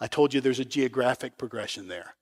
I 0.00 0.06
told 0.06 0.32
you 0.32 0.40
there's 0.40 0.60
a 0.60 0.64
geographic 0.64 1.38
progression 1.38 1.88
there. 1.88 2.14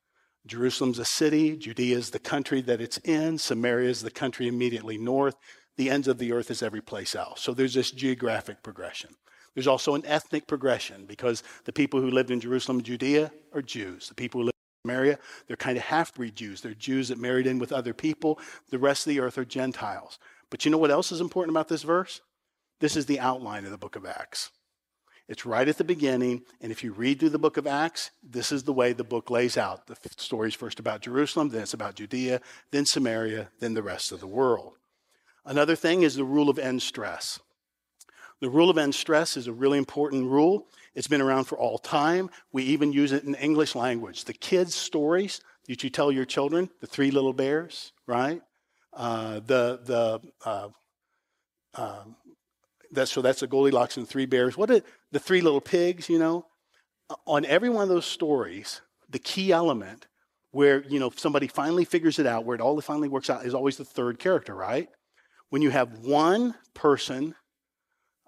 Jerusalem's 0.47 0.99
a 0.99 1.05
city, 1.05 1.57
Judea 1.57 1.97
is 1.97 2.11
the 2.11 2.19
country 2.19 2.61
that 2.63 2.81
it's 2.81 2.99
in, 2.99 3.37
Samaria 3.37 3.91
is 3.91 4.03
the 4.03 4.11
country 4.11 4.47
immediately 4.47 4.97
north, 4.97 5.37
the 5.77 5.91
ends 5.91 6.09
of 6.09 6.19
the 6.19 6.33
earth 6.33 6.51
is 6.51 6.63
every 6.63 6.81
place 6.81 7.15
else. 7.15 7.41
So 7.41 7.53
there's 7.53 7.75
this 7.75 7.91
geographic 7.91 8.63
progression. 8.63 9.11
There's 9.55 9.67
also 9.67 9.95
an 9.95 10.05
ethnic 10.05 10.47
progression 10.47 11.07
because 11.07 11.43
the 11.65 11.73
people 11.73 12.01
who 12.01 12.11
lived 12.11 12.31
in 12.31 12.41
Jerusalem, 12.41 12.83
Judea, 12.83 13.33
are 13.55 13.63
Jews. 13.63 14.09
The 14.09 14.15
people 14.15 14.41
who 14.41 14.47
live 14.47 14.55
in 14.55 14.91
Samaria, 14.91 15.19
they're 15.47 15.57
kind 15.57 15.79
of 15.79 15.85
half 15.85 16.15
breed 16.15 16.37
Jews. 16.37 16.61
They're 16.61 16.75
Jews 16.75 17.09
that 17.09 17.19
married 17.19 17.47
in 17.47 17.59
with 17.59 17.73
other 17.73 17.95
people. 17.95 18.39
The 18.71 18.79
rest 18.79 19.07
of 19.07 19.11
the 19.11 19.21
earth 19.21 19.39
are 19.39 19.47
Gentiles. 19.47 20.19
But 20.51 20.65
you 20.65 20.71
know 20.71 20.79
what 20.79 20.91
else 20.91 21.11
is 21.11 21.23
important 21.23 21.55
about 21.55 21.69
this 21.69 21.83
verse? 21.83 22.21
This 22.81 22.97
is 22.97 23.07
the 23.07 23.21
outline 23.21 23.65
of 23.65 23.71
the 23.71 23.79
book 23.79 23.97
of 23.97 24.05
Acts. 24.05 24.51
It's 25.29 25.47
right 25.47 25.67
at 25.67 25.79
the 25.79 25.85
beginning. 25.85 26.43
And 26.61 26.71
if 26.71 26.85
you 26.85 26.93
read 26.93 27.19
through 27.19 27.31
the 27.31 27.39
book 27.39 27.57
of 27.57 27.67
Acts, 27.67 28.11
this 28.23 28.53
is 28.53 28.65
the 28.65 28.73
way 28.73 28.93
the 28.93 29.05
book 29.05 29.31
lays 29.31 29.57
out. 29.57 29.87
The 29.87 29.97
story's 30.17 30.55
first 30.55 30.79
about 30.79 31.01
Jerusalem, 31.01 31.49
then 31.49 31.63
it's 31.63 31.75
about 31.75 31.97
Judea, 31.97 32.41
then 32.71 32.85
Samaria, 32.85 33.49
then 33.59 33.75
the 33.75 33.83
rest 33.83 34.13
of 34.13 34.21
the 34.21 34.27
world. 34.27 34.75
Another 35.47 35.77
thing 35.77 36.03
is 36.03 36.17
the 36.17 36.25
rule 36.25 36.51
of 36.51 36.59
end 36.59 36.83
stress. 36.83 37.39
The 38.41 38.51
rule 38.51 38.69
of 38.69 38.77
end 38.77 38.95
stress 38.95 39.37
is 39.37 39.47
a 39.47 39.53
really 39.53 39.79
important 39.79 40.27
rule. 40.27 40.67
It's 40.95 41.07
been 41.07 41.23
around 41.23 41.45
for 41.45 41.57
all 41.57 41.79
time. 41.79 42.29
We 42.53 42.65
even 42.65 42.93
use 42.93 43.13
it 43.13 43.25
in 43.25 43.35
English 43.37 43.75
language. 43.75 44.25
The 44.25 44.35
kids' 44.35 44.75
stories 44.75 45.41
that 45.69 45.83
you 45.83 45.89
tell 45.89 46.13
your 46.13 46.25
children, 46.25 46.69
the 46.81 46.87
three 46.87 47.11
little 47.11 47.33
bears, 47.33 47.93
right? 48.07 48.43
Uh, 48.93 49.35
the 49.35 49.81
the 49.85 50.21
uh, 50.45 50.69
um, 51.75 52.17
that's 52.91 53.13
so 53.13 53.23
that's 53.23 53.41
the 53.41 53.47
Goldilocks 53.47 53.97
and 53.97 54.07
the 54.07 54.11
three 54.11 54.27
bears. 54.27 54.57
What 54.57 54.71
are 54.71 54.83
the 55.13 55.21
three 55.21 55.41
little 55.41 55.61
pigs? 55.61 56.09
You 56.09 56.19
know, 56.19 56.47
on 57.27 57.45
every 57.45 57.69
one 57.71 57.85
of 57.85 57.89
those 57.89 58.07
stories, 58.07 58.81
the 59.09 59.19
key 59.19 59.53
element 59.53 60.09
where 60.51 60.83
you 60.89 60.99
know 60.99 61.13
somebody 61.15 61.47
finally 61.47 61.85
figures 61.85 62.19
it 62.19 62.27
out, 62.27 62.45
where 62.45 62.55
it 62.55 62.61
all 62.61 62.81
finally 62.81 63.09
works 63.09 63.31
out, 63.31 63.47
is 63.47 63.55
always 63.55 63.77
the 63.77 63.85
third 63.85 64.19
character, 64.19 64.55
right? 64.55 64.89
When 65.51 65.63
you 65.63 65.71
have 65.71 65.99
one 66.01 66.55
person, 66.75 67.35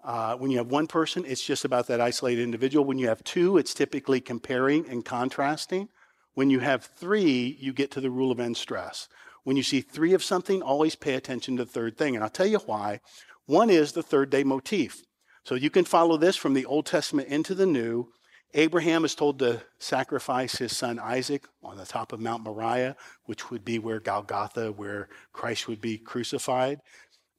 uh, 0.03 0.35
when 0.35 0.51
you 0.51 0.57
have 0.57 0.71
one 0.71 0.87
person, 0.87 1.25
it's 1.25 1.43
just 1.43 1.65
about 1.65 1.87
that 1.87 1.99
isolated 1.99 2.41
individual. 2.41 2.85
When 2.85 2.97
you 2.97 3.09
have 3.09 3.23
two, 3.23 3.57
it's 3.57 3.73
typically 3.73 4.21
comparing 4.21 4.87
and 4.89 5.03
contrasting. 5.03 5.89
When 6.33 6.49
you 6.49 6.59
have 6.59 6.85
three, 6.85 7.57
you 7.59 7.73
get 7.73 7.91
to 7.91 8.01
the 8.01 8.09
rule 8.09 8.31
of 8.31 8.39
end 8.39 8.55
stress. 8.55 9.09
When 9.43 9.57
you 9.57 9.63
see 9.63 9.81
three 9.81 10.13
of 10.13 10.23
something, 10.23 10.61
always 10.61 10.95
pay 10.95 11.15
attention 11.15 11.57
to 11.57 11.65
the 11.65 11.71
third 11.71 11.97
thing. 11.97 12.15
And 12.15 12.23
I'll 12.23 12.29
tell 12.29 12.45
you 12.45 12.59
why. 12.59 13.01
One 13.45 13.69
is 13.69 13.91
the 13.91 14.03
third 14.03 14.29
day 14.29 14.43
motif. 14.43 15.03
So 15.43 15.55
you 15.55 15.69
can 15.69 15.85
follow 15.85 16.17
this 16.17 16.35
from 16.35 16.53
the 16.53 16.65
Old 16.65 16.85
Testament 16.85 17.27
into 17.27 17.55
the 17.55 17.65
New. 17.65 18.09
Abraham 18.53 19.05
is 19.05 19.15
told 19.15 19.39
to 19.39 19.61
sacrifice 19.77 20.55
his 20.55 20.75
son 20.75 20.97
Isaac 20.99 21.47
on 21.63 21.77
the 21.77 21.85
top 21.85 22.13
of 22.13 22.19
Mount 22.19 22.43
Moriah, 22.43 22.95
which 23.25 23.51
would 23.51 23.63
be 23.63 23.77
where 23.77 23.99
Golgotha, 23.99 24.71
where 24.71 25.07
Christ 25.33 25.67
would 25.67 25.81
be 25.81 25.97
crucified. 25.97 26.79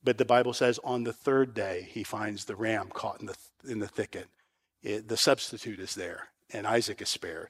But 0.03 0.19
the 0.19 0.25
Bible 0.25 0.53
says 0.53 0.81
on 0.83 1.05
the 1.05 1.13
third 1.13 1.55
day, 1.55 1.89
he 1.91 2.03
finds 2.03 2.45
the 2.45 2.57
ram 2.57 2.89
caught 2.93 3.21
in 3.21 3.27
the, 3.27 3.37
in 3.69 3.79
the 3.81 3.89
thicket. 3.89 4.29
It, 4.83 5.09
the 5.09 5.17
substitute 5.17 5.79
is 5.79 5.95
there, 5.95 6.29
and 6.53 6.67
Isaac 6.67 7.03
is 7.03 7.09
spared. 7.11 7.49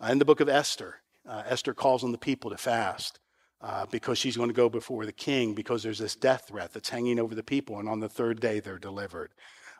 Uh, 0.00 0.08
in 0.10 0.18
the 0.18 0.24
book 0.24 0.40
of 0.40 0.48
Esther, 0.48 0.96
uh, 1.28 1.44
Esther 1.46 1.74
calls 1.74 2.02
on 2.02 2.10
the 2.10 2.18
people 2.18 2.50
to 2.50 2.56
fast 2.56 3.20
uh, 3.60 3.86
because 3.86 4.18
she's 4.18 4.36
going 4.36 4.48
to 4.48 4.54
go 4.54 4.68
before 4.68 5.06
the 5.06 5.12
king 5.12 5.54
because 5.54 5.84
there's 5.84 6.00
this 6.00 6.16
death 6.16 6.48
threat 6.48 6.72
that's 6.72 6.90
hanging 6.90 7.20
over 7.20 7.34
the 7.34 7.42
people, 7.44 7.78
and 7.78 7.88
on 7.88 8.00
the 8.00 8.08
third 8.08 8.40
day, 8.40 8.58
they're 8.58 8.78
delivered. 8.78 9.30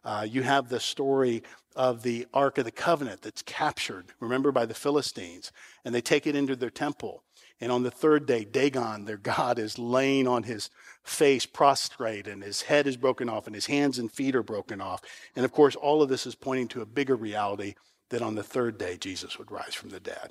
Uh, 0.04 0.26
you 0.28 0.42
have 0.42 0.68
the 0.68 0.80
story 0.80 1.42
of 1.76 2.02
the 2.02 2.26
Ark 2.34 2.58
of 2.58 2.64
the 2.64 2.70
Covenant 2.70 3.22
that's 3.22 3.42
captured, 3.42 4.06
remember, 4.20 4.52
by 4.52 4.66
the 4.66 4.74
Philistines, 4.74 5.52
and 5.84 5.94
they 5.94 6.00
take 6.00 6.26
it 6.26 6.36
into 6.36 6.56
their 6.56 6.70
temple. 6.70 7.22
And 7.62 7.70
on 7.70 7.84
the 7.84 7.92
third 7.92 8.26
day, 8.26 8.44
Dagon, 8.44 9.04
their 9.04 9.16
god, 9.16 9.56
is 9.60 9.78
laying 9.78 10.26
on 10.26 10.42
his 10.42 10.68
face 11.04 11.46
prostrate, 11.46 12.26
and 12.26 12.42
his 12.42 12.62
head 12.62 12.88
is 12.88 12.96
broken 12.96 13.28
off, 13.28 13.46
and 13.46 13.54
his 13.54 13.66
hands 13.66 14.00
and 14.00 14.10
feet 14.10 14.34
are 14.34 14.42
broken 14.42 14.80
off. 14.80 15.00
And 15.36 15.44
of 15.44 15.52
course, 15.52 15.76
all 15.76 16.02
of 16.02 16.08
this 16.08 16.26
is 16.26 16.34
pointing 16.34 16.66
to 16.68 16.82
a 16.82 16.86
bigger 16.86 17.14
reality 17.14 17.76
that 18.08 18.20
on 18.20 18.34
the 18.34 18.42
third 18.42 18.78
day, 18.78 18.96
Jesus 18.96 19.38
would 19.38 19.52
rise 19.52 19.76
from 19.76 19.90
the 19.90 20.00
dead. 20.00 20.30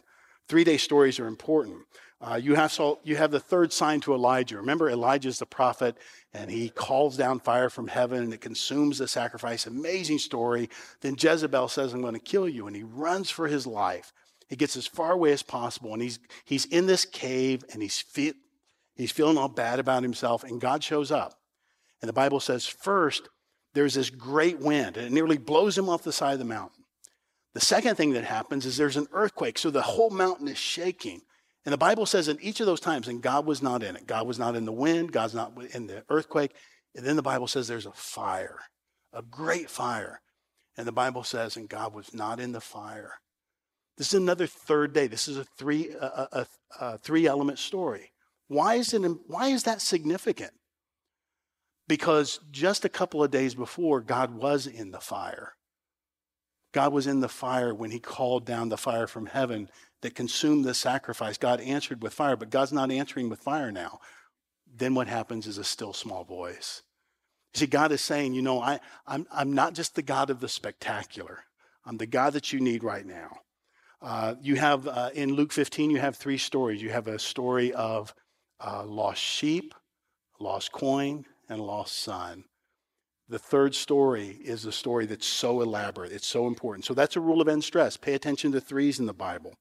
Three 0.49 0.65
day 0.65 0.75
stories 0.75 1.21
are 1.21 1.27
important. 1.27 1.85
Uh, 2.19 2.35
you, 2.35 2.55
have, 2.55 2.73
so, 2.73 2.99
you 3.05 3.15
have 3.15 3.31
the 3.31 3.39
third 3.39 3.71
sign 3.71 4.01
to 4.01 4.13
Elijah. 4.13 4.57
Remember, 4.57 4.89
Elijah 4.89 5.29
is 5.29 5.39
the 5.39 5.45
prophet, 5.45 5.95
and 6.33 6.51
he 6.51 6.67
calls 6.67 7.15
down 7.15 7.39
fire 7.39 7.69
from 7.69 7.87
heaven, 7.87 8.23
and 8.23 8.33
it 8.33 8.41
consumes 8.41 8.97
the 8.97 9.07
sacrifice. 9.07 9.65
Amazing 9.65 10.19
story. 10.19 10.69
Then 10.99 11.15
Jezebel 11.17 11.69
says, 11.69 11.93
I'm 11.93 12.01
going 12.01 12.13
to 12.13 12.19
kill 12.19 12.49
you, 12.49 12.67
and 12.67 12.75
he 12.75 12.83
runs 12.83 13.29
for 13.29 13.47
his 13.47 13.65
life. 13.65 14.11
He 14.51 14.57
gets 14.57 14.75
as 14.75 14.85
far 14.85 15.13
away 15.13 15.31
as 15.31 15.43
possible, 15.43 15.93
and 15.93 16.01
he's, 16.01 16.19
he's 16.43 16.65
in 16.65 16.85
this 16.85 17.05
cave, 17.05 17.63
and 17.71 17.81
he's, 17.81 18.03
he's 18.95 19.11
feeling 19.11 19.37
all 19.37 19.47
bad 19.47 19.79
about 19.79 20.03
himself, 20.03 20.43
and 20.43 20.59
God 20.59 20.83
shows 20.83 21.09
up. 21.09 21.35
And 22.01 22.09
the 22.09 22.13
Bible 22.13 22.41
says, 22.41 22.67
first, 22.67 23.29
there's 23.73 23.93
this 23.93 24.09
great 24.09 24.59
wind, 24.59 24.97
and 24.97 25.07
it 25.07 25.13
nearly 25.13 25.37
blows 25.37 25.77
him 25.77 25.87
off 25.87 26.03
the 26.03 26.11
side 26.11 26.33
of 26.33 26.39
the 26.39 26.43
mountain. 26.43 26.83
The 27.53 27.61
second 27.61 27.95
thing 27.95 28.11
that 28.11 28.25
happens 28.25 28.65
is 28.65 28.75
there's 28.75 28.97
an 28.97 29.07
earthquake, 29.13 29.57
so 29.57 29.69
the 29.69 29.81
whole 29.81 30.09
mountain 30.09 30.49
is 30.49 30.57
shaking. 30.57 31.21
And 31.63 31.71
the 31.71 31.77
Bible 31.77 32.05
says 32.05 32.27
in 32.27 32.37
each 32.41 32.59
of 32.59 32.65
those 32.65 32.81
times, 32.81 33.07
and 33.07 33.21
God 33.21 33.45
was 33.45 33.61
not 33.61 33.83
in 33.83 33.95
it. 33.95 34.05
God 34.05 34.27
was 34.27 34.37
not 34.37 34.57
in 34.57 34.65
the 34.65 34.73
wind, 34.73 35.13
God's 35.13 35.33
not 35.33 35.53
in 35.73 35.87
the 35.87 36.03
earthquake. 36.09 36.51
And 36.93 37.05
then 37.05 37.15
the 37.15 37.21
Bible 37.21 37.47
says 37.47 37.69
there's 37.69 37.85
a 37.85 37.93
fire, 37.93 38.59
a 39.13 39.21
great 39.21 39.69
fire. 39.69 40.19
And 40.75 40.85
the 40.85 40.91
Bible 40.91 41.23
says, 41.23 41.55
and 41.55 41.69
God 41.69 41.93
was 41.93 42.13
not 42.13 42.41
in 42.41 42.51
the 42.51 42.59
fire. 42.59 43.13
This 43.97 44.13
is 44.13 44.19
another 44.19 44.47
third 44.47 44.93
day. 44.93 45.07
This 45.07 45.27
is 45.27 45.37
a 45.37 45.43
three, 45.43 45.89
a, 45.91 46.27
a, 46.31 46.47
a 46.79 46.97
three 46.97 47.27
element 47.27 47.59
story. 47.59 48.11
Why 48.47 48.75
is, 48.75 48.93
it, 48.93 49.01
why 49.27 49.49
is 49.49 49.63
that 49.63 49.81
significant? 49.81 50.51
Because 51.87 52.39
just 52.51 52.85
a 52.85 52.89
couple 52.89 53.23
of 53.23 53.31
days 53.31 53.55
before, 53.55 54.01
God 54.01 54.33
was 54.33 54.65
in 54.67 54.91
the 54.91 54.99
fire. 54.99 55.53
God 56.73 56.93
was 56.93 57.05
in 57.05 57.19
the 57.19 57.29
fire 57.29 57.73
when 57.73 57.91
he 57.91 57.99
called 57.99 58.45
down 58.45 58.69
the 58.69 58.77
fire 58.77 59.07
from 59.07 59.25
heaven 59.25 59.69
that 60.01 60.15
consumed 60.15 60.65
the 60.65 60.73
sacrifice. 60.73 61.37
God 61.37 61.59
answered 61.59 62.01
with 62.01 62.13
fire, 62.13 62.35
but 62.35 62.49
God's 62.49 62.71
not 62.71 62.91
answering 62.91 63.29
with 63.29 63.39
fire 63.39 63.71
now. 63.71 63.99
Then 64.73 64.95
what 64.95 65.07
happens 65.07 65.47
is 65.47 65.57
a 65.57 65.63
still 65.63 65.93
small 65.93 66.23
voice. 66.23 66.81
You 67.53 67.59
see, 67.59 67.67
God 67.67 67.91
is 67.91 68.01
saying, 68.01 68.33
you 68.33 68.41
know, 68.41 68.61
I, 68.61 68.79
I'm, 69.05 69.27
I'm 69.31 69.53
not 69.53 69.73
just 69.73 69.95
the 69.95 70.01
God 70.01 70.29
of 70.29 70.39
the 70.39 70.47
spectacular. 70.47 71.43
I'm 71.85 71.97
the 71.97 72.05
God 72.07 72.33
that 72.33 72.53
you 72.53 72.61
need 72.61 72.83
right 72.83 73.05
now. 73.05 73.39
Uh, 74.01 74.35
you 74.41 74.55
have, 74.55 74.87
uh, 74.87 75.11
in 75.13 75.33
Luke 75.33 75.51
15, 75.51 75.91
you 75.91 75.99
have 75.99 76.15
three 76.15 76.37
stories. 76.37 76.81
You 76.81 76.89
have 76.89 77.07
a 77.07 77.19
story 77.19 77.71
of 77.73 78.13
uh, 78.59 78.83
lost 78.85 79.21
sheep, 79.21 79.73
lost 80.39 80.71
coin, 80.71 81.25
and 81.49 81.61
lost 81.61 81.97
son. 81.97 82.45
The 83.29 83.39
third 83.39 83.75
story 83.75 84.39
is 84.43 84.63
the 84.63 84.71
story 84.71 85.05
that's 85.05 85.27
so 85.27 85.61
elaborate, 85.61 86.11
it's 86.11 86.27
so 86.27 86.47
important. 86.47 86.85
So 86.85 86.93
that's 86.93 87.15
a 87.15 87.21
rule 87.21 87.41
of 87.41 87.47
end 87.47 87.63
stress. 87.63 87.95
Pay 87.95 88.13
attention 88.13 88.51
to 88.51 88.59
threes 88.59 88.99
in 88.99 89.05
the 89.05 89.13
Bible. 89.13 89.53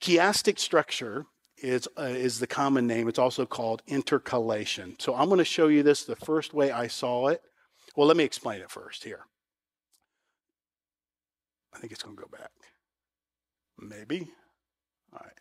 Chiastic 0.00 0.58
structure 0.58 1.26
is, 1.58 1.86
uh, 1.98 2.02
is 2.02 2.40
the 2.40 2.46
common 2.46 2.86
name. 2.86 3.08
It's 3.08 3.18
also 3.18 3.46
called 3.46 3.82
intercalation. 3.86 4.96
So 4.98 5.14
I'm 5.14 5.28
going 5.28 5.38
to 5.38 5.44
show 5.44 5.68
you 5.68 5.82
this 5.82 6.04
the 6.04 6.16
first 6.16 6.54
way 6.54 6.70
I 6.70 6.86
saw 6.86 7.28
it. 7.28 7.40
Well, 7.94 8.06
let 8.06 8.16
me 8.16 8.24
explain 8.24 8.60
it 8.60 8.70
first 8.70 9.04
here. 9.04 9.26
I 11.74 11.78
think 11.78 11.92
it's 11.92 12.02
going 12.02 12.16
to 12.16 12.22
go 12.22 12.28
back. 12.28 12.50
Maybe. 13.78 14.30
All 15.12 15.20
right. 15.22 15.32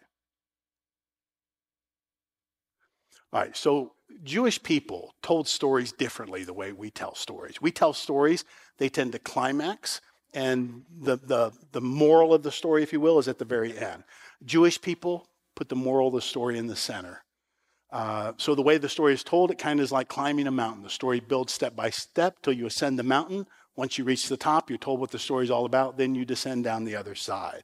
All 3.33 3.41
right, 3.41 3.57
so 3.57 3.93
Jewish 4.23 4.61
people 4.63 5.13
told 5.21 5.47
stories 5.47 5.91
differently 5.91 6.43
the 6.43 6.53
way 6.53 6.71
we 6.71 6.89
tell 6.89 7.15
stories. 7.15 7.61
We 7.61 7.71
tell 7.71 7.91
stories, 7.93 8.45
they 8.77 8.87
tend 8.87 9.11
to 9.11 9.19
climax, 9.19 9.99
and 10.33 10.83
the, 11.01 11.17
the, 11.17 11.51
the 11.71 11.81
moral 11.81 12.33
of 12.33 12.43
the 12.43 12.51
story, 12.51 12.83
if 12.83 12.93
you 12.93 12.99
will, 12.99 13.19
is 13.19 13.27
at 13.27 13.37
the 13.39 13.45
very 13.45 13.77
end. 13.77 14.03
Jewish 14.43 14.79
people 14.79 15.27
put 15.55 15.69
the 15.69 15.75
moral 15.75 16.09
of 16.09 16.13
the 16.13 16.21
story 16.21 16.57
in 16.57 16.67
the 16.67 16.75
center. 16.75 17.23
Uh, 17.91 18.33
so 18.37 18.55
the 18.55 18.61
way 18.61 18.77
the 18.77 18.89
story 18.89 19.13
is 19.13 19.23
told, 19.23 19.51
it 19.51 19.57
kind 19.57 19.79
of 19.79 19.83
is 19.83 19.91
like 19.91 20.09
climbing 20.09 20.47
a 20.47 20.51
mountain. 20.51 20.83
The 20.83 20.89
story 20.89 21.19
builds 21.19 21.53
step 21.53 21.75
by 21.75 21.89
step 21.89 22.41
till 22.41 22.53
you 22.53 22.65
ascend 22.65 22.99
the 22.99 23.03
mountain. 23.03 23.47
Once 23.75 23.97
you 23.97 24.03
reach 24.03 24.27
the 24.27 24.37
top, 24.37 24.69
you're 24.69 24.77
told 24.77 24.99
what 24.99 25.11
the 25.11 25.19
story 25.19 25.45
is 25.45 25.51
all 25.51 25.65
about. 25.65 25.97
Then 25.97 26.15
you 26.15 26.25
descend 26.25 26.63
down 26.63 26.83
the 26.83 26.95
other 26.95 27.15
side. 27.15 27.63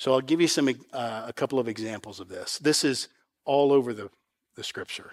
So 0.00 0.14
I'll 0.14 0.22
give 0.22 0.40
you 0.40 0.48
some 0.48 0.66
uh, 0.94 1.24
a 1.28 1.32
couple 1.34 1.58
of 1.58 1.68
examples 1.68 2.20
of 2.20 2.28
this. 2.28 2.58
This 2.58 2.84
is 2.84 3.08
all 3.44 3.70
over 3.70 3.92
the 3.92 4.08
the 4.56 4.64
scripture. 4.64 5.12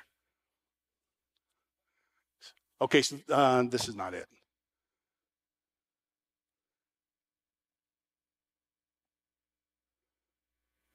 Okay, 2.80 3.02
so 3.02 3.18
uh, 3.30 3.64
this 3.64 3.90
is 3.90 3.98
not 3.98 4.14
it. 4.14 4.28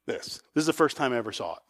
This. 0.06 0.40
This 0.54 0.62
is 0.62 0.66
the 0.66 0.72
first 0.72 0.96
time 0.96 1.12
I 1.12 1.18
ever 1.18 1.30
saw 1.30 1.56
it. 1.56 1.62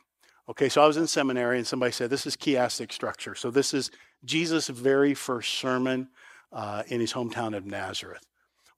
Okay, 0.49 0.69
so 0.69 0.81
I 0.81 0.87
was 0.87 0.97
in 0.97 1.09
seminary 1.09 1.59
and 1.59 1.67
somebody 1.67 1.91
said 1.91 2.09
this 2.09 2.25
is 2.25 2.37
chiastic 2.37 2.93
structure. 2.93 3.35
So 3.35 3.51
this 3.51 3.75
is 3.75 3.91
Jesus' 4.25 4.69
very 4.69 5.15
first 5.15 5.55
sermon 5.55 6.09
uh, 6.53 6.85
in 6.87 7.01
his 7.01 7.15
hometown 7.15 7.57
of 7.57 7.67
Nazareth. 7.67 8.23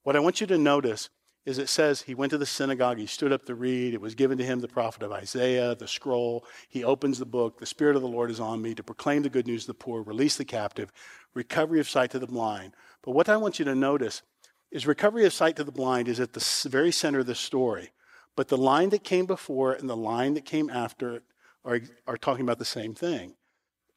What 0.03 0.17
I 0.17 0.21
want 0.21 0.41
you 0.41 0.47
to 0.47 0.57
notice 0.57 1.11
is 1.45 1.59
it 1.59 1.69
says 1.69 2.03
he 2.03 2.15
went 2.15 2.31
to 2.31 2.39
the 2.39 2.47
synagogue, 2.47 2.99
he 2.99 3.07
stood 3.07 3.33
up 3.33 3.45
to 3.45 3.55
read. 3.55 3.93
It 3.93 4.01
was 4.01 4.15
given 4.15 4.39
to 4.39 4.45
him 4.45 4.61
the 4.61 4.69
prophet 4.69 5.03
of 5.03 5.13
Isaiah, 5.13 5.75
the 5.75 5.87
scroll. 5.87 6.45
He 6.69 6.83
opens 6.83 7.19
the 7.19 7.27
book. 7.27 7.59
The 7.59 7.67
Spirit 7.67 7.97
of 7.97 8.03
the 8.03 8.09
Lord 8.09 8.31
is 8.31 8.41
on 8.41 8.63
me 8.63 8.75
to 8.75 8.83
proclaim 8.83 9.23
the 9.23 9.29
good 9.29 9.47
news 9.47 9.63
to 9.63 9.69
the 9.69 9.75
poor, 9.75 10.03
release 10.03 10.37
the 10.37 10.45
captive, 10.45 10.91
recovery 11.35 11.81
of 11.81 11.89
sight 11.89 12.11
to 12.13 12.19
the 12.19 12.27
blind. 12.27 12.73
But 13.03 13.13
what 13.13 13.29
I 13.29 13.37
want 13.37 13.59
you 13.59 13.65
to 13.67 13.75
notice 13.75 14.23
is 14.71 14.87
recovery 14.87 15.27
of 15.27 15.33
sight 15.33 15.57
to 15.57 15.65
the 15.65 15.73
blind 15.73 16.09
is 16.09 16.19
at 16.19 16.33
the 16.33 16.69
very 16.69 16.91
center 16.91 17.21
of 17.21 17.27
the 17.27 17.35
story. 17.35 17.91
But 18.37 18.49
the 18.49 18.57
line 18.57 18.89
that 18.91 19.05
came 19.05 19.27
before 19.27 19.75
it 19.75 19.81
and 19.81 19.89
the 19.89 19.97
line 19.97 20.35
that 20.35 20.45
came 20.45 20.71
after 20.71 21.17
it 21.17 21.23
are, 21.65 21.81
are 22.07 22.17
talking 22.17 22.43
about 22.43 22.59
the 22.59 22.65
same 22.65 22.95
thing. 22.95 23.35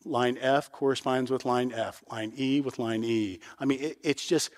Line 0.06 0.38
F 0.40 0.72
corresponds 0.72 1.32
with 1.32 1.46
line 1.46 1.72
F, 1.74 2.04
line 2.12 2.34
E 2.38 2.62
with 2.62 2.78
line 2.78 3.04
E. 3.04 3.40
I 3.58 3.66
mean, 3.66 3.80
it, 3.80 3.98
it's 4.04 4.26
just 4.26 4.52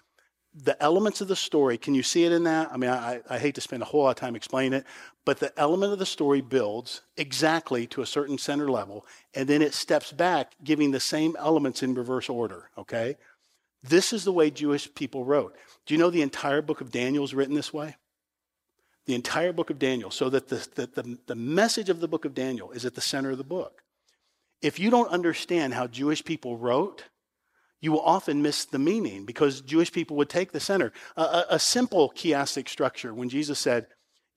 the 0.54 0.82
elements 0.82 1.22
of 1.22 1.28
the 1.28 1.36
story, 1.36 1.78
can 1.78 1.94
you 1.94 2.04
see 2.04 2.26
it 2.26 2.32
in 2.32 2.44
that? 2.44 2.70
I 2.72 2.78
mean, 2.78 2.90
I, 2.90 3.22
I, 3.30 3.38
hate 3.38 3.56
to 3.56 3.62
spend 3.62 3.84
a 3.84 3.86
whole 3.86 4.04
lot 4.04 4.10
of 4.10 4.16
time 4.16 4.36
explaining 4.36 4.74
it, 4.74 4.86
but 5.24 5.40
the 5.40 5.58
element 5.60 5.94
of 5.94 6.00
the 6.00 6.06
story 6.06 6.42
builds 6.42 7.02
exactly 7.18 7.86
to 7.88 8.02
a 8.02 8.06
certain 8.06 8.38
center 8.38 8.70
level, 8.70 9.06
and 9.36 9.48
then 9.48 9.62
it 9.62 9.74
steps 9.74 10.12
back, 10.12 10.54
giving 10.64 10.92
the 10.92 11.00
same 11.00 11.36
elements 11.38 11.84
in 11.84 11.94
reverse 11.94 12.30
order, 12.30 12.70
okay? 12.78 13.16
This 13.84 14.12
is 14.12 14.24
the 14.24 14.34
way 14.34 14.50
Jewish 14.50 14.94
people 14.94 15.24
wrote. 15.24 15.56
Do 15.86 15.94
you 15.94 16.00
know 16.00 16.10
the 16.10 16.24
entire 16.24 16.62
book 16.62 16.82
of 16.82 16.92
Daniel 16.92 17.24
is 17.24 17.34
written 17.34 17.56
this 17.56 17.74
way? 17.74 17.96
The 19.06 19.16
entire 19.16 19.54
book 19.54 19.70
of 19.70 19.80
Daniel, 19.80 20.12
so 20.12 20.30
that 20.30 20.50
the, 20.50 20.68
the, 20.76 20.88
the, 20.88 21.18
the 21.28 21.36
message 21.36 21.90
of 21.90 22.00
the 22.00 22.08
book 22.08 22.26
of 22.26 22.34
Daniel 22.34 22.72
is 22.72 22.86
at 22.86 22.96
the 22.96 23.02
center 23.02 23.32
of 23.32 23.38
the 23.38 23.44
book. 23.44 23.84
If 24.62 24.80
you 24.80 24.90
don't 24.90 25.10
understand 25.10 25.74
how 25.74 25.88
Jewish 25.88 26.26
people 26.26 26.58
wrote, 26.58 27.06
you 27.82 27.92
will 27.92 28.02
often 28.02 28.42
miss 28.42 28.66
the 28.66 28.80
meaning 28.80 29.26
because 29.26 29.62
Jewish 29.62 29.92
people 29.92 30.18
would 30.18 30.30
take 30.30 30.52
the 30.52 30.60
center. 30.60 30.92
A, 31.16 31.22
a, 31.22 31.46
a, 31.52 31.60
simple 31.60 32.12
chiastic 32.16 32.68
structure, 32.68 33.14
when 33.14 33.30
Jesus 33.30 33.60
said, 33.60 33.88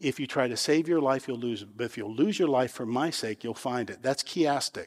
If 0.01 0.21
you 0.21 0.27
try 0.27 0.49
to 0.49 0.57
save 0.57 0.89
your 0.89 1.01
life, 1.01 1.27
you'll 1.27 1.39
lose 1.39 1.63
it. 1.63 1.77
But 1.77 1.85
if 1.85 1.97
you'll 1.97 2.15
lose 2.15 2.39
your 2.39 2.49
life 2.49 2.73
for 2.73 2.87
my 2.87 3.11
sake, 3.11 3.43
you'll 3.43 3.55
find 3.55 3.91
it. 3.91 4.03
That's 4.03 4.23
chiastic. 4.23 4.87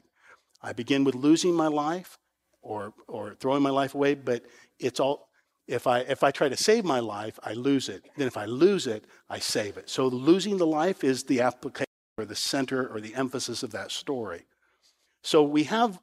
I 0.62 0.74
begin 0.74 1.04
with 1.04 1.16
losing 1.16 1.54
my 1.54 1.68
life 1.68 2.18
or, 2.62 2.94
or 3.08 3.36
throwing 3.36 3.62
my 3.62 3.70
life 3.70 3.94
away, 3.94 4.16
but 4.16 4.44
it's 4.80 5.00
all, 5.00 5.30
if 5.68 5.86
I, 5.86 6.00
if 6.00 6.24
I 6.24 6.32
try 6.32 6.50
to 6.50 6.58
save 6.58 6.86
my 6.86 7.00
life, 7.00 7.38
I 7.44 7.54
lose 7.54 7.90
it. 7.90 8.04
Then 8.18 8.28
if 8.28 8.38
I 8.38 8.46
lose 8.46 8.88
it, 8.88 9.06
I 9.30 9.40
save 9.40 9.78
it. 9.78 9.90
So 9.90 10.08
losing 10.08 10.58
the 10.58 10.68
life 10.68 11.04
is 11.04 11.24
the 11.24 11.42
application 11.42 11.86
or 12.18 12.26
the 12.26 12.36
center 12.36 12.88
or 12.88 13.02
the 13.02 13.16
emphasis 13.16 13.64
of 13.64 13.72
that 13.72 13.92
story. 13.92 14.46
So 15.24 15.44
we 15.44 15.64
have 15.64 16.00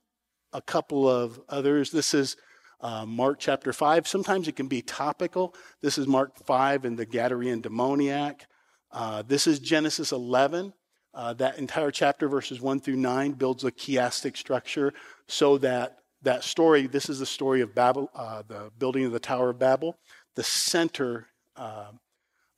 a 0.53 0.62
couple 0.62 1.09
of 1.09 1.40
others. 1.48 1.90
This 1.90 2.14
is 2.14 2.36
uh, 2.80 3.07
Mark 3.07 3.38
chapter 3.38 3.72
5. 3.72 4.07
Sometimes 4.09 4.48
it 4.48 4.57
can 4.57 4.66
be 4.66 4.82
topical. 4.82 5.55
This 5.80 5.98
is 5.98 6.07
Mark 6.07 6.36
5 6.44 6.84
and 6.84 6.98
the 6.98 7.07
Gadarene 7.07 7.62
demoniac. 7.62 8.46
Uh, 8.90 9.22
this 9.22 9.46
is 9.46 9.59
Genesis 9.59 10.12
11. 10.12 10.72
Uh, 11.14 11.34
that 11.34 11.59
entire 11.59 11.90
chapter, 11.90 12.28
verses 12.28 12.61
1 12.61 12.80
through 12.80 12.96
9, 12.96 13.32
builds 13.32 13.64
a 13.64 13.70
chiastic 13.70 14.36
structure 14.36 14.92
so 15.28 15.59
that 15.59 15.98
that 16.22 16.44
story, 16.44 16.86
this 16.86 17.09
is 17.09 17.18
the 17.18 17.26
story 17.26 17.61
of 17.61 17.74
Babel, 17.74 18.09
uh, 18.14 18.42
the 18.46 18.70
building 18.78 19.05
of 19.05 19.12
the 19.12 19.20
Tower 19.20 19.50
of 19.50 19.59
Babel. 19.59 19.98
The 20.36 20.42
center 20.42 21.26
uh, 21.57 21.90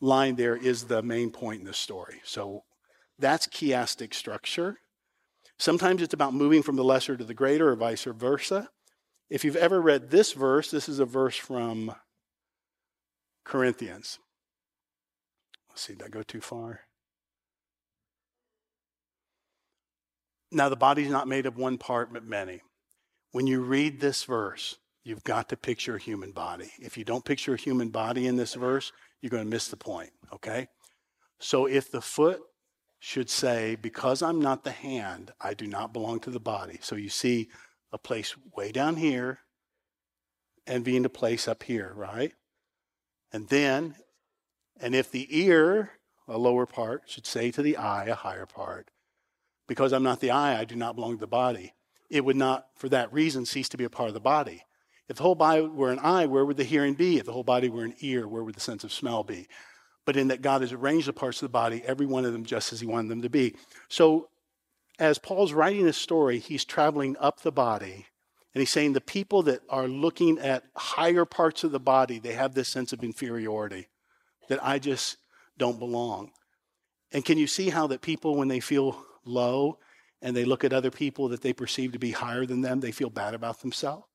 line 0.01 0.37
there 0.37 0.57
is 0.57 0.85
the 0.85 1.03
main 1.03 1.31
point 1.31 1.61
in 1.61 1.67
the 1.67 1.75
story. 1.75 2.21
So 2.25 2.63
that's 3.19 3.47
chiastic 3.47 4.15
structure. 4.15 4.79
Sometimes 5.59 6.03
it's 6.03 6.15
about 6.15 6.35
moving 6.35 6.63
from 6.63 6.77
the 6.77 6.85
lesser 6.85 7.17
to 7.17 7.25
the 7.25 7.35
greater 7.35 7.71
or 7.71 7.77
vice 7.77 8.05
versa. 8.05 8.69
If 9.31 9.45
you've 9.45 9.57
ever 9.57 9.81
read 9.81 10.11
this 10.11 10.33
verse, 10.33 10.71
this 10.71 10.89
is 10.89 10.99
a 10.99 11.05
verse 11.05 11.37
from 11.37 11.95
Corinthians. 13.45 14.19
Let's 15.69 15.83
see, 15.83 15.95
did 15.95 16.05
I 16.05 16.09
go 16.09 16.23
too 16.23 16.41
far? 16.41 16.81
Now, 20.53 20.69
the 20.69 20.77
body's 20.77 21.11
not 21.11 21.27
made 21.27 21.47
of 21.47 21.57
one 21.57 21.79
part, 21.79 22.13
but 22.13 22.25
many. 22.25 22.61
When 23.33 23.49
you 23.49 23.61
read 23.61 24.01
this 24.01 24.23
verse, 24.23 24.77
you've 25.03 25.25
got 25.25 25.49
to 25.49 25.57
picture 25.57 25.97
a 25.97 26.01
human 26.01 26.31
body. 26.31 26.71
If 26.79 26.97
you 26.97 27.05
don't 27.05 27.25
picture 27.25 27.55
a 27.55 27.61
human 27.61 27.89
body 27.89 28.29
in 28.29 28.37
this 28.37 28.55
verse, 28.55 28.93
you're 29.21 29.31
going 29.31 29.43
to 29.43 29.51
miss 29.51 29.67
the 29.67 29.77
point, 29.77 30.11
okay? 30.33 30.69
So 31.41 31.67
if 31.67 31.91
the 31.91 32.01
foot 32.01 32.41
should 33.05 33.29
say, 33.29 33.77
Because 33.77 34.23
I'm 34.23 34.41
not 34.41 34.65
the 34.65 34.71
hand, 34.71 35.31
I 35.39 35.53
do 35.53 35.67
not 35.67 35.93
belong 35.93 36.21
to 36.21 36.31
the 36.31 36.41
body. 36.41 36.79
So 36.81 36.97
you 36.97 37.11
see 37.11 37.51
a 37.93 37.99
place 37.99 38.35
way 38.57 38.73
down 38.73 38.97
here 38.97 39.41
and 40.67 40.83
being 40.83 41.05
a 41.05 41.11
place 41.11 41.47
up 41.47 41.65
here, 41.65 41.93
right? 41.95 42.33
And 43.31 43.47
then, 43.49 43.97
and 44.81 44.95
if 44.95 45.11
the 45.11 45.29
ear, 45.39 45.91
a 46.27 46.39
lower 46.39 46.65
part, 46.65 47.03
should 47.05 47.27
say 47.27 47.51
to 47.51 47.61
the 47.61 47.77
eye, 47.77 48.07
a 48.07 48.15
higher 48.15 48.47
part, 48.47 48.91
because 49.69 49.93
I'm 49.93 50.03
not 50.03 50.21
the 50.21 50.31
eye, 50.31 50.59
I 50.59 50.65
do 50.65 50.75
not 50.75 50.97
belong 50.97 51.13
to 51.17 51.21
the 51.21 51.27
body, 51.27 51.75
it 52.09 52.25
would 52.25 52.37
not, 52.37 52.69
for 52.75 52.89
that 52.89 53.13
reason, 53.13 53.45
cease 53.45 53.69
to 53.69 53.77
be 53.77 53.85
a 53.85 53.91
part 53.91 54.09
of 54.09 54.15
the 54.15 54.21
body. 54.21 54.63
If 55.11 55.17
the 55.17 55.25
whole 55.25 55.35
body 55.35 55.61
were 55.61 55.93
an 55.93 55.99
eye, 55.99 56.25
where 56.25 56.47
would 56.47 56.57
the 56.57 56.65
hearing 56.65 56.95
be? 56.95 57.19
If 57.19 57.27
the 57.27 57.33
whole 57.33 57.45
body 57.45 57.69
were 57.69 57.85
an 57.85 57.97
ear, 58.01 58.27
where 58.27 58.43
would 58.43 58.55
the 58.55 58.61
sense 58.61 58.83
of 58.83 58.93
smell 58.95 59.25
be? 59.25 59.47
But 60.05 60.17
in 60.17 60.29
that 60.29 60.43
God 60.43 60.61
has 60.61 60.73
arranged 60.73 61.09
the 61.09 61.13
parts 61.13 61.39
of 61.43 61.47
the 61.47 61.53
body, 61.53 61.83
every 61.87 62.07
one 62.07 62.25
of 62.25 62.33
them 62.33 62.45
just 62.45 62.73
as 62.73 62.81
He 62.81 62.87
wanted 62.87 63.09
them 63.09 63.23
to 63.23 63.31
be. 63.31 63.57
So 63.89 64.29
as 64.99 65.19
Paul's 65.19 65.53
writing 65.53 65.85
this 65.85 65.97
story, 65.97 66.39
he's 66.39 66.65
traveling 66.65 67.17
up 67.19 67.41
the 67.41 67.53
body 67.53 68.07
and 68.55 68.61
he's 68.61 68.71
saying 68.71 68.93
the 68.93 69.01
people 69.01 69.43
that 69.45 69.63
are 69.69 69.89
looking 69.89 70.39
at 70.39 70.65
higher 70.77 71.25
parts 71.25 71.65
of 71.65 71.73
the 71.73 71.81
body, 71.81 72.21
they 72.21 72.35
have 72.35 72.55
this 72.55 72.69
sense 72.69 72.93
of 72.93 73.03
inferiority 73.03 73.89
that 74.49 74.65
I 74.65 74.79
just 74.79 75.17
don't 75.59 75.79
belong. 75.79 76.31
And 77.13 77.25
can 77.25 77.37
you 77.37 77.49
see 77.49 77.71
how 77.71 77.89
that 77.89 78.01
people, 78.01 78.37
when 78.37 78.49
they 78.49 78.61
feel 78.61 79.05
low 79.25 79.79
and 80.23 80.37
they 80.37 80.45
look 80.45 80.63
at 80.63 80.73
other 80.73 80.91
people 80.91 81.29
that 81.29 81.43
they 81.43 81.53
perceive 81.53 81.93
to 81.93 81.99
be 81.99 82.13
higher 82.13 82.47
than 82.47 82.61
them, 82.61 82.81
they 82.81 82.93
feel 82.93 83.11
bad 83.11 83.35
about 83.35 83.61
themselves? 83.61 84.07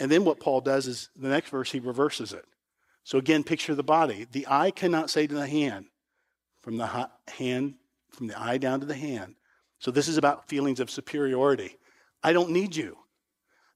And 0.00 0.10
then 0.10 0.24
what 0.24 0.40
Paul 0.40 0.60
does 0.60 0.86
is 0.86 1.10
the 1.14 1.28
next 1.28 1.50
verse, 1.50 1.70
he 1.70 1.78
reverses 1.78 2.32
it. 2.32 2.44
So 3.04 3.18
again, 3.18 3.44
picture 3.44 3.74
the 3.74 3.82
body. 3.82 4.26
The 4.30 4.46
eye 4.48 4.70
cannot 4.70 5.10
say 5.10 5.26
to 5.26 5.34
the 5.34 5.46
hand, 5.46 5.86
from 6.62 6.76
the 6.76 7.08
hand, 7.28 7.74
from 8.10 8.26
the 8.26 8.40
eye 8.40 8.58
down 8.58 8.80
to 8.80 8.86
the 8.86 8.94
hand, 8.94 9.36
so 9.80 9.90
this 9.90 10.08
is 10.08 10.18
about 10.18 10.48
feelings 10.48 10.78
of 10.78 10.90
superiority. 10.90 11.78
I 12.22 12.32
don't 12.32 12.50
need 12.50 12.76
you. 12.76 12.98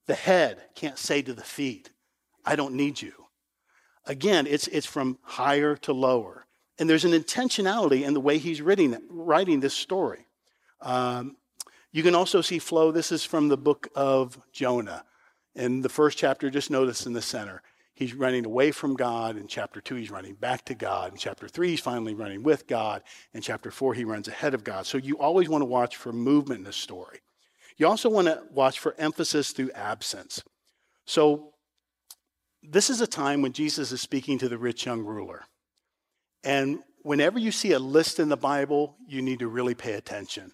The 0.07 0.15
head 0.15 0.61
can't 0.75 0.99
say 0.99 1.23
to 1.23 1.33
the 1.33 1.43
feet, 1.43 1.91
I 2.45 2.57
don't 2.57 2.75
need 2.75 3.01
you. 3.01 3.13
Again, 4.05 4.47
it's, 4.47 4.69
it's 4.69 4.87
from 4.87 5.19
higher 5.23 5.77
to 5.77 5.95
lower. 5.95 6.47
And 6.79 6.91
there's 6.91 7.07
an 7.07 7.13
intentionality 7.13 8.05
in 8.05 8.13
the 8.13 8.21
way 8.21 8.37
he's 8.37 8.61
writing, 8.61 8.99
writing 9.09 9.61
this 9.61 9.73
story. 9.73 10.27
Um, 10.83 11.37
you 11.91 12.03
can 12.03 12.15
also 12.15 12.43
see 12.43 12.59
flow. 12.59 12.93
This 12.93 13.11
is 13.11 13.25
from 13.25 13.49
the 13.49 13.57
book 13.57 13.89
of 13.95 14.39
Jonah. 14.53 15.05
In 15.55 15.81
the 15.81 15.89
first 15.89 16.19
chapter, 16.19 16.51
just 16.51 16.71
notice 16.71 17.07
in 17.07 17.15
the 17.15 17.23
center, 17.23 17.63
he's 17.95 18.15
running 18.15 18.45
away 18.45 18.71
from 18.71 18.95
God. 18.95 19.37
In 19.37 19.47
chapter 19.47 19.81
two, 19.81 19.95
he's 19.95 20.11
running 20.11 20.35
back 20.35 20.65
to 20.67 20.75
God. 20.75 21.13
In 21.13 21.19
chapter 21.19 21.49
three, 21.49 21.71
he's 21.71 21.81
finally 21.81 22.15
running 22.15 22.43
with 22.43 22.67
God. 22.67 23.03
In 23.33 23.41
chapter 23.41 23.71
four, 23.71 23.95
he 23.95 24.05
runs 24.05 24.29
ahead 24.29 24.55
of 24.55 24.65
God. 24.65 24.87
So 24.87 24.99
you 24.99 25.19
always 25.19 25.49
want 25.49 25.63
to 25.63 25.67
watch 25.67 25.97
for 25.97 26.13
movement 26.13 26.59
in 26.59 26.65
the 26.65 26.73
story. 26.73 27.21
You 27.77 27.89
also 27.89 28.09
want 28.09 28.29
to 28.29 28.43
watch 28.53 28.79
for 28.79 28.95
emphasis 28.99 29.53
through 29.53 29.71
absence. 29.73 30.43
So 31.07 31.55
this 32.63 32.89
is 32.89 33.01
a 33.01 33.07
time 33.07 33.43
when 33.43 33.53
Jesus 33.53 33.93
is 33.93 34.01
speaking 34.01 34.39
to 34.39 34.49
the 34.49 34.59
rich 34.59 34.87
young 34.87 35.01
ruler. 35.01 35.43
And 36.45 36.81
whenever 37.03 37.39
you 37.39 37.51
see 37.51 37.73
a 37.73 37.79
list 37.79 38.21
in 38.21 38.29
the 38.29 38.37
Bible, 38.37 38.97
you 39.07 39.23
need 39.23 39.41
to 39.41 39.49
really 39.49 39.75
pay 39.75 39.95
attention. 39.95 40.53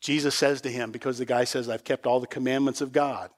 Jesus 0.00 0.34
says 0.34 0.60
to 0.62 0.70
him, 0.70 0.90
because 0.90 1.18
the 1.18 1.24
guy 1.24 1.44
says, 1.44 1.68
I've 1.68 1.84
kept 1.84 2.06
all 2.06 2.18
the 2.18 2.26
commandments 2.26 2.80
of 2.80 2.92
God. 2.92 3.30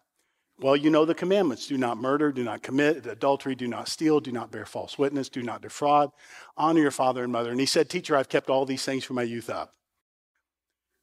Well, 0.60 0.76
you 0.76 0.88
know 0.88 1.04
the 1.04 1.14
commandments 1.14 1.66
do 1.66 1.76
not 1.76 1.98
murder, 1.98 2.30
do 2.30 2.44
not 2.44 2.62
commit 2.62 3.06
adultery, 3.06 3.56
do 3.56 3.66
not 3.66 3.88
steal, 3.88 4.20
do 4.20 4.30
not 4.30 4.52
bear 4.52 4.64
false 4.64 4.96
witness, 4.96 5.28
do 5.28 5.42
not 5.42 5.62
defraud, 5.62 6.12
honor 6.56 6.80
your 6.80 6.90
father 6.92 7.24
and 7.24 7.32
mother. 7.32 7.50
And 7.50 7.58
he 7.58 7.66
said, 7.66 7.90
Teacher, 7.90 8.16
I've 8.16 8.28
kept 8.28 8.48
all 8.48 8.64
these 8.64 8.84
things 8.84 9.04
from 9.04 9.16
my 9.16 9.24
youth 9.24 9.50
up. 9.50 9.74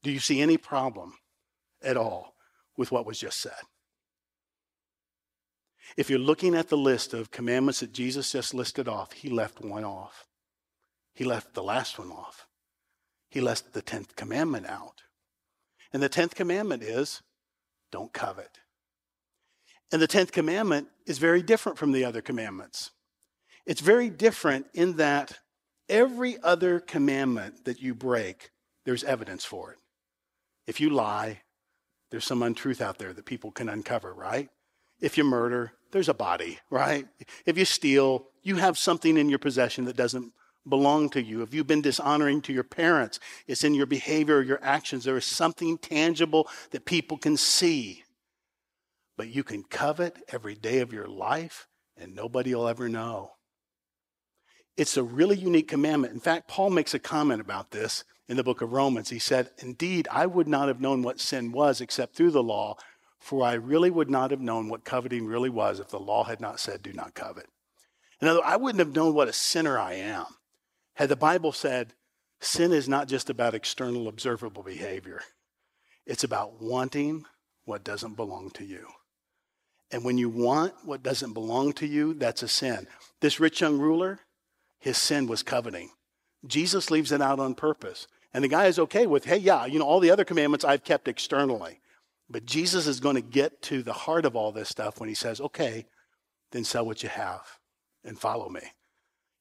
Do 0.03 0.11
you 0.11 0.19
see 0.19 0.41
any 0.41 0.57
problem 0.57 1.15
at 1.83 1.97
all 1.97 2.35
with 2.77 2.91
what 2.91 3.05
was 3.05 3.19
just 3.19 3.41
said? 3.41 3.51
If 5.97 6.09
you're 6.09 6.19
looking 6.19 6.55
at 6.55 6.69
the 6.69 6.77
list 6.77 7.13
of 7.13 7.31
commandments 7.31 7.81
that 7.81 7.91
Jesus 7.91 8.31
just 8.31 8.53
listed 8.53 8.87
off, 8.87 9.11
he 9.11 9.29
left 9.29 9.59
one 9.59 9.83
off. 9.83 10.27
He 11.13 11.25
left 11.25 11.53
the 11.53 11.63
last 11.63 11.99
one 11.99 12.09
off. 12.09 12.47
He 13.29 13.41
left 13.41 13.73
the 13.73 13.81
10th 13.81 14.15
commandment 14.15 14.67
out. 14.67 15.03
And 15.91 16.01
the 16.01 16.09
10th 16.09 16.35
commandment 16.35 16.83
is 16.83 17.21
don't 17.91 18.13
covet. 18.13 18.59
And 19.91 20.01
the 20.01 20.07
10th 20.07 20.31
commandment 20.31 20.87
is 21.05 21.17
very 21.17 21.41
different 21.41 21.77
from 21.77 21.91
the 21.91 22.05
other 22.05 22.21
commandments. 22.21 22.91
It's 23.65 23.81
very 23.81 24.09
different 24.09 24.67
in 24.73 24.97
that 24.97 25.39
every 25.89 26.37
other 26.41 26.79
commandment 26.79 27.65
that 27.65 27.81
you 27.81 27.93
break, 27.93 28.51
there's 28.85 29.03
evidence 29.03 29.43
for 29.43 29.71
it. 29.71 29.77
If 30.65 30.79
you 30.79 30.89
lie, 30.89 31.41
there's 32.09 32.25
some 32.25 32.43
untruth 32.43 32.81
out 32.81 32.97
there 32.97 33.13
that 33.13 33.25
people 33.25 33.51
can 33.51 33.69
uncover, 33.69 34.13
right? 34.13 34.49
If 35.01 35.17
you 35.17 35.23
murder, 35.23 35.73
there's 35.91 36.09
a 36.09 36.13
body, 36.13 36.59
right? 36.69 37.07
If 37.45 37.57
you 37.57 37.65
steal, 37.65 38.27
you 38.43 38.55
have 38.57 38.77
something 38.77 39.17
in 39.17 39.29
your 39.29 39.39
possession 39.39 39.85
that 39.85 39.97
doesn't 39.97 40.31
belong 40.67 41.09
to 41.09 41.21
you. 41.21 41.41
If 41.41 41.53
you've 41.53 41.67
been 41.67 41.81
dishonoring 41.81 42.41
to 42.43 42.53
your 42.53 42.63
parents, 42.63 43.19
it's 43.47 43.63
in 43.63 43.73
your 43.73 43.87
behavior, 43.87 44.37
or 44.37 44.43
your 44.43 44.63
actions. 44.63 45.03
There 45.03 45.17
is 45.17 45.25
something 45.25 45.77
tangible 45.77 46.47
that 46.69 46.85
people 46.85 47.17
can 47.17 47.35
see 47.35 48.03
but 49.21 49.29
you 49.29 49.43
can 49.43 49.61
covet 49.61 50.17
every 50.29 50.55
day 50.55 50.79
of 50.79 50.91
your 50.91 51.05
life 51.05 51.67
and 51.95 52.15
nobody 52.15 52.55
will 52.55 52.67
ever 52.67 52.89
know. 52.89 53.33
It's 54.75 54.97
a 54.97 55.03
really 55.03 55.37
unique 55.37 55.67
commandment. 55.67 56.15
In 56.15 56.19
fact, 56.19 56.47
Paul 56.47 56.71
makes 56.71 56.95
a 56.95 56.99
comment 56.99 57.39
about 57.39 57.69
this 57.69 58.03
in 58.27 58.35
the 58.35 58.43
book 58.43 58.61
of 58.61 58.73
Romans. 58.73 59.11
He 59.11 59.19
said, 59.19 59.51
Indeed, 59.59 60.07
I 60.09 60.25
would 60.25 60.47
not 60.47 60.69
have 60.69 60.81
known 60.81 61.03
what 61.03 61.19
sin 61.19 61.51
was 61.51 61.81
except 61.81 62.15
through 62.15 62.31
the 62.31 62.41
law, 62.41 62.77
for 63.19 63.45
I 63.45 63.53
really 63.53 63.91
would 63.91 64.09
not 64.09 64.31
have 64.31 64.41
known 64.41 64.69
what 64.69 64.85
coveting 64.85 65.27
really 65.27 65.51
was 65.51 65.79
if 65.79 65.89
the 65.89 65.99
law 65.99 66.23
had 66.23 66.41
not 66.41 66.59
said, 66.59 66.81
Do 66.81 66.91
not 66.91 67.13
covet. 67.13 67.45
In 68.23 68.27
other 68.27 68.39
words, 68.39 68.49
I 68.51 68.57
wouldn't 68.57 68.79
have 68.79 68.95
known 68.95 69.13
what 69.13 69.27
a 69.27 69.33
sinner 69.33 69.77
I 69.77 69.93
am 69.93 70.25
had 70.95 71.09
the 71.09 71.15
Bible 71.15 71.51
said, 71.51 71.93
Sin 72.39 72.71
is 72.71 72.89
not 72.89 73.07
just 73.07 73.29
about 73.29 73.53
external 73.53 74.07
observable 74.07 74.63
behavior, 74.63 75.21
it's 76.07 76.23
about 76.23 76.59
wanting 76.59 77.25
what 77.65 77.83
doesn't 77.83 78.15
belong 78.15 78.49
to 78.55 78.65
you. 78.65 78.87
And 79.91 80.03
when 80.03 80.17
you 80.17 80.29
want 80.29 80.73
what 80.85 81.03
doesn't 81.03 81.33
belong 81.33 81.73
to 81.73 81.87
you, 81.87 82.13
that's 82.13 82.43
a 82.43 82.47
sin. 82.47 82.87
This 83.19 83.39
rich 83.39 83.61
young 83.61 83.77
ruler, 83.77 84.19
his 84.79 84.97
sin 84.97 85.27
was 85.27 85.43
coveting. 85.43 85.91
Jesus 86.45 86.89
leaves 86.89 87.11
it 87.11 87.21
out 87.21 87.39
on 87.39 87.55
purpose. 87.55 88.07
And 88.33 88.43
the 88.43 88.49
guy 88.49 88.65
is 88.67 88.79
okay 88.79 89.05
with, 89.05 89.25
hey, 89.25 89.37
yeah, 89.37 89.65
you 89.65 89.79
know, 89.79 89.85
all 89.85 89.99
the 89.99 90.11
other 90.11 90.23
commandments 90.23 90.63
I've 90.63 90.83
kept 90.83 91.07
externally. 91.07 91.81
But 92.29 92.45
Jesus 92.45 92.87
is 92.87 93.01
going 93.01 93.15
to 93.15 93.21
get 93.21 93.61
to 93.63 93.83
the 93.83 93.93
heart 93.93 94.25
of 94.25 94.35
all 94.35 94.53
this 94.53 94.69
stuff 94.69 94.99
when 94.99 95.09
he 95.09 95.15
says, 95.15 95.41
okay, 95.41 95.85
then 96.51 96.63
sell 96.63 96.85
what 96.85 97.03
you 97.03 97.09
have 97.09 97.59
and 98.05 98.17
follow 98.17 98.49
me. 98.49 98.61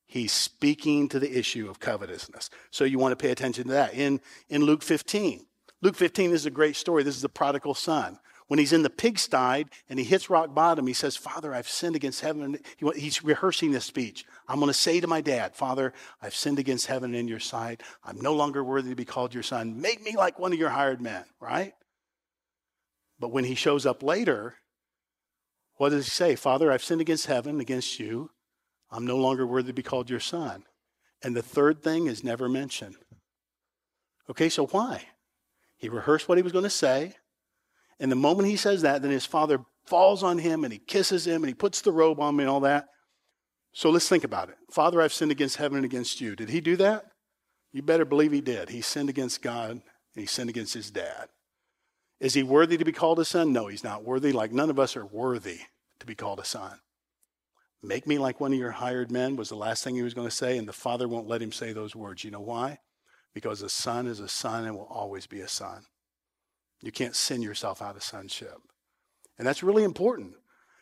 He's 0.07 0.33
speaking 0.33 1.09
to 1.11 1.21
the 1.21 1.39
issue 1.39 1.71
of 1.71 1.79
covetousness. 1.79 2.51
So 2.73 2.83
you 2.83 2.99
want 2.99 3.13
to 3.13 3.23
pay 3.23 3.31
attention 3.31 3.65
to 3.65 3.71
that. 3.71 3.95
In, 3.95 4.21
in 4.49 4.65
Luke 4.65 4.83
15, 4.83 5.47
Luke 5.83 5.95
15 5.95 6.33
is 6.33 6.47
a 6.47 6.51
great 6.51 6.75
story. 6.75 7.05
This 7.05 7.15
is 7.15 7.23
the 7.23 7.29
prodigal 7.29 7.75
son. 7.75 8.19
When 8.51 8.59
he's 8.59 8.73
in 8.73 8.83
the 8.83 8.91
pigsty 8.91 9.65
and 9.89 9.97
he 10.01 10.05
hits 10.05 10.29
rock 10.29 10.53
bottom, 10.53 10.89
he 10.89 10.93
says, 10.93 11.17
Father, 11.17 11.55
I've 11.55 11.69
sinned 11.69 11.95
against 11.95 12.21
heaven. 12.21 12.59
He's 12.97 13.23
rehearsing 13.23 13.71
this 13.71 13.85
speech. 13.85 14.25
I'm 14.49 14.59
going 14.59 14.67
to 14.67 14.75
say 14.75 14.99
to 14.99 15.07
my 15.07 15.21
dad, 15.21 15.55
Father, 15.55 15.93
I've 16.21 16.35
sinned 16.35 16.59
against 16.59 16.89
heaven 16.89 17.15
in 17.15 17.29
your 17.29 17.39
sight. 17.39 17.81
I'm 18.05 18.21
no 18.21 18.35
longer 18.35 18.65
worthy 18.65 18.91
to 18.91 18.97
be 18.97 19.05
called 19.05 19.35
your 19.35 19.45
son. 19.45 19.81
Make 19.81 20.03
me 20.03 20.17
like 20.17 20.41
one 20.41 20.53
of 20.53 20.59
your 20.59 20.71
hired 20.71 21.01
men, 21.01 21.23
right? 21.39 21.75
But 23.21 23.31
when 23.31 23.45
he 23.45 23.55
shows 23.55 23.87
up 23.87 24.03
later, 24.03 24.57
what 25.77 25.91
does 25.91 26.07
he 26.07 26.11
say? 26.11 26.35
Father, 26.35 26.73
I've 26.73 26.83
sinned 26.83 27.01
against 27.01 27.27
heaven, 27.27 27.61
against 27.61 28.01
you. 28.01 28.33
I'm 28.91 29.07
no 29.07 29.17
longer 29.17 29.47
worthy 29.47 29.69
to 29.69 29.75
be 29.75 29.85
called 29.85 30.11
your 30.11 30.19
son. 30.19 30.65
And 31.23 31.37
the 31.37 31.41
third 31.43 31.85
thing 31.85 32.09
is 32.09 32.25
never 32.25 32.49
mentioned. 32.49 32.97
Okay, 34.29 34.49
so 34.49 34.67
why? 34.67 35.05
He 35.77 35.89
rehearsed 35.89 36.29
what 36.29 36.37
he 36.37 36.43
was 36.43 36.51
going 36.51 36.65
to 36.65 36.69
say. 36.69 37.15
And 38.01 38.11
the 38.11 38.17
moment 38.17 38.49
he 38.49 38.57
says 38.57 38.83
that, 38.83 39.03
then 39.03 39.11
his 39.11 39.27
father 39.27 39.61
falls 39.87 40.23
on 40.23 40.39
him 40.39 40.65
and 40.65 40.73
he 40.73 40.79
kisses 40.79 41.27
him 41.27 41.43
and 41.43 41.49
he 41.49 41.55
puts 41.55 41.83
the 41.83 41.93
robe 41.93 42.19
on 42.19 42.35
him 42.35 42.41
and 42.41 42.49
all 42.49 42.61
that. 42.61 42.87
So 43.73 43.91
let's 43.91 44.09
think 44.09 44.25
about 44.25 44.49
it. 44.49 44.57
Father, 44.71 45.01
I've 45.01 45.13
sinned 45.13 45.31
against 45.31 45.57
heaven 45.57 45.77
and 45.77 45.85
against 45.85 46.21
you. 46.21 46.35
Did 46.35 46.49
he 46.49 46.61
do 46.61 46.77
that? 46.77 47.05
You 47.73 47.83
better 47.83 48.05
believe 48.05 48.33
he 48.33 48.41
did. 48.41 48.71
He 48.71 48.81
sinned 48.81 49.11
against 49.11 49.43
God 49.43 49.71
and 49.71 49.83
he 50.15 50.27
sinned 50.27 50.51
against 50.51 50.75
his 50.75 50.91
dad. 50.91 51.29
Is 52.19 52.35
he 52.35 52.43
worthy 52.43 52.77
to 52.77 52.85
be 52.85 52.93
called 52.93 53.21
a 53.21 53.25
son? 53.25 53.53
No, 53.53 53.69
he's 53.69 53.85
not 53.85 54.05
worthy. 54.05 54.33
Like 54.33 54.53
none 54.53 54.71
of 54.71 54.79
us 54.79 54.97
are 54.97 55.07
worthy 55.07 55.61
to 56.01 56.07
be 56.07 56.15
called 56.15 56.41
a 56.41 56.45
son. 56.45 56.79
Make 57.83 58.07
me 58.07 58.19
like 58.19 58.41
one 58.41 58.53
of 58.53 58.59
your 58.59 58.73
hired 58.73 59.11
men 59.11 59.37
was 59.37 59.49
the 59.49 59.57
last 59.57 59.85
thing 59.85 59.95
he 59.95 60.03
was 60.03 60.13
going 60.13 60.29
to 60.29 60.35
say, 60.35 60.59
and 60.59 60.69
the 60.69 60.73
father 60.73 61.09
won't 61.09 61.29
let 61.29 61.41
him 61.41 61.53
say 61.53 61.73
those 61.73 61.97
words. 61.97 62.25
You 62.25 62.31
know 62.31 62.41
why? 62.41 62.79
Because 63.33 63.63
a 63.63 63.71
son 63.71 64.07
is 64.07 64.21
a 64.21 64.29
son 64.29 64.67
and 64.67 64.77
will 64.77 64.89
always 64.91 65.27
be 65.27 65.41
a 65.41 65.49
son. 65.49 65.85
You 66.83 66.93
can't 66.93 67.15
sin 67.15 67.43
yourself 67.43 67.83
out 67.83 67.97
of 67.97 68.03
sonship. 68.03 68.59
And 69.39 69.47
that's 69.47 69.63
really 69.63 69.85
important. 69.85 70.35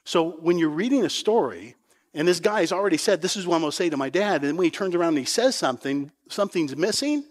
So 0.05 0.30
when 0.40 0.59
you're 0.59 0.68
reading 0.68 1.05
a 1.05 1.11
story, 1.11 1.76
and 2.14 2.26
this 2.26 2.40
guy's 2.40 2.72
already 2.72 2.96
said, 2.96 3.20
This 3.20 3.36
is 3.36 3.46
what 3.46 3.57
I'm 3.57 3.61
going 3.62 3.70
to 3.70 3.76
say 3.76 3.90
to 3.90 3.96
my 3.96 4.11
dad, 4.11 4.44
and 4.44 4.57
when 4.57 4.64
he 4.64 4.70
turns 4.70 4.94
around 4.94 5.11
and 5.11 5.18
he 5.18 5.24
says 5.24 5.55
something, 5.55 6.11
something's 6.28 6.76
missing, 6.76 7.24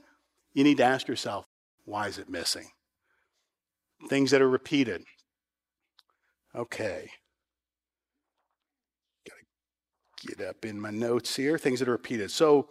you 0.54 0.64
need 0.64 0.78
to 0.78 0.84
ask 0.84 1.08
yourself, 1.08 1.46
Why 1.86 2.08
is 2.08 2.18
it 2.18 2.30
missing? 2.30 2.68
Things 4.10 4.32
that 4.32 4.42
are 4.42 4.50
repeated. 4.50 5.04
Okay. 6.56 7.10
Got 9.28 9.36
to 9.38 10.28
get 10.28 10.48
up 10.48 10.66
in 10.66 10.80
my 10.80 10.92
notes 10.92 11.36
here. 11.36 11.58
Things 11.58 11.80
that 11.80 11.88
are 11.88 11.94
repeated. 11.94 12.32
So 12.32 12.70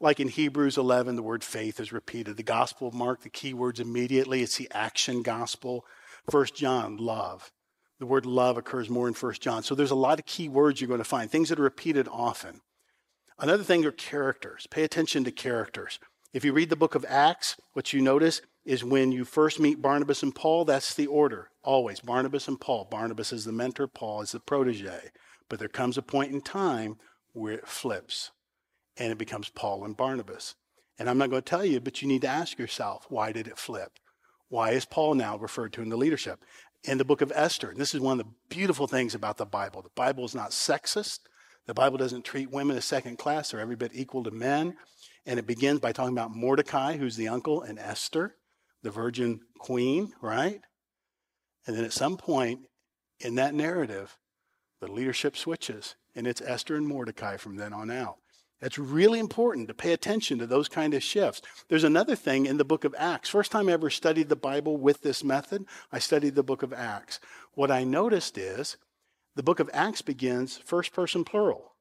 like 0.00 0.20
in 0.20 0.28
Hebrews 0.28 0.76
11, 0.76 1.16
the 1.16 1.22
word 1.22 1.42
faith 1.42 1.80
is 1.80 1.92
repeated. 1.92 2.36
The 2.36 2.42
Gospel 2.42 2.88
of 2.88 2.94
Mark, 2.94 3.22
the 3.22 3.30
key 3.30 3.54
words 3.54 3.80
immediately, 3.80 4.42
it's 4.42 4.56
the 4.56 4.68
action 4.72 5.22
gospel. 5.22 5.84
First 6.30 6.54
John, 6.54 6.96
love. 6.96 7.50
The 7.98 8.06
word 8.06 8.26
love 8.26 8.58
occurs 8.58 8.90
more 8.90 9.08
in 9.08 9.14
First 9.14 9.40
John. 9.40 9.62
So 9.62 9.74
there's 9.74 9.90
a 9.90 9.96
lot 9.96 10.18
of 10.18 10.26
key 10.26 10.48
words 10.48 10.80
you're 10.80 10.88
going 10.88 10.98
to 10.98 11.04
find, 11.04 11.30
things 11.30 11.48
that 11.48 11.58
are 11.58 11.62
repeated 11.62 12.08
often. 12.10 12.60
Another 13.38 13.62
thing 13.62 13.84
are 13.86 13.92
characters. 13.92 14.66
Pay 14.70 14.82
attention 14.82 15.24
to 15.24 15.30
characters. 15.30 15.98
If 16.32 16.44
you 16.44 16.52
read 16.52 16.68
the 16.68 16.76
book 16.76 16.94
of 16.94 17.06
Acts, 17.08 17.56
what 17.72 17.92
you 17.94 18.02
notice 18.02 18.42
is 18.66 18.84
when 18.84 19.12
you 19.12 19.24
first 19.24 19.60
meet 19.60 19.80
Barnabas 19.80 20.22
and 20.22 20.34
Paul, 20.34 20.66
that's 20.66 20.94
the 20.94 21.06
order. 21.06 21.50
Always 21.62 22.00
Barnabas 22.00 22.48
and 22.48 22.60
Paul. 22.60 22.86
Barnabas 22.90 23.32
is 23.32 23.44
the 23.44 23.52
mentor, 23.52 23.86
Paul 23.86 24.20
is 24.20 24.32
the 24.32 24.40
protege. 24.40 25.10
But 25.48 25.58
there 25.58 25.68
comes 25.68 25.96
a 25.96 26.02
point 26.02 26.32
in 26.32 26.40
time 26.42 26.98
where 27.32 27.54
it 27.54 27.68
flips 27.68 28.32
and 28.98 29.12
it 29.12 29.18
becomes 29.18 29.48
Paul 29.48 29.84
and 29.84 29.96
Barnabas. 29.96 30.54
And 30.98 31.10
I'm 31.10 31.18
not 31.18 31.30
going 31.30 31.42
to 31.42 31.48
tell 31.48 31.64
you, 31.64 31.80
but 31.80 32.00
you 32.00 32.08
need 32.08 32.22
to 32.22 32.28
ask 32.28 32.58
yourself, 32.58 33.06
why 33.08 33.32
did 33.32 33.46
it 33.46 33.58
flip? 33.58 33.98
Why 34.48 34.70
is 34.70 34.84
Paul 34.84 35.14
now 35.14 35.36
referred 35.36 35.72
to 35.74 35.82
in 35.82 35.88
the 35.88 35.96
leadership? 35.96 36.40
In 36.84 36.98
the 36.98 37.04
book 37.04 37.20
of 37.20 37.32
Esther, 37.34 37.70
and 37.70 37.80
this 37.80 37.94
is 37.94 38.00
one 38.00 38.20
of 38.20 38.26
the 38.26 38.32
beautiful 38.48 38.86
things 38.86 39.14
about 39.14 39.38
the 39.38 39.44
Bible. 39.46 39.82
The 39.82 39.90
Bible 39.94 40.24
is 40.24 40.34
not 40.34 40.50
sexist. 40.50 41.20
The 41.66 41.74
Bible 41.74 41.98
doesn't 41.98 42.24
treat 42.24 42.50
women 42.50 42.76
as 42.76 42.84
second 42.84 43.18
class. 43.18 43.50
They're 43.50 43.60
every 43.60 43.76
bit 43.76 43.90
equal 43.92 44.22
to 44.24 44.30
men. 44.30 44.76
And 45.26 45.38
it 45.38 45.46
begins 45.46 45.80
by 45.80 45.92
talking 45.92 46.14
about 46.14 46.34
Mordecai, 46.34 46.96
who's 46.96 47.16
the 47.16 47.28
uncle, 47.28 47.62
and 47.62 47.78
Esther, 47.78 48.36
the 48.82 48.90
virgin 48.90 49.40
queen, 49.58 50.12
right? 50.22 50.60
And 51.66 51.76
then 51.76 51.84
at 51.84 51.92
some 51.92 52.16
point 52.16 52.60
in 53.18 53.34
that 53.34 53.52
narrative, 53.52 54.16
the 54.80 54.86
leadership 54.86 55.36
switches, 55.36 55.96
and 56.14 56.26
it's 56.26 56.40
Esther 56.40 56.76
and 56.76 56.86
Mordecai 56.86 57.36
from 57.36 57.56
then 57.56 57.72
on 57.72 57.90
out. 57.90 58.18
It's 58.60 58.78
really 58.78 59.18
important 59.18 59.68
to 59.68 59.74
pay 59.74 59.92
attention 59.92 60.38
to 60.38 60.46
those 60.46 60.68
kind 60.68 60.94
of 60.94 61.02
shifts. 61.02 61.42
There's 61.68 61.84
another 61.84 62.16
thing 62.16 62.46
in 62.46 62.56
the 62.56 62.64
book 62.64 62.84
of 62.84 62.94
Acts. 62.96 63.28
First 63.28 63.52
time 63.52 63.68
I 63.68 63.72
ever 63.72 63.90
studied 63.90 64.28
the 64.28 64.36
Bible 64.36 64.78
with 64.78 65.02
this 65.02 65.22
method, 65.22 65.66
I 65.92 65.98
studied 65.98 66.34
the 66.34 66.42
book 66.42 66.62
of 66.62 66.72
Acts. 66.72 67.20
What 67.52 67.70
I 67.70 67.84
noticed 67.84 68.38
is 68.38 68.78
the 69.34 69.42
book 69.42 69.60
of 69.60 69.68
Acts 69.74 70.00
begins 70.00 70.56
first 70.56 70.94
person 70.94 71.22
plural. 71.22 71.74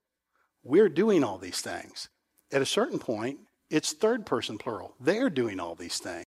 We're 0.63 0.89
doing 0.89 1.23
all 1.23 1.38
these 1.38 1.61
things. 1.61 2.09
At 2.51 2.61
a 2.61 2.65
certain 2.65 2.99
point, 2.99 3.39
it's 3.69 3.93
third 3.93 4.26
person 4.26 4.57
plural. 4.57 4.95
They're 4.99 5.30
doing 5.30 5.59
all 5.59 5.76
these 5.76 5.97
things. 5.97 6.26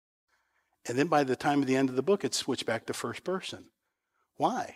And 0.87 0.97
then 0.97 1.07
by 1.07 1.23
the 1.23 1.35
time 1.35 1.61
of 1.61 1.67
the 1.67 1.75
end 1.75 1.89
of 1.89 1.95
the 1.95 2.03
book, 2.03 2.23
it's 2.23 2.37
switched 2.37 2.67
back 2.67 2.85
to 2.85 2.93
first 2.93 3.23
person. 3.23 3.65
Why? 4.37 4.75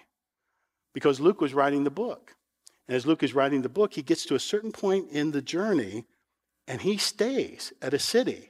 Because 0.93 1.19
Luke 1.19 1.39
was 1.39 1.53
writing 1.53 1.83
the 1.83 1.91
book. 1.91 2.35
And 2.89 2.95
as 2.95 3.05
Luke 3.05 3.21
is 3.21 3.35
writing 3.35 3.61
the 3.61 3.69
book, 3.69 3.93
he 3.93 4.01
gets 4.01 4.25
to 4.25 4.35
a 4.35 4.39
certain 4.39 4.71
point 4.71 5.11
in 5.11 5.29
the 5.29 5.43
journey 5.43 6.05
and 6.67 6.81
he 6.81 6.97
stays 6.97 7.71
at 7.83 7.93
a 7.93 7.99
city. 7.99 8.49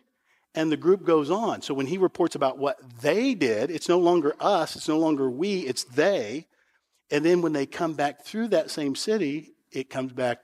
And 0.55 0.71
the 0.71 0.77
group 0.77 1.03
goes 1.03 1.29
on. 1.29 1.61
So 1.61 1.73
when 1.73 1.87
he 1.87 1.97
reports 1.97 2.35
about 2.35 2.57
what 2.57 2.79
they 3.01 3.33
did, 3.33 3.69
it's 3.69 3.89
no 3.89 3.99
longer 3.99 4.33
us, 4.39 4.77
it's 4.77 4.87
no 4.87 4.97
longer 4.97 5.29
we, 5.29 5.67
it's 5.67 5.83
they. 5.83 6.47
And 7.11 7.25
then 7.25 7.41
when 7.41 7.51
they 7.51 7.65
come 7.65 7.95
back 7.95 8.23
through 8.23 8.47
that 8.47 8.71
same 8.71 8.95
city, 8.95 9.55
it 9.73 9.89
comes 9.89 10.13
back 10.13 10.39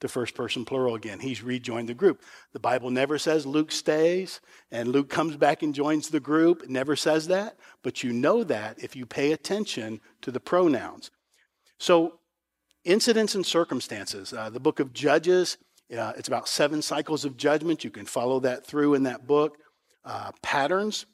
to 0.00 0.08
first 0.08 0.34
person 0.34 0.64
plural 0.64 0.94
again. 0.94 1.20
He's 1.20 1.42
rejoined 1.42 1.90
the 1.90 1.94
group. 1.94 2.22
The 2.54 2.60
Bible 2.60 2.90
never 2.90 3.18
says 3.18 3.44
Luke 3.44 3.72
stays 3.72 4.40
and 4.70 4.88
Luke 4.88 5.10
comes 5.10 5.36
back 5.36 5.62
and 5.62 5.74
joins 5.74 6.08
the 6.08 6.18
group. 6.18 6.62
It 6.62 6.70
never 6.70 6.96
says 6.96 7.26
that, 7.26 7.58
but 7.82 8.02
you 8.02 8.14
know 8.14 8.42
that 8.42 8.82
if 8.82 8.96
you 8.96 9.04
pay 9.04 9.32
attention 9.32 10.00
to 10.22 10.30
the 10.30 10.40
pronouns. 10.40 11.10
So 11.78 12.20
Incidents 12.84 13.34
and 13.34 13.46
circumstances. 13.46 14.32
Uh, 14.34 14.50
the 14.50 14.60
book 14.60 14.78
of 14.78 14.92
Judges, 14.92 15.56
uh, 15.96 16.12
it's 16.18 16.28
about 16.28 16.48
seven 16.48 16.82
cycles 16.82 17.24
of 17.24 17.36
judgment. 17.36 17.82
You 17.82 17.90
can 17.90 18.04
follow 18.04 18.40
that 18.40 18.66
through 18.66 18.94
in 18.94 19.04
that 19.04 19.26
book. 19.26 19.56
Uh, 20.04 20.32
patterns. 20.42 21.06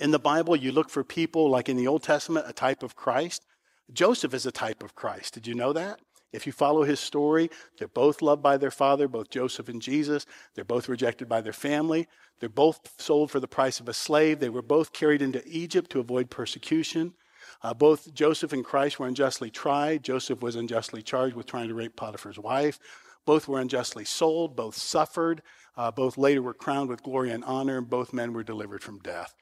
In 0.00 0.10
the 0.10 0.18
Bible, 0.18 0.56
you 0.56 0.72
look 0.72 0.90
for 0.90 1.04
people 1.04 1.48
like 1.48 1.68
in 1.68 1.76
the 1.76 1.86
Old 1.86 2.02
Testament, 2.02 2.46
a 2.48 2.52
type 2.52 2.82
of 2.82 2.96
Christ. 2.96 3.44
Joseph 3.92 4.34
is 4.34 4.46
a 4.46 4.52
type 4.52 4.82
of 4.82 4.96
Christ. 4.96 5.34
Did 5.34 5.46
you 5.46 5.54
know 5.54 5.72
that? 5.72 6.00
If 6.32 6.46
you 6.46 6.52
follow 6.52 6.82
his 6.82 6.98
story, 6.98 7.50
they're 7.78 7.88
both 7.88 8.22
loved 8.22 8.42
by 8.42 8.56
their 8.56 8.70
father, 8.70 9.06
both 9.06 9.30
Joseph 9.30 9.68
and 9.68 9.82
Jesus. 9.82 10.26
They're 10.54 10.64
both 10.64 10.88
rejected 10.88 11.28
by 11.28 11.40
their 11.40 11.52
family. 11.52 12.08
They're 12.40 12.48
both 12.48 12.80
sold 12.98 13.30
for 13.30 13.38
the 13.38 13.48
price 13.48 13.78
of 13.78 13.88
a 13.88 13.94
slave. 13.94 14.40
They 14.40 14.48
were 14.48 14.62
both 14.62 14.92
carried 14.92 15.22
into 15.22 15.42
Egypt 15.46 15.90
to 15.90 16.00
avoid 16.00 16.30
persecution. 16.30 17.14
Uh, 17.62 17.74
both 17.74 18.12
Joseph 18.14 18.52
and 18.52 18.64
Christ 18.64 18.98
were 18.98 19.06
unjustly 19.06 19.50
tried. 19.50 20.02
Joseph 20.02 20.42
was 20.42 20.56
unjustly 20.56 21.02
charged 21.02 21.36
with 21.36 21.46
trying 21.46 21.68
to 21.68 21.74
rape 21.74 21.96
Potiphar's 21.96 22.38
wife. 22.38 22.78
Both 23.26 23.48
were 23.48 23.60
unjustly 23.60 24.04
sold. 24.04 24.56
Both 24.56 24.76
suffered. 24.76 25.42
Uh, 25.76 25.90
both 25.90 26.16
later 26.16 26.42
were 26.42 26.54
crowned 26.54 26.88
with 26.88 27.02
glory 27.02 27.30
and 27.30 27.44
honor. 27.44 27.80
Both 27.80 28.12
men 28.12 28.32
were 28.32 28.42
delivered 28.42 28.82
from 28.82 28.98
death. 29.00 29.34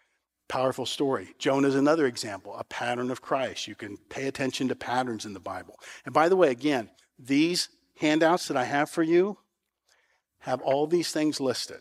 Powerful 0.48 0.86
story. 0.86 1.34
Jonah 1.38 1.68
is 1.68 1.74
another 1.74 2.06
example, 2.06 2.56
a 2.56 2.64
pattern 2.64 3.10
of 3.10 3.20
Christ. 3.20 3.68
You 3.68 3.74
can 3.74 3.98
pay 4.08 4.26
attention 4.26 4.68
to 4.68 4.74
patterns 4.74 5.24
in 5.24 5.34
the 5.34 5.40
Bible. 5.40 5.78
And 6.04 6.14
by 6.14 6.28
the 6.28 6.36
way, 6.36 6.50
again, 6.50 6.90
these 7.18 7.68
handouts 8.00 8.48
that 8.48 8.56
I 8.56 8.64
have 8.64 8.90
for 8.90 9.02
you 9.02 9.38
have 10.40 10.60
all 10.62 10.86
these 10.86 11.12
things 11.12 11.40
listed. 11.40 11.80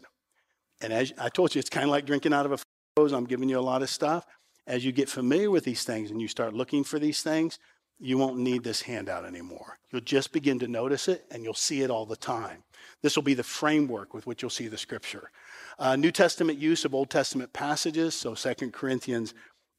And 0.82 0.92
as 0.92 1.14
I 1.18 1.30
told 1.30 1.56
you, 1.56 1.60
it's 1.60 1.70
kind 1.70 1.86
of 1.86 1.92
like 1.92 2.06
drinking 2.06 2.34
out 2.34 2.46
of 2.46 2.52
a 2.52 2.60
hose. 2.98 3.14
I'm 3.14 3.26
giving 3.26 3.50
you 3.50 3.58
a 3.58 3.62
lot 3.62 3.82
of 3.82 3.90
stuff 3.90 4.26
as 4.68 4.86
you 4.86 4.92
get 4.92 5.10
familiar 5.10 5.50
with 5.50 5.64
these 5.64 5.84
things 5.84 6.12
and 6.12 6.22
you 6.22 6.28
start 6.28 6.54
looking 6.54 6.84
for 6.84 7.00
these 7.00 7.24
things, 7.24 7.58
you 8.00 8.18
won't 8.18 8.38
need 8.38 8.64
this 8.64 8.84
handout 8.84 9.26
anymore. 9.26 9.80
You'll 9.92 10.02
just 10.02 10.32
begin 10.32 10.60
to 10.60 10.68
notice 10.68 11.08
it 11.08 11.26
and 11.32 11.44
you'll 11.44 11.56
see 11.56 11.82
it 11.82 11.90
all 11.90 12.06
the 12.06 12.16
time. 12.16 12.64
This 13.02 13.16
will 13.16 13.24
be 13.24 13.34
the 13.34 13.44
framework 13.44 14.14
with 14.14 14.28
which 14.28 14.42
you'll 14.42 14.52
see 14.52 14.68
the 14.68 14.78
scripture. 14.78 15.32
Uh, 15.80 15.96
New 15.96 16.12
Testament 16.12 16.60
use 16.60 16.86
of 16.86 16.94
Old 16.94 17.10
Testament 17.10 17.54
passages, 17.54 18.14
so 18.14 18.36
2 18.36 18.72
Corinthians 18.72 19.34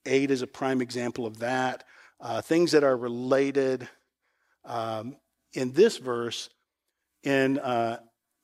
8 0.07 0.31
is 0.31 0.43
a 0.43 0.47
prime 0.47 0.81
example 0.81 1.27
of 1.27 1.39
that. 1.39 1.85
uh, 2.21 2.41
things 2.41 2.73
that 2.73 2.85
are 2.85 2.97
related 2.97 3.89
um, 4.65 5.17
in 5.53 5.73
this 5.73 5.99
verse 5.99 6.51
in 7.23 7.59
uh, 7.59 7.99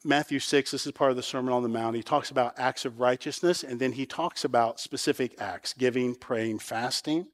Matthew 0.06 0.38
6, 0.38 0.70
this 0.70 0.84
is 0.84 0.92
part 0.92 1.10
of 1.12 1.16
the 1.16 1.22
Sermon 1.22 1.54
on 1.54 1.62
the 1.62 1.68
Mount. 1.68 1.96
He 1.96 2.02
talks 2.02 2.30
about 2.30 2.58
acts 2.58 2.84
of 2.84 3.00
righteousness, 3.00 3.64
and 3.64 3.80
then 3.80 3.92
he 3.92 4.04
talks 4.04 4.44
about 4.44 4.78
specific 4.78 5.40
acts 5.40 5.72
giving, 5.72 6.14
praying, 6.14 6.58
fasting. 6.58 7.28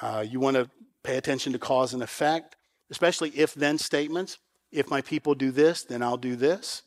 Uh, 0.00 0.24
you 0.26 0.40
want 0.40 0.56
to 0.56 0.70
pay 1.02 1.18
attention 1.18 1.52
to 1.52 1.58
cause 1.58 1.92
and 1.92 2.02
effect, 2.02 2.56
especially 2.90 3.28
if 3.30 3.52
then 3.52 3.76
statements. 3.76 4.38
If 4.72 4.88
my 4.88 5.02
people 5.02 5.34
do 5.34 5.50
this, 5.50 5.82
then 5.82 6.02
I'll 6.02 6.16
do 6.16 6.36
this. 6.36 6.82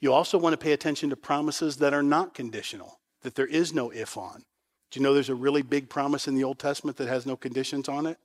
You 0.00 0.14
also 0.14 0.38
want 0.38 0.54
to 0.54 0.58
pay 0.58 0.72
attention 0.72 1.10
to 1.10 1.16
promises 1.16 1.76
that 1.76 1.92
are 1.92 2.02
not 2.02 2.32
conditional, 2.32 2.98
that 3.20 3.34
there 3.34 3.46
is 3.46 3.74
no 3.74 3.90
if 3.90 4.16
on. 4.16 4.44
Do 4.90 4.98
you 4.98 5.04
know 5.04 5.12
there's 5.12 5.28
a 5.28 5.34
really 5.34 5.62
big 5.62 5.90
promise 5.90 6.26
in 6.26 6.34
the 6.34 6.44
Old 6.44 6.58
Testament 6.58 6.96
that 6.96 7.08
has 7.08 7.26
no 7.26 7.36
conditions 7.36 7.90
on 7.90 8.06
it? 8.06 8.18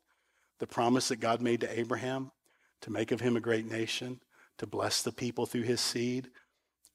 The 0.59 0.67
promise 0.67 1.09
that 1.09 1.17
God 1.17 1.41
made 1.41 1.59
to 1.59 1.79
Abraham 1.79 2.31
to 2.81 2.91
make 2.91 3.11
of 3.11 3.19
him 3.19 3.35
a 3.35 3.41
great 3.41 3.69
nation, 3.69 4.21
to 4.57 4.67
bless 4.67 5.01
the 5.01 5.11
people 5.11 5.45
through 5.45 5.63
his 5.63 5.81
seed. 5.81 6.29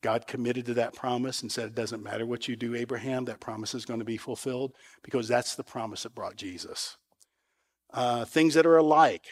God 0.02 0.26
committed 0.26 0.66
to 0.66 0.74
that 0.74 0.94
promise 0.94 1.42
and 1.42 1.52
said, 1.52 1.66
It 1.66 1.74
doesn't 1.74 2.02
matter 2.02 2.24
what 2.24 2.48
you 2.48 2.56
do, 2.56 2.74
Abraham, 2.74 3.26
that 3.26 3.40
promise 3.40 3.74
is 3.74 3.84
going 3.84 4.00
to 4.00 4.04
be 4.04 4.16
fulfilled 4.16 4.72
because 5.02 5.28
that's 5.28 5.54
the 5.54 5.64
promise 5.64 6.04
that 6.04 6.14
brought 6.14 6.36
Jesus. 6.36 6.96
Uh, 7.92 8.24
things 8.24 8.54
that 8.54 8.66
are 8.66 8.78
alike. 8.78 9.24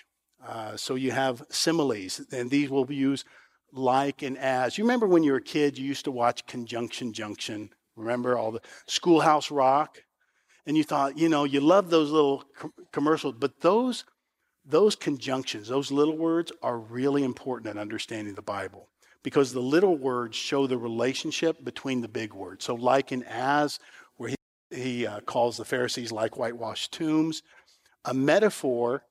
Uh, 0.46 0.76
so 0.76 0.94
you 0.94 1.10
have 1.10 1.42
similes, 1.50 2.20
and 2.32 2.50
these 2.50 2.70
will 2.70 2.84
be 2.84 2.94
used 2.94 3.26
like 3.72 4.22
and 4.22 4.38
as. 4.38 4.78
You 4.78 4.84
remember 4.84 5.06
when 5.06 5.22
you 5.22 5.32
were 5.32 5.38
a 5.38 5.42
kid, 5.42 5.78
you 5.78 5.86
used 5.86 6.04
to 6.04 6.10
watch 6.10 6.46
Conjunction 6.46 7.12
Junction. 7.12 7.70
Remember 7.96 8.36
all 8.36 8.52
the 8.52 8.60
Schoolhouse 8.86 9.50
Rock? 9.50 9.98
And 10.66 10.76
you 10.76 10.84
thought, 10.84 11.16
you 11.18 11.28
know, 11.28 11.44
you 11.44 11.60
love 11.60 11.90
those 11.90 12.10
little 12.10 12.44
com- 12.56 12.72
commercials, 12.92 13.34
but 13.38 13.60
those 13.60 14.04
those 14.68 14.94
conjunctions, 14.94 15.68
those 15.68 15.90
little 15.90 16.16
words 16.16 16.52
are 16.62 16.78
really 16.78 17.24
important 17.24 17.70
in 17.70 17.78
understanding 17.78 18.34
the 18.34 18.42
Bible 18.42 18.88
because 19.22 19.52
the 19.52 19.60
little 19.60 19.96
words 19.96 20.36
show 20.36 20.66
the 20.66 20.76
relationship 20.76 21.64
between 21.64 22.02
the 22.02 22.08
big 22.08 22.34
words. 22.34 22.66
So, 22.66 22.74
like 22.74 23.10
and 23.10 23.26
as, 23.26 23.80
where 24.16 24.30
he, 24.30 24.36
he 24.70 25.06
uh, 25.06 25.20
calls 25.20 25.56
the 25.56 25.64
Pharisees 25.64 26.12
like 26.12 26.36
whitewashed 26.36 26.92
tombs, 26.92 27.42
a 28.04 28.14
metaphor. 28.14 29.04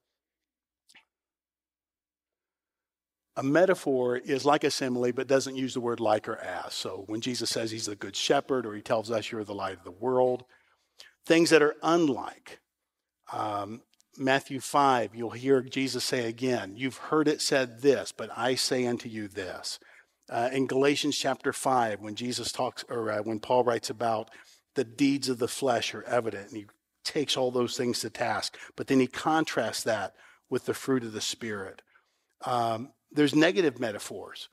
A 3.36 3.44
metaphor 3.44 4.18
is 4.18 4.46
like 4.46 4.64
a 4.64 4.72
simile, 4.72 5.12
but 5.12 5.28
doesn't 5.28 5.56
use 5.56 5.76
the 5.76 5.82
word 5.82 6.00
like 6.00 6.28
or 6.28 6.38
as. 6.38 6.74
So 6.74 7.04
when 7.06 7.22
Jesus 7.22 7.52
says 7.52 7.70
he's 7.70 7.86
the 7.86 7.96
good 7.96 8.16
shepherd, 8.16 8.66
or 8.66 8.74
he 8.74 8.82
tells 8.82 9.12
us 9.12 9.32
you're 9.32 9.44
the 9.44 9.54
light 9.54 9.78
of 9.78 9.84
the 9.84 9.92
world, 9.92 10.44
things 11.28 11.52
that 11.52 11.62
are 11.62 11.76
unlike. 11.84 12.60
Um, 13.32 13.82
Matthew 14.18 14.60
5, 14.60 15.14
you'll 15.14 15.32
hear 15.32 15.62
Jesus 15.62 16.04
say 16.04 16.28
again, 16.28 16.74
You've 16.76 16.98
heard 16.98 17.28
it 17.28 17.42
said 17.42 17.82
this, 17.82 18.12
but 18.12 18.30
I 18.36 18.56
say 18.56 18.86
unto 18.86 19.08
you 19.10 19.28
this. 19.28 19.80
Uh, 20.30 20.50
in 20.52 20.68
Galatians 20.68 21.18
chapter 21.18 21.54
5, 21.54 22.02
when 22.02 22.16
Jesus 22.16 22.52
talks, 22.52 22.84
or 22.90 23.12
uh, 23.12 23.20
when 23.20 23.40
Paul 23.40 23.64
writes 23.64 23.90
about 23.90 24.30
the 24.76 24.84
deeds 24.84 25.30
of 25.30 25.40
the 25.40 25.48
flesh 25.48 25.94
are 25.94 26.04
evident, 26.04 26.50
and 26.50 26.58
he 26.58 26.66
takes 27.04 27.38
all 27.38 27.52
those 27.52 27.78
things 27.78 28.00
to 28.00 28.10
task, 28.10 28.58
but 28.76 28.88
then 28.88 29.00
he 29.00 29.08
contrasts 29.08 29.84
that 29.84 30.14
with 30.50 30.66
the 30.66 30.74
fruit 30.74 31.04
of 31.04 31.14
the 31.14 31.22
Spirit. 31.22 31.82
Um, 32.46 32.92
there's 33.12 33.36
negative 33.36 33.80
metaphors. 33.80 34.50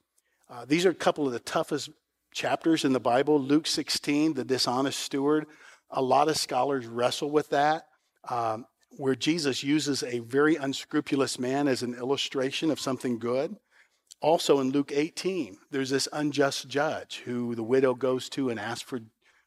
Uh, 0.48 0.64
these 0.64 0.86
are 0.86 0.90
a 0.90 0.94
couple 0.94 1.26
of 1.26 1.32
the 1.32 1.40
toughest 1.40 1.90
chapters 2.32 2.84
in 2.84 2.92
the 2.92 3.00
Bible. 3.00 3.40
Luke 3.40 3.66
16, 3.66 4.34
the 4.34 4.44
dishonest 4.44 4.98
steward. 4.98 5.46
A 5.90 6.02
lot 6.02 6.28
of 6.28 6.36
scholars 6.36 6.86
wrestle 6.86 7.30
with 7.30 7.50
that. 7.50 7.86
Um, 8.28 8.66
where 8.96 9.14
Jesus 9.14 9.62
uses 9.62 10.02
a 10.02 10.20
very 10.20 10.56
unscrupulous 10.56 11.38
man 11.38 11.68
as 11.68 11.82
an 11.82 11.94
illustration 11.94 12.70
of 12.70 12.80
something 12.80 13.18
good. 13.18 13.56
Also 14.20 14.60
in 14.60 14.70
Luke 14.70 14.92
18, 14.94 15.58
there's 15.70 15.90
this 15.90 16.08
unjust 16.12 16.68
judge 16.68 17.22
who 17.24 17.54
the 17.54 17.62
widow 17.62 17.94
goes 17.94 18.28
to 18.30 18.50
and 18.50 18.58
asks 18.58 18.82
for, 18.82 19.00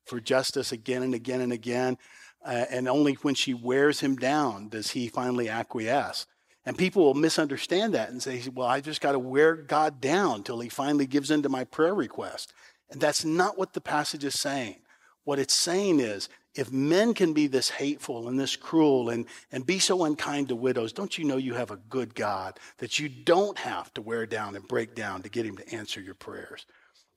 for 0.06 0.20
justice 0.20 0.72
again 0.72 1.04
and 1.04 1.14
again 1.14 1.41
and 1.41 1.54
again. 1.54 1.98
Uh, 2.45 2.66
and 2.70 2.88
only 2.88 3.14
when 3.14 3.36
she 3.36 3.54
wears 3.54 4.00
him 4.02 4.16
down 4.16 4.70
does 4.70 4.91
he 4.91 5.08
finally 5.08 5.50
acquiesce. 5.50 6.28
And 6.66 6.78
people 6.78 7.04
will 7.04 7.14
misunderstand 7.14 7.93
that 7.93 8.10
and 8.10 8.22
say, 8.22 8.43
well, 8.54 8.68
I 8.68 8.82
just 8.82 9.02
got 9.02 9.14
to 9.14 9.20
wear 9.20 9.56
God 9.56 10.02
down 10.02 10.43
till 10.43 10.60
he 10.60 10.70
finally 10.70 11.08
gives 11.08 11.32
in 11.32 11.41
to 11.43 11.50
my 11.50 11.64
prayer 11.64 11.95
request. 11.95 12.54
And 12.89 13.00
that's 13.00 13.24
not 13.24 13.58
what 13.58 13.74
the 13.74 13.82
passage 13.82 14.24
is 14.24 14.39
saying. 14.39 14.82
What 15.24 15.39
it's 15.39 15.54
saying 15.54 16.00
is, 16.00 16.30
if 16.58 16.72
men 16.72 17.14
can 17.14 17.34
be 17.34 17.47
this 17.47 17.70
hateful 17.70 18.28
and 18.28 18.39
this 18.39 18.55
cruel 18.55 19.10
and, 19.10 19.26
and 19.51 19.66
be 19.66 19.80
so 19.80 20.03
unkind 20.05 20.49
to 20.49 20.55
widows, 20.55 20.91
don't 20.91 21.18
you 21.18 21.24
know 21.24 21.38
you 21.38 21.53
have 21.53 21.72
a 21.72 21.78
good 21.78 22.16
God 22.16 22.60
that 22.80 22.97
you 22.97 23.08
don't 23.08 23.58
have 23.60 23.93
to 23.93 24.01
wear 24.01 24.26
down 24.26 24.55
and 24.55 24.68
break 24.68 24.95
down 24.95 25.22
to 25.22 25.30
get 25.30 25.45
him 25.45 25.58
to 25.58 25.76
answer 25.76 26.01
your 26.01 26.16
prayers? 26.16 26.66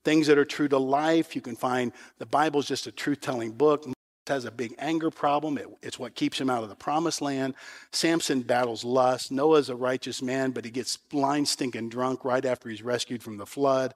Things 0.05 0.27
that 0.27 0.39
are 0.39 0.45
true 0.45 0.69
to 0.69 0.79
life, 0.79 1.35
you 1.35 1.43
can 1.43 1.57
find 1.57 1.93
the 2.19 2.27
Bible's 2.27 2.69
just 2.69 2.87
a 2.87 2.93
truth 2.93 3.21
telling 3.21 3.53
book. 3.53 3.87
Moses 3.87 3.95
has 4.27 4.45
a 4.45 4.51
big 4.51 4.75
anger 4.79 5.11
problem. 5.11 5.57
It, 5.59 5.69
it's 5.83 5.99
what 5.99 6.15
keeps 6.15 6.41
him 6.41 6.51
out 6.51 6.63
of 6.63 6.69
the 6.69 6.75
promised 6.75 7.23
land. 7.23 7.55
Samson 7.93 8.43
battles 8.43 8.85
lust. 8.85 9.33
Noah's 9.33 9.71
a 9.71 9.77
righteous 9.77 10.21
man, 10.21 10.51
but 10.51 10.65
he 10.65 10.71
gets 10.71 10.97
blind, 10.97 11.49
stinking 11.49 11.89
drunk 11.89 12.25
right 12.25 12.45
after 12.45 12.69
he's 12.69 12.83
rescued 12.83 13.23
from 13.23 13.39
the 13.39 13.47
flood. 13.47 13.95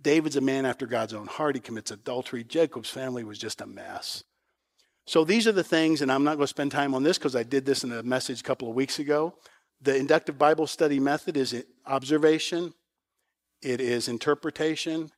David's 0.00 0.36
a 0.36 0.40
man 0.40 0.66
after 0.66 0.86
God's 0.86 1.14
own 1.14 1.26
heart. 1.26 1.54
He 1.54 1.60
commits 1.60 1.90
adultery. 1.90 2.44
Jacob's 2.44 2.90
family 2.90 3.24
was 3.24 3.38
just 3.38 3.60
a 3.60 3.66
mess. 3.66 4.24
So 5.06 5.24
these 5.24 5.46
are 5.46 5.52
the 5.52 5.64
things, 5.64 6.00
and 6.00 6.12
I'm 6.12 6.24
not 6.24 6.36
going 6.36 6.44
to 6.44 6.48
spend 6.48 6.70
time 6.70 6.94
on 6.94 7.02
this 7.02 7.18
because 7.18 7.34
I 7.34 7.42
did 7.42 7.66
this 7.66 7.84
in 7.84 7.92
a 7.92 8.02
message 8.02 8.40
a 8.40 8.44
couple 8.44 8.68
of 8.68 8.74
weeks 8.74 8.98
ago. 8.98 9.34
The 9.80 9.96
inductive 9.96 10.38
Bible 10.38 10.66
study 10.66 11.00
method 11.00 11.36
is 11.36 11.64
observation, 11.86 12.72
it 13.62 13.80
is 13.80 14.06
interpretation, 14.08 15.10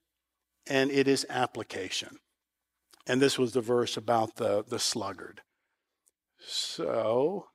and 0.67 0.91
it 0.91 1.07
is 1.07 1.27
application. 1.29 2.17
And 3.07 3.21
this 3.21 3.39
was 3.39 3.53
the 3.53 3.61
verse 3.61 3.99
about 3.99 4.37
the, 4.37 4.65
the 4.67 4.79
sluggard. 4.79 5.43
So 6.39 7.49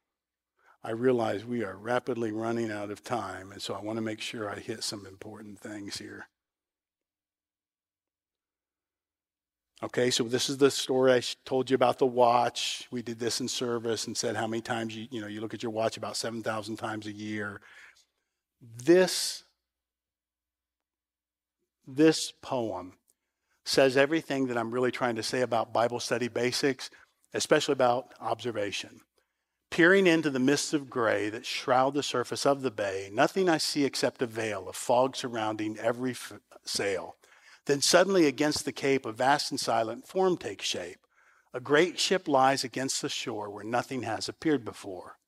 I 0.84 0.92
realize 0.92 1.46
we 1.46 1.64
are 1.64 1.76
rapidly 1.76 2.32
running 2.32 2.72
out 2.72 2.92
of 2.92 3.04
time, 3.04 3.52
and 3.52 3.62
so 3.62 3.74
I 3.74 3.82
want 3.82 3.98
to 3.98 4.04
make 4.04 4.22
sure 4.22 4.50
I 4.50 4.60
hit 4.60 4.84
some 4.84 5.08
important 5.08 5.60
things 5.60 5.98
here. 5.98 6.28
Okay, 9.82 10.12
so 10.12 10.26
this 10.26 10.50
is 10.50 10.58
the 10.58 10.70
story 10.70 11.14
I 11.14 11.22
told 11.46 11.70
you 11.70 11.76
about 11.76 12.00
the 12.00 12.06
watch. 12.06 12.86
We 12.92 13.02
did 13.02 13.18
this 13.18 13.40
in 13.40 13.48
service 13.48 14.08
and 14.08 14.18
said 14.18 14.36
how 14.36 14.46
many 14.46 14.62
times 14.62 14.94
you, 14.96 15.08
you 15.10 15.22
know, 15.22 15.28
you 15.28 15.40
look 15.40 15.54
at 15.54 15.64
your 15.64 15.72
watch 15.72 15.96
about 15.96 16.18
7,000 16.18 16.76
times 16.76 17.08
a 17.08 17.14
year. 17.14 17.62
This, 18.62 19.44
this 21.88 22.34
poem 22.42 22.98
says 23.64 23.96
everything 23.96 24.48
that 24.48 24.58
I'm 24.58 24.72
really 24.72 24.92
trying 24.92 25.16
to 25.16 25.24
say 25.24 25.42
about 25.42 25.72
Bible 25.72 26.02
study 26.02 26.28
basics, 26.28 26.90
especially 27.34 27.74
about 27.74 28.14
observation. 28.20 29.00
Peering 29.72 30.08
into 30.08 30.30
the 30.30 30.40
mists 30.40 30.74
of 30.74 30.90
gray 30.90 31.30
that 31.30 31.46
shroud 31.46 31.94
the 31.94 32.04
surface 32.04 32.46
of 32.46 32.64
the 32.64 32.72
bay, 32.72 33.10
nothing 33.14 33.48
I 33.48 33.60
see 33.60 33.86
except 33.86 34.22
a 34.22 34.26
veil 34.26 34.68
of 34.68 34.76
fog 34.76 35.16
surrounding 35.16 35.78
every 35.78 36.12
f- 36.12 36.34
sail. 36.66 37.16
Then 37.70 37.82
suddenly 37.82 38.26
against 38.26 38.66
the 38.66 38.72
cape, 38.72 39.06
a 39.06 39.12
vast 39.12 39.52
and 39.52 39.60
silent 39.60 40.08
form 40.08 40.38
takes 40.38 40.66
shape. 40.66 41.06
A 41.54 41.60
great 41.60 42.00
ship 42.00 42.28
lies 42.28 42.64
against 42.64 43.00
the 43.00 43.10
shore 43.10 43.48
where 43.48 43.64
nothing 43.64 44.02
has 44.02 44.28
appeared 44.28 44.66
before. 44.66 45.20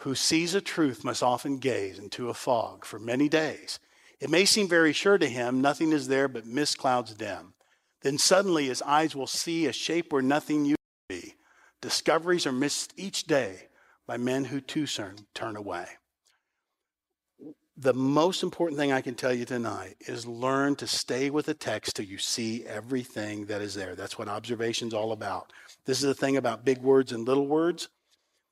Who 0.00 0.14
sees 0.14 0.54
a 0.54 0.60
truth 0.60 1.02
must 1.02 1.22
often 1.22 1.56
gaze 1.56 1.98
into 1.98 2.28
a 2.28 2.34
fog 2.34 2.84
for 2.84 2.98
many 2.98 3.26
days. 3.26 3.80
It 4.20 4.28
may 4.28 4.44
seem 4.44 4.68
very 4.68 4.92
sure 4.92 5.16
to 5.16 5.26
him, 5.26 5.62
nothing 5.62 5.92
is 5.92 6.08
there 6.08 6.28
but 6.28 6.44
mist 6.44 6.76
clouds 6.76 7.14
dim. 7.14 7.54
Then 8.02 8.18
suddenly 8.18 8.66
his 8.66 8.82
eyes 8.82 9.16
will 9.16 9.26
see 9.26 9.64
a 9.64 9.72
shape 9.72 10.12
where 10.12 10.20
nothing 10.20 10.66
used 10.66 10.76
to 11.08 11.16
be. 11.22 11.36
Discoveries 11.80 12.46
are 12.46 12.52
missed 12.52 12.92
each 12.98 13.24
day 13.24 13.68
by 14.06 14.18
men 14.18 14.44
who 14.44 14.60
too 14.60 14.84
soon 14.84 15.26
turn 15.32 15.56
away 15.56 15.86
the 17.76 17.94
most 17.94 18.42
important 18.42 18.78
thing 18.78 18.92
I 18.92 19.00
can 19.00 19.14
tell 19.14 19.32
you 19.32 19.44
tonight 19.44 19.96
is 20.00 20.26
learn 20.26 20.76
to 20.76 20.86
stay 20.86 21.30
with 21.30 21.46
the 21.46 21.54
text 21.54 21.96
till 21.96 22.04
you 22.04 22.18
see 22.18 22.64
everything 22.66 23.46
that 23.46 23.62
is 23.62 23.74
there. 23.74 23.94
That's 23.94 24.18
what 24.18 24.28
observation's 24.28 24.92
all 24.92 25.12
about. 25.12 25.52
This 25.86 25.98
is 25.98 26.04
the 26.04 26.14
thing 26.14 26.36
about 26.36 26.64
big 26.64 26.78
words 26.78 27.12
and 27.12 27.26
little 27.26 27.46
words. 27.46 27.88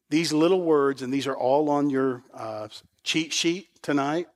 These 0.08 0.32
little 0.32 0.62
words, 0.62 1.02
and 1.02 1.12
these 1.12 1.26
are 1.26 1.36
all 1.36 1.68
on 1.70 1.90
your 1.90 2.24
uh, 2.34 2.68
cheat 3.04 3.32
sheet 3.32 3.68
tonight, 3.82 4.26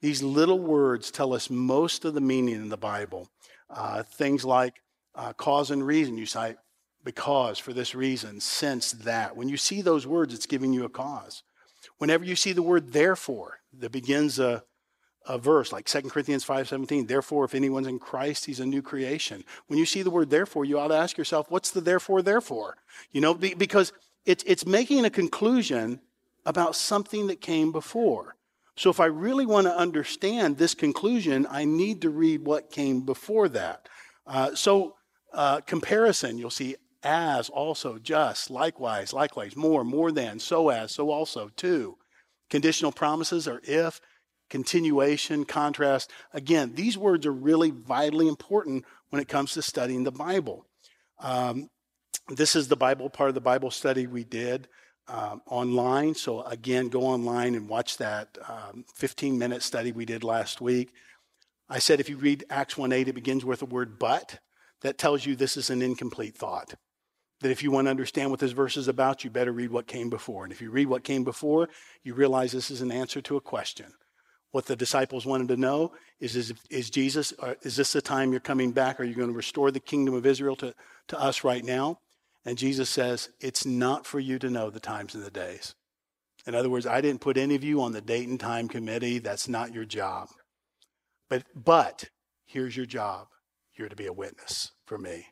these 0.00 0.22
little 0.22 0.58
words 0.58 1.10
tell 1.10 1.32
us 1.32 1.48
most 1.48 2.04
of 2.04 2.14
the 2.14 2.20
meaning 2.20 2.56
in 2.56 2.68
the 2.68 2.76
Bible. 2.76 3.28
Uh, 3.70 4.02
things 4.02 4.44
like 4.44 4.74
uh, 5.14 5.32
cause 5.34 5.70
and 5.70 5.86
reason, 5.86 6.18
you 6.18 6.26
cite 6.26 6.56
because, 7.04 7.58
for 7.58 7.72
this 7.72 7.94
reason, 7.94 8.40
since 8.40 8.92
that. 8.92 9.36
When 9.36 9.48
you 9.48 9.56
see 9.56 9.80
those 9.80 10.06
words, 10.06 10.34
it's 10.34 10.46
giving 10.46 10.72
you 10.72 10.84
a 10.84 10.88
cause. 10.88 11.44
Whenever 12.02 12.24
you 12.24 12.34
see 12.34 12.52
the 12.52 12.64
word 12.64 12.92
therefore 12.92 13.60
that 13.78 13.92
begins 13.92 14.40
a, 14.40 14.64
a 15.24 15.38
verse 15.38 15.70
like 15.70 15.86
2 15.86 16.00
Corinthians 16.08 16.44
5:17, 16.44 17.06
therefore 17.06 17.44
if 17.44 17.54
anyone's 17.54 17.86
in 17.86 18.00
Christ, 18.00 18.44
he's 18.44 18.58
a 18.58 18.66
new 18.66 18.82
creation. 18.82 19.44
When 19.68 19.78
you 19.78 19.86
see 19.86 20.02
the 20.02 20.10
word 20.10 20.28
therefore, 20.28 20.64
you 20.64 20.80
ought 20.80 20.88
to 20.88 20.96
ask 20.96 21.16
yourself, 21.16 21.48
what's 21.48 21.70
the 21.70 21.80
therefore 21.80 22.20
therefore? 22.20 22.76
You 23.12 23.20
know, 23.20 23.34
because 23.34 23.92
it's 24.26 24.42
it's 24.48 24.66
making 24.66 25.04
a 25.04 25.10
conclusion 25.10 26.00
about 26.44 26.74
something 26.74 27.28
that 27.28 27.40
came 27.40 27.70
before. 27.70 28.34
So 28.74 28.90
if 28.90 28.98
I 28.98 29.06
really 29.06 29.46
want 29.46 29.68
to 29.68 29.76
understand 29.76 30.58
this 30.58 30.74
conclusion, 30.74 31.46
I 31.48 31.64
need 31.64 32.02
to 32.02 32.10
read 32.10 32.44
what 32.44 32.72
came 32.72 33.02
before 33.02 33.48
that. 33.50 33.88
Uh, 34.26 34.56
so 34.56 34.96
uh, 35.32 35.60
comparison, 35.60 36.36
you'll 36.36 36.50
see 36.50 36.74
as, 37.02 37.48
also, 37.48 37.98
just, 37.98 38.50
likewise, 38.50 39.12
likewise, 39.12 39.56
more, 39.56 39.84
more 39.84 40.12
than, 40.12 40.38
so 40.38 40.68
as, 40.68 40.92
so 40.92 41.10
also, 41.10 41.50
too. 41.56 41.96
Conditional 42.50 42.92
promises 42.92 43.48
are 43.48 43.60
if, 43.64 44.00
continuation, 44.50 45.44
contrast. 45.44 46.10
Again, 46.32 46.72
these 46.74 46.98
words 46.98 47.26
are 47.26 47.32
really 47.32 47.70
vitally 47.70 48.28
important 48.28 48.84
when 49.10 49.20
it 49.20 49.28
comes 49.28 49.52
to 49.54 49.62
studying 49.62 50.04
the 50.04 50.12
Bible. 50.12 50.66
Um, 51.18 51.70
this 52.28 52.54
is 52.54 52.68
the 52.68 52.76
Bible, 52.76 53.08
part 53.08 53.28
of 53.28 53.34
the 53.34 53.40
Bible 53.40 53.70
study 53.70 54.06
we 54.06 54.24
did 54.24 54.68
um, 55.08 55.42
online. 55.46 56.14
So, 56.14 56.42
again, 56.42 56.88
go 56.88 57.02
online 57.02 57.54
and 57.54 57.68
watch 57.68 57.96
that 57.98 58.36
um, 58.48 58.84
15 58.94 59.38
minute 59.38 59.62
study 59.62 59.92
we 59.92 60.04
did 60.04 60.22
last 60.22 60.60
week. 60.60 60.92
I 61.68 61.78
said 61.78 62.00
if 62.00 62.10
you 62.10 62.16
read 62.16 62.44
Acts 62.50 62.76
1 62.76 62.92
8, 62.92 63.08
it 63.08 63.14
begins 63.14 63.44
with 63.44 63.60
the 63.60 63.66
word 63.66 63.98
but. 63.98 64.38
That 64.82 64.98
tells 64.98 65.24
you 65.24 65.36
this 65.36 65.56
is 65.56 65.70
an 65.70 65.80
incomplete 65.80 66.36
thought. 66.36 66.74
That 67.42 67.50
if 67.50 67.62
you 67.62 67.70
want 67.70 67.86
to 67.86 67.90
understand 67.90 68.30
what 68.30 68.40
this 68.40 68.52
verse 68.52 68.76
is 68.76 68.88
about, 68.88 69.24
you 69.24 69.30
better 69.30 69.52
read 69.52 69.70
what 69.70 69.86
came 69.86 70.10
before. 70.10 70.44
And 70.44 70.52
if 70.52 70.62
you 70.62 70.70
read 70.70 70.86
what 70.86 71.04
came 71.04 71.24
before, 71.24 71.68
you 72.02 72.14
realize 72.14 72.52
this 72.52 72.70
is 72.70 72.80
an 72.80 72.92
answer 72.92 73.20
to 73.22 73.36
a 73.36 73.40
question. 73.40 73.86
What 74.52 74.66
the 74.66 74.76
disciples 74.76 75.26
wanted 75.26 75.48
to 75.48 75.56
know 75.56 75.92
is, 76.20 76.36
is, 76.36 76.52
is 76.70 76.90
Jesus, 76.90 77.32
uh, 77.40 77.54
is 77.62 77.76
this 77.76 77.92
the 77.92 78.02
time 78.02 78.30
you're 78.30 78.40
coming 78.40 78.72
back? 78.72 79.00
Are 79.00 79.04
you 79.04 79.14
going 79.14 79.30
to 79.30 79.34
restore 79.34 79.70
the 79.70 79.80
kingdom 79.80 80.14
of 80.14 80.26
Israel 80.26 80.56
to, 80.56 80.74
to 81.08 81.20
us 81.20 81.42
right 81.42 81.64
now? 81.64 81.98
And 82.44 82.58
Jesus 82.58 82.90
says, 82.90 83.30
It's 83.40 83.64
not 83.64 84.06
for 84.06 84.20
you 84.20 84.38
to 84.38 84.50
know 84.50 84.70
the 84.70 84.80
times 84.80 85.14
and 85.14 85.24
the 85.24 85.30
days. 85.30 85.74
In 86.46 86.54
other 86.54 86.70
words, 86.70 86.86
I 86.86 87.00
didn't 87.00 87.20
put 87.20 87.36
any 87.36 87.54
of 87.54 87.64
you 87.64 87.80
on 87.82 87.92
the 87.92 88.00
date 88.00 88.28
and 88.28 88.38
time 88.38 88.68
committee. 88.68 89.18
That's 89.18 89.48
not 89.48 89.72
your 89.72 89.84
job. 89.84 90.28
But, 91.28 91.44
but 91.54 92.10
here's 92.44 92.76
your 92.76 92.86
job 92.86 93.28
you're 93.74 93.88
to 93.88 93.96
be 93.96 94.06
a 94.06 94.12
witness 94.12 94.72
for 94.84 94.98
me. 94.98 95.26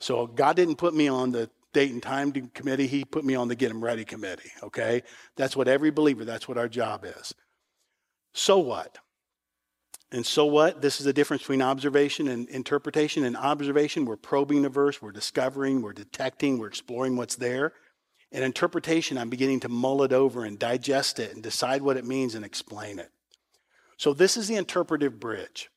So 0.00 0.26
God 0.26 0.56
didn't 0.56 0.76
put 0.76 0.94
me 0.94 1.08
on 1.08 1.32
the 1.32 1.50
date 1.72 1.92
and 1.92 2.02
time 2.02 2.32
committee. 2.32 2.86
He 2.86 3.04
put 3.04 3.24
me 3.24 3.34
on 3.34 3.48
the 3.48 3.54
get 3.54 3.68
them 3.68 3.82
ready 3.82 4.04
committee. 4.04 4.50
Okay. 4.62 5.02
That's 5.36 5.56
what 5.56 5.68
every 5.68 5.90
believer, 5.90 6.24
that's 6.24 6.48
what 6.48 6.58
our 6.58 6.68
job 6.68 7.04
is. 7.04 7.34
So 8.32 8.58
what? 8.58 8.98
And 10.10 10.24
so 10.24 10.46
what? 10.46 10.80
This 10.80 11.00
is 11.00 11.06
the 11.06 11.12
difference 11.12 11.42
between 11.42 11.60
observation 11.60 12.28
and 12.28 12.48
interpretation. 12.48 13.24
In 13.24 13.36
observation, 13.36 14.06
we're 14.06 14.16
probing 14.16 14.62
the 14.62 14.68
verse, 14.68 15.02
we're 15.02 15.12
discovering, 15.12 15.82
we're 15.82 15.92
detecting, 15.92 16.58
we're 16.58 16.68
exploring 16.68 17.16
what's 17.16 17.36
there. 17.36 17.74
In 18.30 18.42
interpretation, 18.42 19.18
I'm 19.18 19.30
beginning 19.30 19.60
to 19.60 19.68
mull 19.68 20.02
it 20.02 20.12
over 20.12 20.44
and 20.44 20.58
digest 20.58 21.18
it 21.18 21.34
and 21.34 21.42
decide 21.42 21.82
what 21.82 21.96
it 21.96 22.06
means 22.06 22.34
and 22.34 22.44
explain 22.44 22.98
it. 22.98 23.10
So, 23.96 24.12
this 24.12 24.36
is 24.36 24.48
the 24.48 24.56
interpretive 24.56 25.18
bridge. 25.18 25.70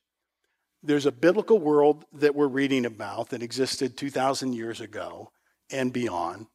There's 0.83 1.05
a 1.05 1.11
biblical 1.11 1.59
world 1.59 2.05
that 2.13 2.35
we're 2.35 2.47
reading 2.47 2.85
about 2.85 3.29
that 3.29 3.43
existed 3.43 3.97
2,000 3.97 4.53
years 4.53 4.81
ago 4.81 5.31
and 5.69 5.93
beyond, 5.93 6.47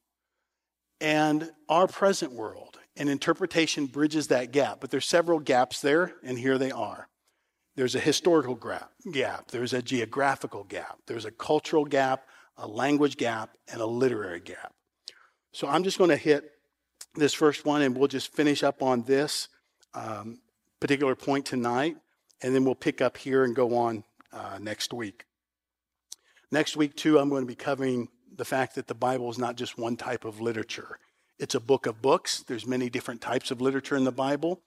and 1.01 1.51
our 1.69 1.87
present 1.87 2.33
world. 2.33 2.79
And 2.99 3.11
interpretation 3.11 3.87
bridges 3.87 4.29
that 4.29 4.53
gap. 4.53 4.81
But 4.81 4.91
there's 4.91 5.07
several 5.07 5.39
gaps 5.39 5.83
there, 5.83 6.15
and 6.23 6.39
here 6.39 6.57
they 6.57 6.71
are. 6.71 7.09
There's 7.77 7.95
a 7.95 8.01
historical 8.01 8.55
gap, 9.13 9.51
there's 9.51 9.75
a 9.75 9.83
geographical 9.83 10.65
gap, 10.65 10.99
there's 11.07 11.27
a 11.27 11.31
cultural 11.31 11.85
gap, 11.85 12.27
a 12.57 12.67
language 12.67 13.19
gap, 13.19 13.51
and 13.71 13.83
a 13.83 13.87
literary 13.87 14.41
gap. 14.41 14.73
So 15.53 15.69
I'm 15.69 15.85
just 15.85 15.99
going 15.99 16.09
to 16.09 16.17
hit 16.17 16.53
this 17.15 17.35
first 17.35 17.67
one 17.67 17.83
and 17.83 17.95
we'll 17.95 18.09
just 18.09 18.33
finish 18.35 18.63
up 18.63 18.83
on 18.83 19.03
this 19.03 19.49
um, 19.93 20.39
particular 20.81 21.15
point 21.15 21.45
tonight, 21.45 21.97
and 22.43 22.55
then 22.55 22.65
we'll 22.65 22.75
pick 22.75 23.03
up 23.03 23.19
here 23.19 23.45
and 23.45 23.55
go 23.55 23.77
on 23.77 24.05
uh, 24.37 24.59
next 24.61 24.93
week. 24.93 25.25
Next 26.53 26.77
week, 26.77 26.95
too, 26.95 27.19
I'm 27.19 27.29
going 27.29 27.43
to 27.43 27.47
be 27.47 27.57
covering 27.57 28.09
the 28.35 28.45
fact 28.45 28.75
that 28.75 28.87
the 28.87 28.95
Bible 28.95 29.31
is 29.31 29.39
not 29.39 29.57
just 29.57 29.79
one 29.79 29.97
type 29.97 30.25
of 30.25 30.41
literature. 30.41 30.99
It's 31.39 31.55
a 31.55 31.61
book 31.61 31.87
of 31.87 32.03
books. 32.03 32.43
There's 32.43 32.67
many 32.67 32.91
different 32.91 33.21
types 33.21 33.51
of 33.51 33.61
literature 33.61 33.97
in 33.97 34.05
the 34.05 34.13
Bible 34.13 34.63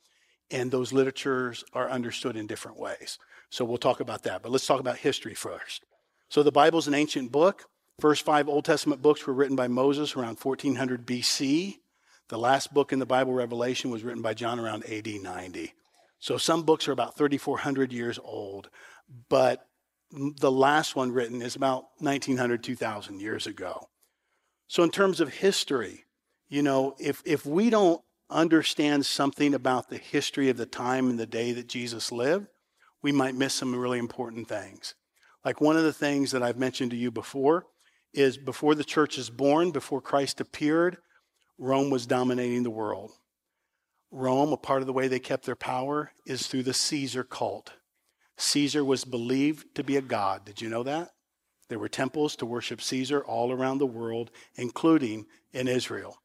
and 0.52 0.72
those 0.72 0.92
literatures 0.94 1.64
are 1.74 1.90
understood 1.90 2.36
in 2.36 2.48
different 2.48 2.80
ways. 2.80 3.20
So 3.50 3.66
we'll 3.66 3.78
talk 3.78 4.00
about 4.00 4.24
that. 4.24 4.42
But 4.42 4.52
let's 4.52 4.66
talk 4.66 4.80
about 4.80 4.98
history 4.98 5.34
first. 5.34 5.86
So 6.30 6.44
the 6.44 6.52
Bible's 6.52 6.88
an 6.88 6.94
ancient 6.94 7.32
book. 7.32 7.66
First 8.00 8.24
five 8.24 8.48
Old 8.48 8.66
Testament 8.66 9.02
books 9.02 9.26
were 9.26 9.34
written 9.34 9.56
by 9.56 9.68
Moses 9.68 10.16
around 10.16 10.40
1400 10.40 11.06
BC. 11.06 11.78
The 12.30 12.38
last 12.38 12.74
book 12.74 12.94
in 12.94 13.00
the 13.00 13.06
Bible, 13.06 13.34
Revelation, 13.34 13.90
was 13.90 14.04
written 14.04 14.22
by 14.22 14.34
John 14.34 14.60
around 14.60 14.86
AD 14.86 15.08
90. 15.08 15.74
So 16.20 16.38
some 16.38 16.64
books 16.64 16.88
are 16.88 16.92
about 16.92 17.18
3,400 17.18 17.92
years 17.92 18.20
old, 18.24 18.70
but 19.30 19.66
the 20.12 20.52
last 20.52 20.96
one 20.96 21.12
written 21.12 21.42
is 21.42 21.56
about 21.56 21.86
1900, 22.00 22.64
2000 22.64 23.20
years 23.20 23.48
ago. 23.48 23.90
So 24.68 24.84
in 24.84 24.92
terms 24.92 25.20
of 25.20 25.30
history, 25.30 26.06
you 26.48 26.62
know, 26.62 26.96
if, 27.00 27.22
if 27.26 27.46
we 27.46 27.70
don't 27.70 28.02
understand 28.30 29.06
something 29.06 29.54
about 29.54 29.90
the 29.90 29.98
history 29.98 30.50
of 30.50 30.58
the 30.58 30.66
time 30.66 31.10
and 31.10 31.20
the 31.20 31.26
day 31.26 31.52
that 31.54 31.68
Jesus 31.68 32.12
lived, 32.12 32.48
we 33.02 33.12
might 33.12 33.36
miss 33.36 33.54
some 33.54 33.76
really 33.76 34.00
important 34.00 34.48
things. 34.48 34.96
Like 35.46 35.62
one 35.62 35.78
of 35.78 35.84
the 35.84 35.94
things 35.94 36.32
that 36.32 36.44
I've 36.44 36.58
mentioned 36.58 36.92
to 36.92 36.98
you 36.98 37.12
before 37.12 37.66
is 38.14 38.38
before 38.38 38.76
the 38.76 38.84
church 38.84 39.18
is 39.18 39.30
born, 39.30 39.72
before 39.72 40.02
Christ 40.02 40.42
appeared, 40.42 40.98
Rome 41.58 41.90
was 41.90 42.06
dominating 42.06 42.64
the 42.64 42.70
world. 42.70 43.12
Rome, 44.12 44.52
a 44.52 44.58
part 44.58 44.82
of 44.82 44.88
the 44.88 44.94
way 44.94 45.08
they 45.08 45.20
kept 45.20 45.46
their 45.46 45.56
power, 45.56 46.12
is 46.26 46.48
through 46.48 46.64
the 46.64 46.74
Caesar 46.74 47.24
cult. 47.24 47.74
Caesar 48.42 48.84
was 48.86 49.04
believed 49.04 49.76
to 49.76 49.84
be 49.84 49.98
a 49.98 50.02
god. 50.02 50.46
Did 50.46 50.62
you 50.62 50.70
know 50.70 50.84
that? 50.84 51.12
There 51.68 51.80
were 51.80 51.90
temples 51.90 52.36
to 52.38 52.46
worship 52.46 52.82
Caesar 52.82 53.24
all 53.24 53.52
around 53.52 53.78
the 53.78 53.86
world, 53.86 54.32
including 54.56 55.28
in 55.54 55.68
Israel. 55.68 56.18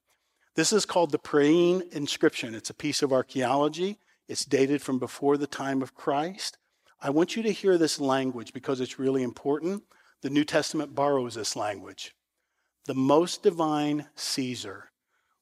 This 0.55 0.73
is 0.73 0.87
called 0.87 1.11
the 1.11 1.19
Priene 1.19 1.93
inscription. 1.93 2.55
It's 2.55 2.71
a 2.71 2.75
piece 2.75 3.03
of 3.03 3.13
archaeology. 3.13 3.99
It's 4.29 4.45
dated 4.45 4.81
from 4.81 4.99
before 4.99 5.37
the 5.37 5.49
time 5.49 5.83
of 5.83 5.95
Christ. 5.95 6.57
I 7.01 7.11
want 7.11 7.37
you 7.37 7.43
to 7.43 7.53
hear 7.53 7.77
this 7.77 8.01
language 8.01 8.53
because 8.53 8.81
it's 8.81 8.99
really 8.99 9.23
important. 9.23 9.83
The 10.23 10.31
New 10.31 10.45
Testament 10.45 10.95
borrows 10.95 11.35
this 11.35 11.57
language. 11.57 12.15
The 12.87 12.95
most 12.95 13.43
divine 13.43 14.07
Caesar, 14.15 14.91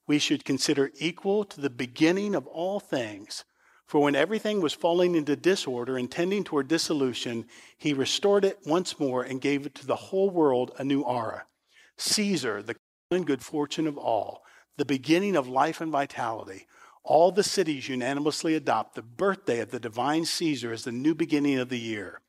we 0.06 0.18
should 0.18 0.44
consider 0.44 0.90
equal 0.98 1.44
to 1.44 1.60
the 1.60 1.70
beginning 1.70 2.34
of 2.34 2.46
all 2.46 2.80
things. 2.80 3.44
For 3.86 4.00
when 4.00 4.14
everything 4.14 4.60
was 4.60 4.72
falling 4.72 5.14
into 5.14 5.36
disorder 5.36 5.98
and 5.98 6.10
tending 6.10 6.44
toward 6.44 6.68
dissolution, 6.68 7.46
he 7.76 7.92
restored 7.92 8.44
it 8.44 8.58
once 8.64 8.98
more 8.98 9.22
and 9.22 9.40
gave 9.40 9.66
it 9.66 9.74
to 9.76 9.86
the 9.86 9.96
whole 9.96 10.30
world 10.30 10.72
a 10.78 10.84
new 10.84 11.02
aura. 11.02 11.46
Caesar, 11.98 12.62
the 12.62 12.76
common 13.10 13.24
good 13.24 13.42
fortune 13.42 13.86
of 13.86 13.98
all, 13.98 14.42
the 14.78 14.84
beginning 14.84 15.36
of 15.36 15.46
life 15.46 15.80
and 15.80 15.92
vitality. 15.92 16.66
All 17.04 17.32
the 17.32 17.42
cities 17.42 17.88
unanimously 17.88 18.54
adopt 18.54 18.94
the 18.94 19.02
birthday 19.02 19.60
of 19.60 19.70
the 19.70 19.80
divine 19.80 20.24
Caesar 20.24 20.72
as 20.72 20.84
the 20.84 20.92
new 20.92 21.14
beginning 21.14 21.58
of 21.58 21.68
the 21.68 21.78
year. 21.78 22.20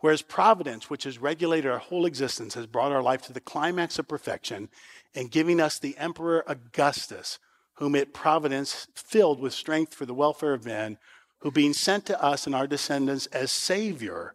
Whereas 0.00 0.20
providence, 0.20 0.90
which 0.90 1.04
has 1.04 1.18
regulated 1.18 1.70
our 1.70 1.78
whole 1.78 2.04
existence, 2.04 2.54
has 2.54 2.66
brought 2.66 2.92
our 2.92 3.02
life 3.02 3.22
to 3.22 3.32
the 3.32 3.40
climax 3.40 3.98
of 3.98 4.08
perfection 4.08 4.68
and 5.14 5.30
giving 5.30 5.60
us 5.60 5.78
the 5.78 5.96
Emperor 5.96 6.44
Augustus, 6.46 7.38
whom 7.76 7.94
it 7.94 8.14
providence 8.14 8.88
filled 8.94 9.40
with 9.40 9.52
strength 9.52 9.94
for 9.94 10.06
the 10.06 10.14
welfare 10.14 10.54
of 10.54 10.64
men, 10.64 10.98
who 11.40 11.50
being 11.50 11.72
sent 11.72 12.06
to 12.06 12.22
us 12.22 12.46
and 12.46 12.54
our 12.54 12.66
descendants 12.66 13.26
as 13.26 13.50
Savior, 13.50 14.34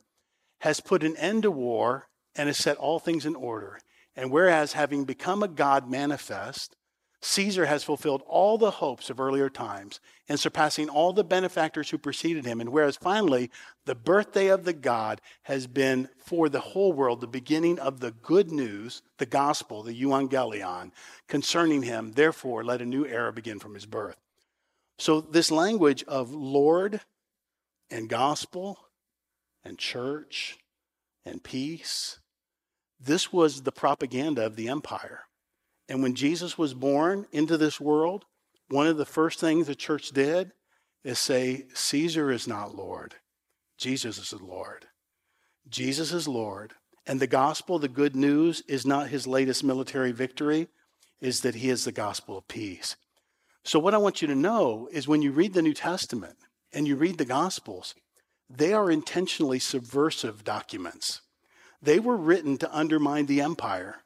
has 0.61 0.79
put 0.79 1.03
an 1.03 1.17
end 1.17 1.43
to 1.43 1.51
war 1.51 2.07
and 2.35 2.47
has 2.47 2.57
set 2.57 2.77
all 2.77 2.99
things 2.99 3.25
in 3.25 3.35
order. 3.35 3.79
And 4.15 4.31
whereas 4.31 4.73
having 4.73 5.05
become 5.05 5.41
a 5.41 5.47
God 5.47 5.89
manifest, 5.89 6.75
Caesar 7.23 7.67
has 7.67 7.83
fulfilled 7.83 8.23
all 8.25 8.57
the 8.57 8.71
hopes 8.71 9.11
of 9.11 9.19
earlier 9.19 9.47
times 9.47 9.99
and 10.27 10.39
surpassing 10.39 10.89
all 10.89 11.13
the 11.13 11.23
benefactors 11.23 11.91
who 11.91 11.97
preceded 11.99 12.45
him. 12.45 12.59
And 12.59 12.71
whereas 12.71 12.97
finally, 12.97 13.51
the 13.85 13.93
birthday 13.93 14.47
of 14.47 14.63
the 14.63 14.73
God 14.73 15.21
has 15.43 15.67
been 15.67 16.09
for 16.17 16.49
the 16.49 16.59
whole 16.59 16.93
world 16.93 17.21
the 17.21 17.27
beginning 17.27 17.77
of 17.77 17.99
the 17.99 18.11
good 18.11 18.51
news, 18.51 19.03
the 19.19 19.27
gospel, 19.27 19.83
the 19.83 19.93
euangelion, 19.93 20.91
concerning 21.27 21.83
him, 21.83 22.13
therefore, 22.13 22.63
let 22.63 22.81
a 22.81 22.85
new 22.85 23.05
era 23.05 23.31
begin 23.31 23.59
from 23.59 23.75
his 23.75 23.85
birth. 23.85 24.17
So, 24.97 25.21
this 25.21 25.51
language 25.51 26.03
of 26.07 26.33
Lord 26.33 27.01
and 27.91 28.09
gospel 28.09 28.79
and 29.63 29.77
church 29.77 30.57
and 31.23 31.43
peace, 31.43 32.19
this 32.99 33.31
was 33.31 33.61
the 33.61 33.71
propaganda 33.71 34.43
of 34.43 34.55
the 34.55 34.69
empire. 34.69 35.25
And 35.91 36.01
when 36.01 36.15
Jesus 36.15 36.57
was 36.57 36.73
born 36.73 37.25
into 37.33 37.57
this 37.57 37.77
world, 37.77 38.23
one 38.69 38.87
of 38.87 38.95
the 38.95 39.05
first 39.05 39.41
things 39.41 39.67
the 39.67 39.75
church 39.75 40.11
did 40.11 40.53
is 41.03 41.19
say, 41.19 41.65
Caesar 41.73 42.31
is 42.31 42.47
not 42.47 42.73
Lord. 42.73 43.15
Jesus 43.77 44.17
is 44.17 44.31
Lord. 44.41 44.85
Jesus 45.67 46.13
is 46.13 46.29
Lord. 46.29 46.75
And 47.05 47.19
the 47.19 47.27
gospel, 47.27 47.77
the 47.77 47.89
good 47.89 48.15
news, 48.15 48.63
is 48.69 48.85
not 48.85 49.09
his 49.09 49.27
latest 49.27 49.65
military 49.65 50.13
victory, 50.13 50.69
is 51.19 51.41
that 51.41 51.55
he 51.55 51.69
is 51.69 51.83
the 51.83 51.91
gospel 51.91 52.37
of 52.37 52.47
peace. 52.47 52.95
So, 53.65 53.77
what 53.77 53.93
I 53.93 53.97
want 53.97 54.21
you 54.21 54.29
to 54.29 54.35
know 54.35 54.87
is 54.93 55.09
when 55.09 55.21
you 55.21 55.33
read 55.33 55.53
the 55.53 55.61
New 55.61 55.73
Testament 55.73 56.37
and 56.71 56.87
you 56.87 56.95
read 56.95 57.17
the 57.17 57.25
Gospels, 57.25 57.95
they 58.49 58.71
are 58.71 58.89
intentionally 58.89 59.59
subversive 59.59 60.45
documents. 60.45 61.19
They 61.81 61.99
were 61.99 62.15
written 62.15 62.57
to 62.59 62.73
undermine 62.73 63.25
the 63.25 63.41
empire, 63.41 63.97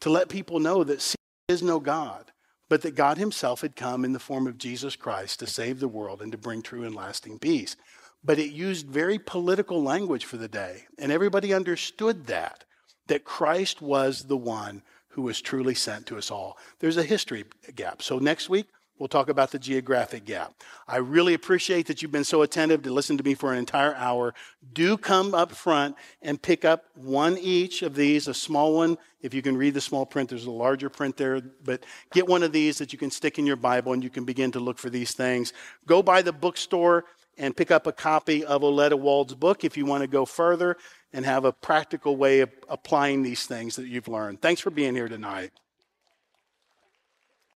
to 0.00 0.08
let 0.08 0.30
people 0.30 0.58
know 0.58 0.84
that 0.84 1.02
is 1.48 1.62
no 1.62 1.78
God, 1.78 2.32
but 2.68 2.82
that 2.82 2.94
God 2.94 3.18
himself 3.18 3.60
had 3.60 3.76
come 3.76 4.04
in 4.04 4.12
the 4.12 4.18
form 4.18 4.46
of 4.46 4.56
Jesus 4.56 4.96
Christ 4.96 5.40
to 5.40 5.46
save 5.46 5.78
the 5.78 5.88
world 5.88 6.22
and 6.22 6.32
to 6.32 6.38
bring 6.38 6.62
true 6.62 6.84
and 6.84 6.94
lasting 6.94 7.38
peace. 7.38 7.76
But 8.24 8.38
it 8.38 8.52
used 8.52 8.86
very 8.86 9.18
political 9.18 9.82
language 9.82 10.24
for 10.24 10.38
the 10.38 10.48
day, 10.48 10.84
and 10.98 11.12
everybody 11.12 11.52
understood 11.52 12.26
that, 12.26 12.64
that 13.08 13.24
Christ 13.24 13.82
was 13.82 14.24
the 14.24 14.36
one 14.38 14.82
who 15.08 15.22
was 15.22 15.42
truly 15.42 15.74
sent 15.74 16.06
to 16.06 16.16
us 16.16 16.30
all. 16.30 16.56
There's 16.78 16.96
a 16.96 17.02
history 17.02 17.44
gap. 17.74 18.00
So 18.02 18.18
next 18.18 18.48
week, 18.48 18.66
We'll 18.98 19.08
talk 19.08 19.28
about 19.28 19.50
the 19.50 19.58
geographic 19.58 20.24
gap. 20.24 20.54
I 20.86 20.98
really 20.98 21.34
appreciate 21.34 21.88
that 21.88 22.00
you've 22.00 22.12
been 22.12 22.22
so 22.22 22.42
attentive 22.42 22.82
to 22.82 22.92
listen 22.92 23.18
to 23.18 23.24
me 23.24 23.34
for 23.34 23.52
an 23.52 23.58
entire 23.58 23.94
hour. 23.96 24.34
Do 24.72 24.96
come 24.96 25.34
up 25.34 25.50
front 25.50 25.96
and 26.22 26.40
pick 26.40 26.64
up 26.64 26.84
one 26.94 27.36
each 27.38 27.82
of 27.82 27.96
these, 27.96 28.28
a 28.28 28.34
small 28.34 28.76
one. 28.76 28.96
If 29.20 29.34
you 29.34 29.42
can 29.42 29.56
read 29.56 29.74
the 29.74 29.80
small 29.80 30.06
print, 30.06 30.28
there's 30.28 30.46
a 30.46 30.50
larger 30.50 30.88
print 30.88 31.16
there, 31.16 31.40
but 31.40 31.84
get 32.12 32.28
one 32.28 32.44
of 32.44 32.52
these 32.52 32.78
that 32.78 32.92
you 32.92 32.98
can 32.98 33.10
stick 33.10 33.36
in 33.36 33.46
your 33.46 33.56
Bible 33.56 33.94
and 33.94 34.04
you 34.04 34.10
can 34.10 34.24
begin 34.24 34.52
to 34.52 34.60
look 34.60 34.78
for 34.78 34.90
these 34.90 35.12
things. 35.12 35.52
Go 35.86 36.00
by 36.00 36.22
the 36.22 36.32
bookstore 36.32 37.04
and 37.36 37.56
pick 37.56 37.72
up 37.72 37.88
a 37.88 37.92
copy 37.92 38.44
of 38.44 38.62
Oletta 38.62 38.98
Wald's 38.98 39.34
book 39.34 39.64
if 39.64 39.76
you 39.76 39.86
want 39.86 40.02
to 40.02 40.06
go 40.06 40.24
further 40.24 40.76
and 41.12 41.24
have 41.24 41.44
a 41.44 41.52
practical 41.52 42.16
way 42.16 42.40
of 42.40 42.50
applying 42.68 43.24
these 43.24 43.44
things 43.46 43.74
that 43.74 43.88
you've 43.88 44.06
learned. 44.06 44.40
Thanks 44.40 44.60
for 44.60 44.70
being 44.70 44.94
here 44.94 45.08
tonight. 45.08 45.50